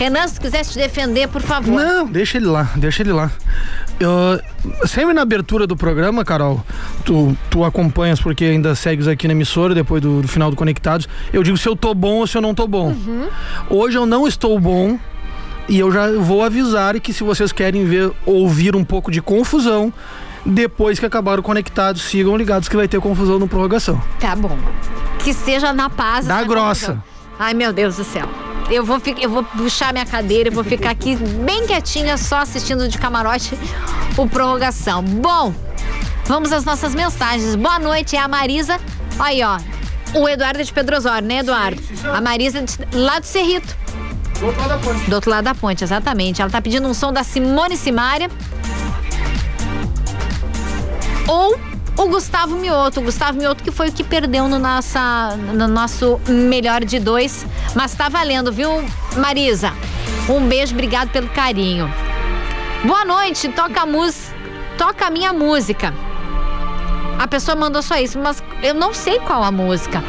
Renan, 0.00 0.26
se 0.26 0.40
quiser 0.40 0.64
te 0.64 0.78
defender, 0.78 1.28
por 1.28 1.42
favor. 1.42 1.70
Não, 1.70 2.06
deixa 2.06 2.38
ele 2.38 2.46
lá, 2.46 2.70
deixa 2.74 3.02
ele 3.02 3.12
lá. 3.12 3.30
Eu, 4.00 4.40
sempre 4.88 5.12
na 5.12 5.20
abertura 5.20 5.66
do 5.66 5.76
programa, 5.76 6.24
Carol, 6.24 6.64
tu, 7.04 7.36
tu 7.50 7.62
acompanhas 7.66 8.18
porque 8.18 8.46
ainda 8.46 8.74
segues 8.74 9.06
aqui 9.06 9.26
na 9.28 9.34
emissora 9.34 9.74
depois 9.74 10.00
do, 10.00 10.22
do 10.22 10.26
final 10.26 10.48
do 10.48 10.56
Conectados. 10.56 11.06
Eu 11.34 11.42
digo 11.42 11.58
se 11.58 11.68
eu 11.68 11.76
tô 11.76 11.92
bom 11.92 12.20
ou 12.20 12.26
se 12.26 12.34
eu 12.34 12.40
não 12.40 12.54
tô 12.54 12.66
bom. 12.66 12.96
Hoje 13.68 13.98
eu 13.98 14.06
não 14.06 14.26
estou 14.26 14.58
bom 14.58 14.98
e 15.68 15.78
eu 15.78 15.92
já 15.92 16.10
vou 16.12 16.42
avisar 16.42 16.98
que 16.98 17.12
se 17.12 17.22
vocês 17.22 17.52
querem 17.52 17.84
ver 17.84 18.10
ouvir 18.24 18.74
um 18.74 18.82
pouco 18.82 19.10
de 19.10 19.20
confusão, 19.20 19.92
depois 20.46 20.98
que 20.98 21.04
acabar 21.04 21.38
o 21.38 21.42
Conectados, 21.42 22.04
sigam 22.04 22.38
ligados 22.38 22.70
que 22.70 22.76
vai 22.76 22.88
ter 22.88 22.98
confusão 23.02 23.38
no 23.38 23.46
prorrogação. 23.46 24.02
Tá 24.18 24.34
bom. 24.34 24.56
Que 25.22 25.34
seja 25.34 25.74
na 25.74 25.90
paz. 25.90 26.26
Da 26.26 26.42
grossa. 26.42 26.86
confusão. 26.86 27.04
Ai, 27.38 27.52
meu 27.52 27.70
Deus 27.70 27.96
do 27.96 28.04
céu. 28.04 28.49
Eu 28.70 28.84
vou, 28.84 29.02
eu 29.20 29.28
vou 29.28 29.42
puxar 29.42 29.92
minha 29.92 30.06
cadeira 30.06 30.48
e 30.48 30.52
vou 30.52 30.62
ficar 30.62 30.90
aqui 30.90 31.16
bem 31.16 31.66
quietinha, 31.66 32.16
só 32.16 32.38
assistindo 32.38 32.88
de 32.88 32.96
camarote 32.98 33.58
o 34.16 34.28
prorrogação. 34.28 35.02
Bom, 35.02 35.52
vamos 36.26 36.52
às 36.52 36.64
nossas 36.64 36.94
mensagens. 36.94 37.56
Boa 37.56 37.80
noite, 37.80 38.14
é 38.14 38.20
a 38.20 38.28
Marisa. 38.28 38.78
Aí, 39.18 39.42
ó. 39.42 39.58
O 40.14 40.28
Eduardo 40.28 40.60
é 40.60 40.64
de 40.64 40.72
Pedro 40.72 40.96
Osório, 40.96 41.26
né, 41.26 41.38
Eduardo? 41.38 41.82
A 42.12 42.20
Marisa 42.20 42.58
é 42.58 42.62
de, 42.62 42.76
lá 42.92 43.18
do 43.18 43.26
Cerrito. 43.26 43.76
Do 44.38 44.46
outro 44.46 44.60
lado 44.60 44.68
da 44.70 44.78
ponte. 44.78 45.10
Do 45.10 45.14
outro 45.14 45.30
lado 45.30 45.44
da 45.44 45.54
ponte, 45.54 45.84
exatamente. 45.84 46.40
Ela 46.40 46.50
tá 46.50 46.62
pedindo 46.62 46.86
um 46.86 46.94
som 46.94 47.12
da 47.12 47.24
Simone 47.24 47.76
Simaria. 47.76 48.30
Ou 51.26 51.58
o 52.00 52.08
Gustavo 52.08 52.56
Mioto. 52.56 53.00
O 53.00 53.02
Gustavo 53.02 53.38
Mioto 53.38 53.62
que 53.62 53.70
foi 53.70 53.88
o 53.88 53.92
que 53.92 54.02
perdeu 54.02 54.48
no, 54.48 54.58
nossa, 54.58 55.36
no 55.36 55.68
nosso 55.68 56.18
melhor 56.26 56.84
de 56.84 56.98
dois. 56.98 57.46
Mas 57.74 57.94
tá 57.94 58.08
valendo, 58.08 58.50
viu, 58.50 58.70
Marisa? 59.16 59.72
Um 60.28 60.46
beijo, 60.46 60.72
obrigado 60.72 61.10
pelo 61.10 61.28
carinho. 61.28 61.92
Boa 62.84 63.04
noite, 63.04 63.48
toca 63.50 63.82
a 63.82 63.86
música. 63.86 64.34
Toca 64.78 65.06
a 65.06 65.10
minha 65.10 65.32
música. 65.32 65.92
A 67.18 67.28
pessoa 67.28 67.54
mandou 67.54 67.82
só 67.82 67.96
isso, 67.96 68.18
mas 68.18 68.42
eu 68.62 68.72
não 68.72 68.94
sei 68.94 69.18
qual 69.18 69.44
a 69.44 69.52
música. 69.52 70.02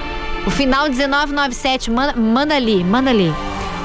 O 0.48 0.50
final 0.50 0.88
1997, 0.88 1.92
manda, 1.92 2.16
manda 2.16 2.56
ali, 2.56 2.84
manda 2.84 3.10
ali. 3.10 3.34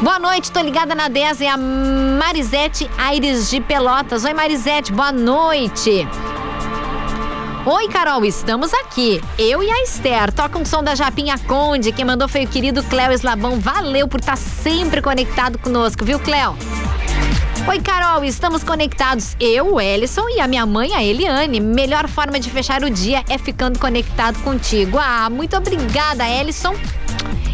Boa 0.01 0.19
noite, 0.19 0.53
tô 0.53 0.61
ligada 0.61 0.95
na 0.95 1.09
10, 1.09 1.41
é 1.41 1.49
a 1.49 1.57
Marisete 1.57 2.89
Aires 2.97 3.51
de 3.51 3.61
Pelotas. 3.61 4.25
Oi, 4.25 4.33
Marisete, 4.33 4.93
boa 4.93 5.11
noite. 5.11 6.07
Oi, 7.69 7.89
Carol, 7.89 8.25
estamos 8.25 8.73
aqui. 8.73 9.21
Eu 9.37 9.61
e 9.61 9.69
a 9.69 9.83
Esther. 9.83 10.33
Toca 10.33 10.57
um 10.57 10.65
som 10.65 10.85
da 10.85 10.95
Japinha 10.95 11.37
Conde. 11.37 11.91
Quem 11.91 12.05
mandou 12.05 12.29
foi 12.29 12.45
o 12.45 12.47
querido 12.47 12.81
Cléo 12.85 13.11
Eslabão. 13.11 13.59
Valeu 13.59 14.07
por 14.07 14.21
estar 14.21 14.37
sempre 14.37 15.03
conectado 15.03 15.59
conosco, 15.59 16.05
viu, 16.05 16.21
Cléo? 16.21 16.57
Oi, 17.67 17.81
Carol, 17.81 18.25
estamos 18.25 18.63
conectados. 18.63 19.37
Eu, 19.41 19.75
o 19.75 19.81
Ellison 19.81 20.29
e 20.29 20.41
a 20.41 20.47
minha 20.47 20.65
mãe, 20.65 20.95
a 20.95 21.03
Eliane. 21.03 21.59
Melhor 21.59 22.07
forma 22.07 22.39
de 22.39 22.49
fechar 22.51 22.85
o 22.85 22.89
dia 22.89 23.25
é 23.29 23.37
ficando 23.37 23.81
conectado 23.81 24.41
contigo. 24.45 24.97
Ah, 25.01 25.29
muito 25.29 25.57
obrigada, 25.57 26.25
Ellison. 26.25 26.77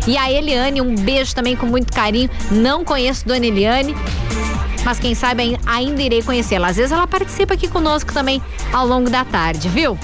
E 0.06 0.18
a 0.18 0.30
Eliane, 0.30 0.82
um 0.82 0.94
beijo 0.94 1.34
também 1.34 1.56
com 1.56 1.64
muito 1.64 1.90
carinho. 1.90 2.28
Não 2.50 2.84
conheço 2.84 3.26
Dona 3.26 3.46
Eliane, 3.46 3.96
mas 4.84 4.98
quem 4.98 5.14
sabe 5.14 5.42
ai- 5.66 5.80
ainda 5.80 6.02
irei 6.02 6.22
conhecê-la. 6.22 6.68
Às 6.68 6.76
vezes 6.76 6.92
ela 6.92 7.06
participa 7.06 7.54
aqui 7.54 7.68
conosco 7.68 8.12
também 8.12 8.42
ao 8.72 8.86
longo 8.86 9.08
da 9.10 9.24
tarde, 9.24 9.68
viu? 9.68 9.98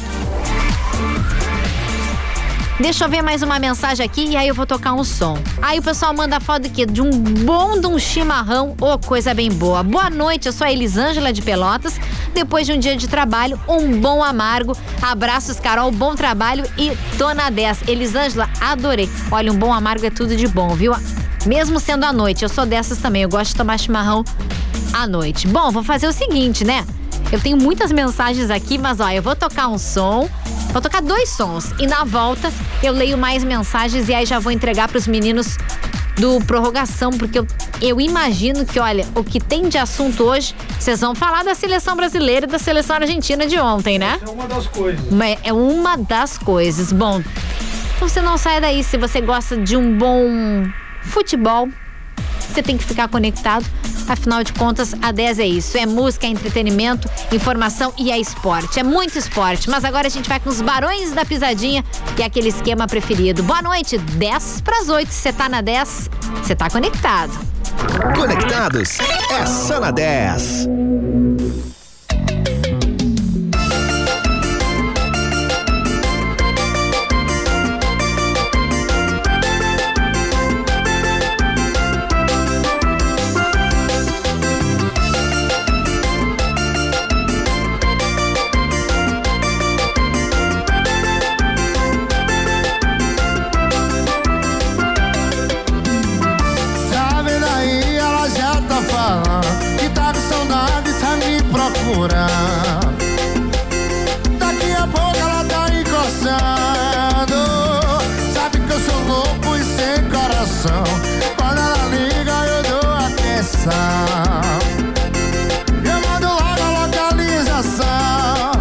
Deixa 2.81 3.05
eu 3.05 3.09
ver 3.09 3.23
mais 3.23 3.43
uma 3.43 3.59
mensagem 3.59 4.07
aqui 4.07 4.25
e 4.29 4.37
aí 4.37 4.47
eu 4.47 4.55
vou 4.55 4.65
tocar 4.65 4.93
um 4.93 5.03
som. 5.03 5.37
Aí 5.61 5.81
o 5.81 5.83
pessoal 5.83 6.15
manda 6.15 6.39
foto 6.39 6.63
do 6.63 6.71
quê? 6.71 6.87
De 6.87 7.03
um 7.03 7.11
bom 7.11 7.81
de 7.81 7.89
um 7.89 7.99
chimarrão, 7.99 8.77
ô 8.81 8.97
coisa 9.01 9.35
bem 9.35 9.51
boa. 9.51 9.83
Boa 9.83 10.09
noite, 10.09 10.47
eu 10.47 10.53
sou 10.53 10.65
a 10.65 10.71
Elisângela 10.71 11.33
de 11.33 11.43
Pelotas. 11.43 11.95
Depois 12.33 12.69
de 12.69 12.73
um 12.73 12.79
dia 12.79 12.97
de 12.97 13.09
trabalho, 13.09 13.61
um 13.69 13.99
bom 14.01 14.23
amargo. 14.23 14.77
Abraços, 15.03 15.59
Carol, 15.59 15.91
bom 15.91 16.15
trabalho 16.15 16.65
e 16.79 16.93
Dona 17.17 17.51
10. 17.51 17.89
Elisângela, 17.89 18.49
adorei. 18.61 19.11
Olha, 19.33 19.51
um 19.53 19.57
bom 19.57 19.73
amargo 19.73 20.07
é 20.07 20.11
tudo 20.11 20.37
de 20.37 20.47
bom, 20.47 20.69
viu? 20.69 20.93
Mesmo 21.47 21.81
sendo 21.81 22.05
à 22.05 22.13
noite, 22.13 22.45
eu 22.45 22.49
sou 22.49 22.65
dessas 22.65 22.99
também. 22.99 23.23
Eu 23.23 23.29
gosto 23.29 23.51
de 23.51 23.57
tomar 23.57 23.77
chimarrão 23.79 24.25
à 24.93 25.07
noite. 25.07 25.47
Bom, 25.47 25.71
vou 25.71 25.83
fazer 25.83 26.07
o 26.07 26.13
seguinte, 26.13 26.65
né? 26.65 26.87
Eu 27.31 27.41
tenho 27.41 27.57
muitas 27.57 27.93
mensagens 27.93 28.51
aqui, 28.51 28.79
mas 28.79 29.01
ó, 29.01 29.11
eu 29.11 29.23
vou 29.23 29.37
tocar 29.37 29.69
um 29.69 29.79
som, 29.79 30.29
vou 30.73 30.81
tocar 30.81 31.03
dois 31.03 31.29
sons 31.29 31.73
e 31.79 31.87
na 31.87 32.05
volta 32.05 32.51
eu 32.83 32.93
leio 32.93 33.19
mais 33.19 33.45
mensagens 33.45 34.09
e 34.09 34.15
aí 34.15 34.25
já 34.25 34.39
vou 34.39 34.51
entregar 34.51 34.89
para 34.89 34.99
os 34.99 35.07
meninos 35.07 35.57
do 36.19 36.41
prorrogação, 36.45 37.11
porque 37.11 37.39
eu, 37.39 37.47
eu 37.81 38.01
imagino 38.01 38.67
que, 38.67 38.81
olha, 38.81 39.07
o 39.15 39.23
que 39.23 39.39
tem 39.39 39.69
de 39.69 39.79
assunto 39.79 40.25
hoje, 40.25 40.55
vocês 40.79 41.01
vão 41.01 41.15
falar 41.15 41.45
da 41.45 41.55
seleção 41.55 41.95
brasileira 41.95 42.47
e 42.47 42.49
da 42.49 42.59
seleção 42.59 42.97
argentina 42.97 43.47
de 43.47 43.59
ontem, 43.59 43.99
né? 43.99 44.19
É 44.21 44.29
uma 44.29 44.49
das 44.49 44.67
coisas. 44.67 45.13
É 45.45 45.53
uma 45.53 45.97
das 45.97 46.37
coisas. 46.39 46.93
Bom, 46.93 47.23
então 47.95 48.09
você 48.09 48.21
não 48.21 48.37
sai 48.37 48.61
daí 48.61 48.83
se 48.83 48.97
você 48.97 49.21
gosta 49.21 49.57
de 49.57 49.77
um 49.77 49.97
bom 49.97 50.67
futebol. 51.03 51.69
Você 52.41 52.63
tem 52.63 52.77
que 52.77 52.85
ficar 52.85 53.09
conectado. 53.09 53.65
Afinal 54.09 54.43
de 54.43 54.53
contas, 54.53 54.95
a 55.03 55.13
10 55.13 55.39
é 55.39 55.47
isso: 55.47 55.77
é 55.77 55.87
música, 55.87 56.27
é 56.27 56.31
entretenimento, 56.31 57.09
informação 57.33 57.93
e 57.99 58.11
é 58.11 58.19
esporte. 58.19 58.81
É 58.81 58.83
muito 58.83 59.19
esporte. 59.19 59.69
Mas 59.69 59.85
agora 59.85 60.07
a 60.07 60.11
gente 60.11 60.29
vai 60.29 60.41
com 60.41 60.49
os 60.49 60.61
Barões 60.61 61.13
da 61.13 61.25
Pisadinha, 61.25 61.85
que 62.17 62.23
é 62.23 62.27
aquele 62.27 62.49
esquema 62.49 62.87
preferido. 62.87 63.43
Boa 63.43 63.63
noite, 63.63 63.99
10 63.99 64.63
para 64.63 64.79
as 64.81 64.89
8. 64.89 65.11
Você 65.11 65.33
tá 65.33 65.49
na 65.49 65.61
10, 65.61 66.11
você 66.43 66.55
tá 66.55 66.71
conectado. 66.71 67.33
Conectados 68.17 68.99
é 69.31 69.47
só 69.47 69.79
na 69.81 69.91
10. 69.91 70.67
Daqui 104.39 104.73
a 104.73 104.87
pouco 104.87 105.17
ela 105.17 105.45
tá 105.45 105.69
encostando. 105.73 107.41
Sabe 108.35 108.59
que 108.61 108.73
eu 108.73 108.81
sou 108.81 109.01
louco 109.07 109.57
e 109.57 109.63
sem 109.63 110.05
coração. 110.11 110.85
Quando 111.37 111.59
ela 111.59 111.85
liga, 111.89 112.37
eu 112.47 112.63
dou 112.63 112.91
atenção. 112.93 113.73
Eu 115.85 116.01
mando 116.09 116.29
logo 116.29 116.63
a 116.63 116.71
localização. 116.87 118.53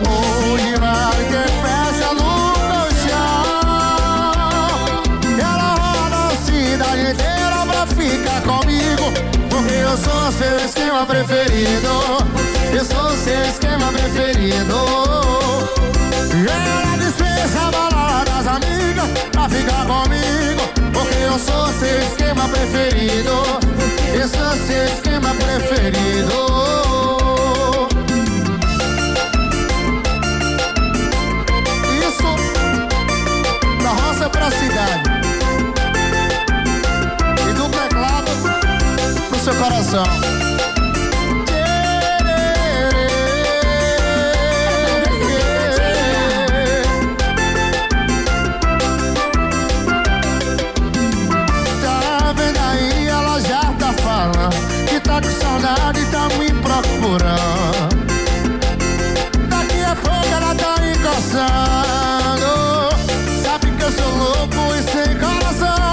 Onde 0.00 0.76
vai 0.76 1.24
ter 1.24 1.48
festa 1.62 2.08
no 2.14 2.30
meu 2.68 2.88
chão? 3.04 3.52
Ela 5.38 5.70
roda 5.74 6.18
a 6.28 6.36
cidade 6.44 7.02
inteira 7.10 7.58
pra 7.66 7.86
ficar 7.86 8.40
comigo. 8.42 9.06
Porque 9.50 9.74
eu 9.74 9.96
sou 9.96 10.32
seu 10.32 10.56
esquema 10.64 11.04
preferido. 11.06 12.37
Ela 16.50 16.96
dispensa 16.96 17.60
a 17.60 17.70
balada 17.70 18.30
das 18.30 18.46
amigas 18.46 19.08
pra 19.30 19.48
ficar 19.48 19.84
comigo. 19.86 20.62
Porque 20.92 21.16
eu 21.16 21.38
sou 21.38 21.66
seu 21.74 21.98
esquema 22.00 22.48
preferido. 22.48 23.32
Eu 24.14 24.28
sou 24.28 24.66
seu 24.66 24.84
esquema 24.84 25.34
preferido. 25.34 26.48
Isso 32.08 32.36
da 33.82 33.90
roça 33.90 34.30
pra 34.30 34.50
cidade. 34.50 35.02
E 37.48 37.52
do 37.52 37.68
teclado 37.68 38.30
pro 39.28 39.38
seu 39.38 39.54
coração. 39.54 40.37
Daqui 59.48 59.82
a 59.82 59.94
pouco 59.96 60.26
ela 60.32 60.54
tá 60.54 60.76
encostando 60.86 62.52
Sabe 63.42 63.70
que 63.72 63.82
eu 63.82 63.92
sou 63.92 64.16
louco 64.16 64.74
e 64.76 64.82
sem 64.82 65.16
coração. 65.18 65.92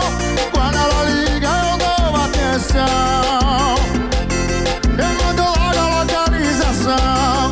Quando 0.54 0.76
ela 0.78 1.04
liga 1.10 1.48
eu 1.48 1.78
dou 1.78 2.16
atenção. 2.22 3.76
Eu 4.98 5.10
mando 5.26 5.44
logo 5.44 5.80
a 5.80 5.88
localização. 6.00 7.50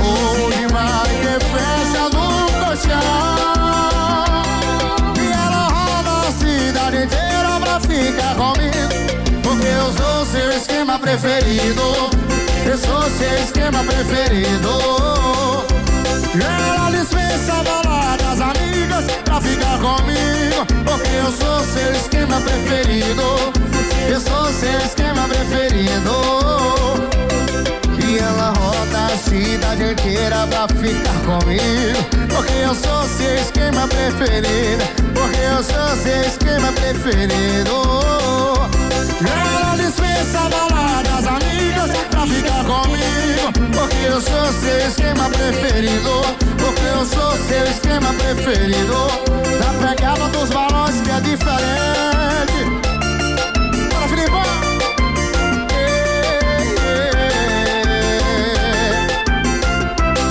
Onde 0.00 0.66
vai 0.72 1.10
que 1.20 1.34
festa 1.52 2.02
no 2.12 2.28
colchão? 2.64 3.12
E 5.20 5.20
ela 5.32 5.62
roda 5.68 6.12
a 6.28 6.30
cidade 6.32 6.96
inteira 7.04 7.52
pra 7.60 7.80
ficar 7.80 8.34
comigo. 8.34 8.92
Porque 9.42 9.66
eu 9.66 9.92
sou 9.92 10.26
seu 10.26 10.50
esquema 10.50 10.98
preferido 10.98 12.21
esquema 13.42 13.84
preferido. 13.84 14.70
Ela 16.34 16.90
dispensa 16.90 17.62
baladas 17.62 18.40
amigas 18.40 19.04
pra 19.24 19.40
ficar 19.40 19.78
comigo 19.78 20.66
Porque 20.84 21.10
eu 21.10 21.30
sou 21.30 21.60
seu 21.66 21.92
esquema 21.92 22.40
preferido. 22.40 23.22
Eu 24.08 24.20
sou 24.20 24.52
seu 24.52 24.78
esquema 24.78 25.28
preferido. 25.28 26.12
E 28.06 28.18
ela 28.18 28.52
roda 28.58 29.06
a 29.06 29.16
cidade 29.16 29.92
inteira 29.92 30.46
pra 30.46 30.68
ficar 30.68 31.18
comigo 31.26 32.04
Porque 32.34 32.52
eu 32.52 32.74
sou 32.74 33.06
seu 33.08 33.34
esquema 33.36 33.88
preferido. 33.88 34.84
Porque 35.14 35.40
eu 35.40 35.62
sou 35.62 35.96
seu 36.02 36.20
esquema 36.22 36.72
preferido 36.72 37.82
Ela 39.28 39.76
dispensa 39.76 40.48
baladas 40.48 41.26
amigas 41.26 41.90
pra 42.10 42.26
ficar 42.26 42.64
comigo. 42.64 43.52
Porque 43.72 44.06
eu 44.06 44.20
sou 44.20 44.52
seu 44.52 44.78
esquema 44.88 45.28
preferido. 45.30 46.22
Porque 46.58 46.82
eu 46.82 47.04
sou 47.06 47.32
seu 47.48 47.64
esquema 47.64 48.12
preferido. 48.14 49.06
Da 49.58 49.86
pegada 49.86 50.28
dos 50.28 50.50
balões 50.50 51.00
que 51.00 51.10
é 51.10 51.20
diferente. 51.20 52.64
Bora, 53.90 54.08
Filipão! 54.08 54.42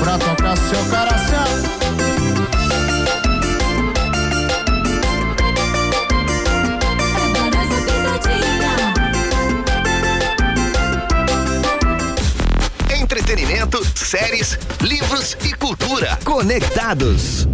pra 0.01 0.17
tocar 0.17 0.57
seu 0.57 0.83
coração. 0.85 1.40
Entretenimento, 13.32 13.82
séries, 13.97 14.59
livros 14.82 15.38
e 15.45 15.53
cultura. 15.53 16.19
Conectados. 16.25 17.47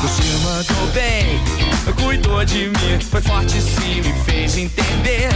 Você 0.00 0.22
mandou 0.42 0.86
bem, 0.94 1.38
cuidou 2.02 2.42
de 2.46 2.68
mim, 2.68 3.00
foi 3.10 3.20
forte 3.20 3.60
sim, 3.60 4.00
me 4.00 4.24
fez 4.24 4.56
entender 4.56 5.28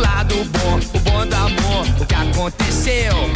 lado 0.00 0.34
bom, 0.44 0.80
o 0.94 0.98
bom 1.00 1.26
do 1.26 1.36
amor, 1.36 1.86
o 2.00 2.06
que 2.06 2.14
aconteceu. 2.14 3.30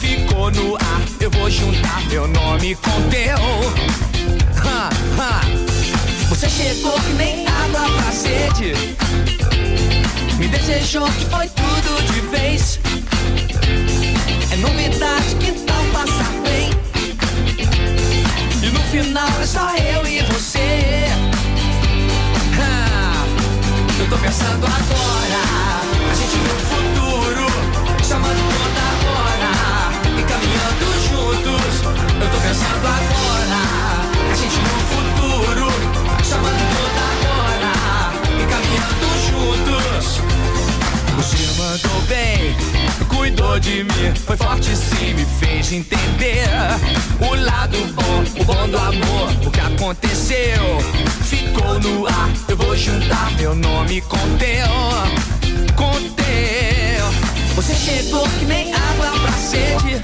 Ficou 0.00 0.50
no 0.50 0.76
ar, 0.76 1.02
eu 1.20 1.30
vou 1.30 1.50
juntar 1.50 2.02
meu 2.08 2.28
nome 2.28 2.74
com 2.76 3.02
teu. 3.08 3.36
Ha, 4.64 4.90
ha. 5.18 5.40
Você 6.28 6.48
chegou 6.48 6.92
que 6.92 7.12
nem 7.14 7.46
água 7.46 7.88
pra 7.90 8.12
sede, 8.12 8.74
me 10.38 10.48
desejou 10.48 11.06
que 11.06 11.24
foi 11.26 11.48
tudo 11.48 12.12
de 12.12 12.20
vez. 12.36 12.78
É 14.50 14.56
novidade 14.56 15.34
que 15.36 15.52
tal 15.52 15.84
passar 15.92 16.32
bem. 16.42 16.70
E 18.62 18.70
no 18.70 18.80
final 18.90 19.28
é 19.40 19.46
só 19.46 19.74
eu 19.76 20.06
e 20.06 20.22
você. 20.22 21.04
Ah, 22.60 23.24
eu 23.98 24.08
tô 24.08 24.18
pensando 24.18 24.66
agora, 24.66 25.05
de 43.66 43.82
mim, 43.82 44.14
foi 44.24 44.36
forte 44.36 44.76
sim, 44.76 45.12
me 45.14 45.24
fez 45.40 45.72
entender 45.72 46.46
o 47.20 47.34
lado 47.34 47.76
bom, 47.94 48.40
o 48.40 48.44
bom 48.44 48.68
do 48.68 48.78
amor, 48.78 49.28
o 49.44 49.50
que 49.50 49.58
aconteceu. 49.58 50.78
Ficou 51.24 51.80
no 51.80 52.06
ar, 52.06 52.30
eu 52.46 52.56
vou 52.56 52.76
juntar 52.76 53.32
meu 53.32 53.56
nome 53.56 54.00
com 54.02 54.18
teu, 54.38 54.68
com 55.74 55.92
teu. 56.14 57.56
Você 57.56 57.74
chegou 57.74 58.22
que 58.38 58.44
nem 58.44 58.72
água 58.72 59.10
pra 59.20 59.32
sede, 59.32 60.00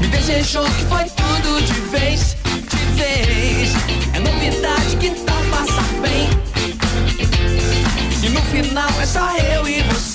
me 0.00 0.06
desejou 0.06 0.64
que 0.64 0.84
foi 0.84 1.04
tudo 1.04 1.60
de 1.66 1.80
vez, 1.90 2.36
de 2.44 2.84
vez. 2.94 3.72
É 4.14 4.20
novidade 4.20 4.96
que 5.00 5.10
tal 5.10 5.42
passar 5.50 5.88
bem. 6.00 6.30
E 8.22 8.28
no 8.28 8.40
final 8.42 8.88
é 9.00 9.06
só 9.06 9.36
eu 9.36 9.66
e 9.66 9.82
você. 9.82 10.07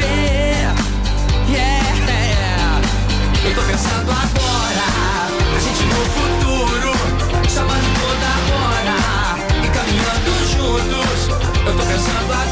Eu 3.46 3.54
tô 3.56 3.62
pensando 3.64 4.10
agora, 4.10 4.86
a 5.56 5.60
gente 5.60 5.84
no 5.84 6.06
futuro, 6.16 6.92
chamando 7.50 7.90
toda 8.00 8.30
hora 8.56 8.98
e 9.62 9.68
caminhando 9.70 10.32
juntos. 10.50 11.28
Eu 11.66 11.74
tô 11.78 11.84
pensando 11.86 12.20
agora, 12.20 12.43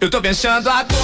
Eu 0.00 0.08
tô 0.08 0.20
pensando 0.22 0.68
agora. 0.68 0.99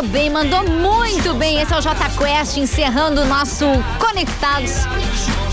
Mandou 0.00 0.02
bem, 0.02 0.30
mandou 0.30 0.64
muito 0.64 1.34
bem. 1.34 1.60
Esse 1.60 1.74
é 1.74 1.78
o 1.78 1.80
J 1.80 1.94
Quest 2.10 2.56
encerrando 2.56 3.20
o 3.20 3.26
nosso 3.26 3.66
Conectados 3.98 4.72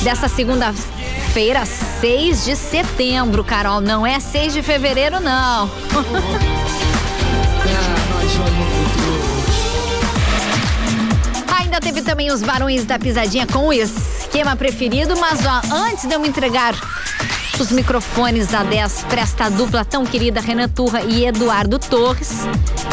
dessa 0.03 0.29
segunda-feira, 0.29 1.65
6 1.65 2.45
de 2.45 2.55
setembro, 2.55 3.43
Carol. 3.43 3.81
Não 3.81 4.07
é 4.07 4.19
6 4.19 4.53
de 4.53 4.61
fevereiro, 4.61 5.19
não. 5.19 5.69
Ainda 11.59 11.81
teve 11.81 12.01
também 12.01 12.31
os 12.31 12.41
Barões 12.41 12.85
da 12.85 12.97
Pisadinha 12.97 13.45
com 13.47 13.67
o 13.67 13.73
esquema 13.73 14.55
preferido, 14.55 15.17
mas 15.17 15.39
ó, 15.45 15.61
antes 15.73 16.05
de 16.05 16.13
eu 16.13 16.19
me 16.19 16.29
entregar 16.29 16.73
os 17.59 17.71
microfones 17.71 18.47
da 18.47 18.63
10 18.63 19.05
para 19.09 19.21
esta 19.21 19.49
dupla 19.49 19.83
tão 19.83 20.05
querida 20.05 20.39
Renan 20.39 20.69
Turra 20.69 21.01
e 21.01 21.25
Eduardo 21.25 21.79
Torres, 21.79 22.45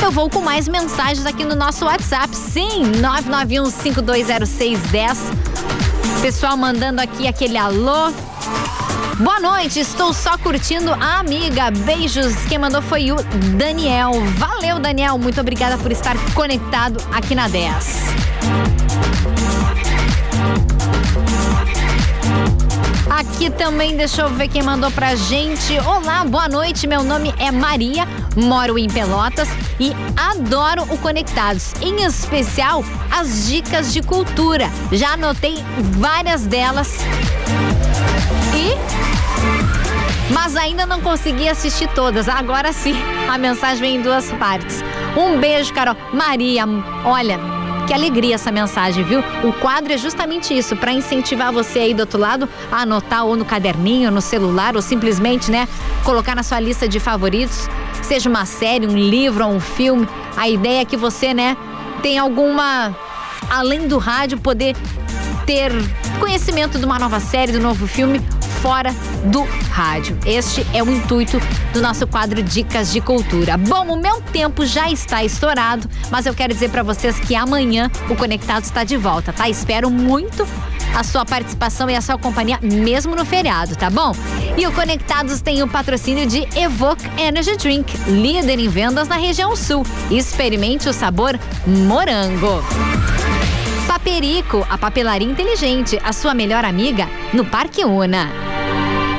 eu 0.05 0.13
vou 0.13 0.29
com 0.29 0.43
mais 0.43 0.69
mensagens 0.69 1.25
aqui 1.25 1.45
no 1.45 1.55
nosso 1.55 1.87
WhatsApp. 1.87 2.37
Sim, 2.37 2.93
991520610. 3.01 5.17
Pessoal 6.21 6.59
mandando 6.59 7.01
aqui 7.01 7.27
aquele 7.27 7.57
alô. 7.57 8.13
Boa 9.19 9.41
noite, 9.41 9.81
estou 9.81 10.13
só 10.13 10.37
curtindo 10.37 10.93
a 10.93 11.21
amiga. 11.21 11.71
Beijos. 11.71 12.35
Quem 12.49 12.59
mandou 12.59 12.83
foi 12.83 13.13
o 13.13 13.17
Daniel. 13.57 14.13
Valeu, 14.37 14.79
Daniel. 14.79 15.17
Muito 15.17 15.41
obrigada 15.41 15.79
por 15.79 15.91
estar 15.91 16.19
conectado 16.35 17.03
aqui 17.11 17.35
na 17.35 17.49
10. 17.49 18.84
Aqui 23.17 23.49
também, 23.49 23.97
deixa 23.97 24.23
eu 24.23 24.29
ver 24.29 24.49
quem 24.49 24.61
mandou 24.61 24.91
pra 24.91 25.15
gente. 25.15 25.79
Olá, 25.79 26.25
boa 26.25 26.49
noite. 26.49 26.85
Meu 26.85 27.05
nome 27.05 27.33
é 27.39 27.53
Maria, 27.53 28.09
moro 28.35 28.77
em 28.77 28.89
Pelotas 28.89 29.49
e 29.79 29.93
adoro 30.17 30.83
o 30.93 30.99
Conectados, 30.99 31.75
em 31.81 32.05
especial 32.05 32.85
as 33.13 33.47
dicas 33.47 33.93
de 33.93 34.03
cultura. 34.03 34.69
Já 34.91 35.13
anotei 35.13 35.55
várias 35.97 36.45
delas. 36.45 36.99
E 38.53 38.75
mas 40.33 40.57
ainda 40.57 40.85
não 40.85 41.01
consegui 41.01 41.49
assistir 41.49 41.89
todas. 41.95 42.29
Agora 42.29 42.73
sim, 42.73 42.97
a 43.31 43.39
mensagem 43.39 43.81
vem 43.81 43.97
em 43.97 44.03
duas 44.03 44.33
partes. 44.33 44.83
Um 45.17 45.39
beijo, 45.39 45.73
Carol. 45.73 45.97
Maria, 46.13 46.65
olha, 47.05 47.39
que 47.87 47.93
alegria 47.93 48.35
essa 48.35 48.51
mensagem, 48.51 49.05
viu? 49.05 49.21
O 49.43 49.53
quadro 49.53 49.93
é 49.93 49.99
justamente 49.99 50.57
isso, 50.57 50.75
para 50.77 50.93
incentivar 50.93 51.53
você 51.53 51.81
aí 51.81 51.95
do 51.95 52.01
outro 52.01 52.19
lado 52.19 52.49
a 52.73 52.83
anotar 52.83 53.25
ou 53.25 53.37
no 53.37 53.45
caderninho, 53.45 54.11
no 54.11 54.21
celular, 54.21 54.75
ou 54.75 54.83
simplesmente, 54.83 55.51
né, 55.51 55.69
colocar 56.03 56.35
na 56.35 56.43
sua 56.43 56.61
lista 56.61 56.89
de 56.89 56.99
favoritos, 56.99 57.69
seja 58.03 58.29
uma 58.29 58.47
série, 58.47 58.87
um 58.87 58.97
livro 58.97 59.47
ou 59.47 59.53
um 59.53 59.61
filme. 59.61 60.09
A 60.37 60.49
ideia 60.49 60.83
é 60.83 60.85
que 60.85 60.97
você, 60.97 61.35
né, 61.35 61.57
tenha 62.03 62.23
alguma 62.23 62.95
além 63.51 63.87
do 63.87 63.99
rádio 63.99 64.39
poder 64.39 64.75
ter 65.45 65.71
conhecimento 66.19 66.79
de 66.79 66.85
uma 66.85 66.99
nova 66.99 67.21
série, 67.21 67.53
do 67.53 67.61
novo 67.61 67.87
filme 67.87 68.21
fora 68.65 68.95
do 69.27 69.43
rádio. 69.71 70.19
Este 70.25 70.67
é 70.73 70.83
o 70.83 70.91
intuito 70.91 71.39
do 71.75 71.83
nosso 71.83 72.07
quadro 72.07 72.43
Dicas 72.43 72.91
de 72.91 72.99
Cultura. 72.99 73.59
Bom, 73.59 73.93
o 73.93 73.97
meu 74.01 74.23
tempo 74.23 74.65
já 74.65 74.91
está 74.91 75.23
estourado, 75.23 75.87
mas 76.11 76.25
eu 76.25 76.33
quero 76.33 76.55
dizer 76.55 76.71
para 76.71 76.83
vocês 76.83 77.21
que 77.21 77.37
amanhã 77.37 77.91
o 78.09 78.17
Conectado 78.17 78.65
está 78.65 78.83
de 78.83 78.97
volta, 78.97 79.35
tá? 79.35 79.51
Espero 79.51 79.91
muito 79.91 80.49
a 80.97 81.05
sua 81.05 81.27
participação 81.27 81.91
e 81.91 81.95
a 81.95 82.01
sua 82.01 82.17
companhia, 82.17 82.59
mesmo 82.63 83.15
no 83.15 83.27
feriado, 83.27 83.77
tá 83.77 83.91
bom? 83.91 84.13
E 84.57 84.67
o 84.67 84.73
Conectados 84.73 85.43
tem 85.43 85.63
o 85.63 85.69
patrocínio 85.69 86.27
de 86.27 86.49
Evoque 86.59 87.05
Energy 87.21 87.59
Drink, 87.59 87.95
líder 88.09 88.59
em 88.59 88.69
vendas 88.69 89.09
na 89.09 89.17
região 89.17 89.55
sul. 89.55 89.85
Experimente 90.11 90.89
o 90.89 90.93
sabor 90.95 91.39
morango. 91.67 92.65
Paperico, 93.87 94.67
a 94.71 94.79
papelaria 94.79 95.29
inteligente, 95.29 96.01
a 96.03 96.15
sua 96.15 96.33
melhor 96.33 96.65
amiga 96.65 97.07
no 97.35 97.45
Parque 97.45 97.85
Una. 97.85 98.54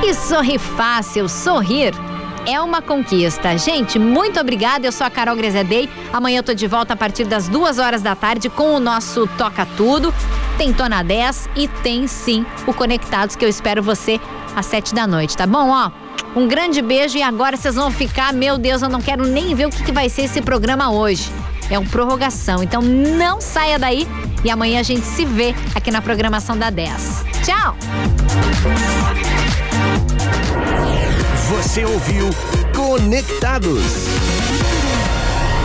E 0.04 0.14
sorri 0.14 0.58
fácil, 0.58 1.28
sorrir 1.28 1.94
é 2.46 2.60
uma 2.60 2.80
conquista. 2.80 3.58
Gente, 3.58 3.98
muito 3.98 4.38
obrigada. 4.38 4.86
Eu 4.86 4.92
sou 4.92 5.06
a 5.06 5.10
Carol 5.10 5.34
Grezedei. 5.36 5.90
Amanhã 6.12 6.38
eu 6.38 6.42
tô 6.42 6.54
de 6.54 6.66
volta 6.66 6.94
a 6.94 6.96
partir 6.96 7.24
das 7.24 7.48
duas 7.48 7.78
horas 7.78 8.02
da 8.02 8.14
tarde 8.14 8.48
com 8.48 8.74
o 8.74 8.80
nosso 8.80 9.26
Toca 9.36 9.66
Tudo. 9.76 10.14
Tem 10.56 10.72
Tona 10.72 11.02
10 11.02 11.48
e 11.56 11.68
tem 11.68 12.06
sim 12.06 12.46
o 12.66 12.72
Conectados 12.72 13.34
que 13.36 13.44
eu 13.44 13.48
espero 13.48 13.82
você 13.82 14.20
às 14.54 14.66
sete 14.66 14.94
da 14.94 15.06
noite, 15.06 15.36
tá 15.36 15.46
bom? 15.46 15.68
Ó, 15.70 15.90
um 16.34 16.46
grande 16.46 16.80
beijo 16.80 17.18
e 17.18 17.22
agora 17.22 17.56
vocês 17.56 17.74
vão 17.74 17.90
ficar, 17.90 18.32
meu 18.32 18.56
Deus, 18.56 18.80
eu 18.80 18.88
não 18.88 19.02
quero 19.02 19.26
nem 19.26 19.54
ver 19.54 19.66
o 19.66 19.70
que, 19.70 19.82
que 19.82 19.92
vai 19.92 20.08
ser 20.08 20.22
esse 20.22 20.40
programa 20.40 20.90
hoje. 20.90 21.30
É 21.68 21.78
um 21.78 21.84
prorrogação, 21.84 22.62
então 22.62 22.80
não 22.80 23.40
saia 23.40 23.78
daí 23.78 24.06
e 24.44 24.50
amanhã 24.50 24.80
a 24.80 24.84
gente 24.84 25.04
se 25.04 25.24
vê 25.24 25.54
aqui 25.74 25.90
na 25.90 26.00
programação 26.00 26.56
da 26.56 26.70
10. 26.70 27.24
Tchau! 27.44 27.76
Você 31.56 31.86
ouviu 31.86 32.28
Conectados. 32.74 34.35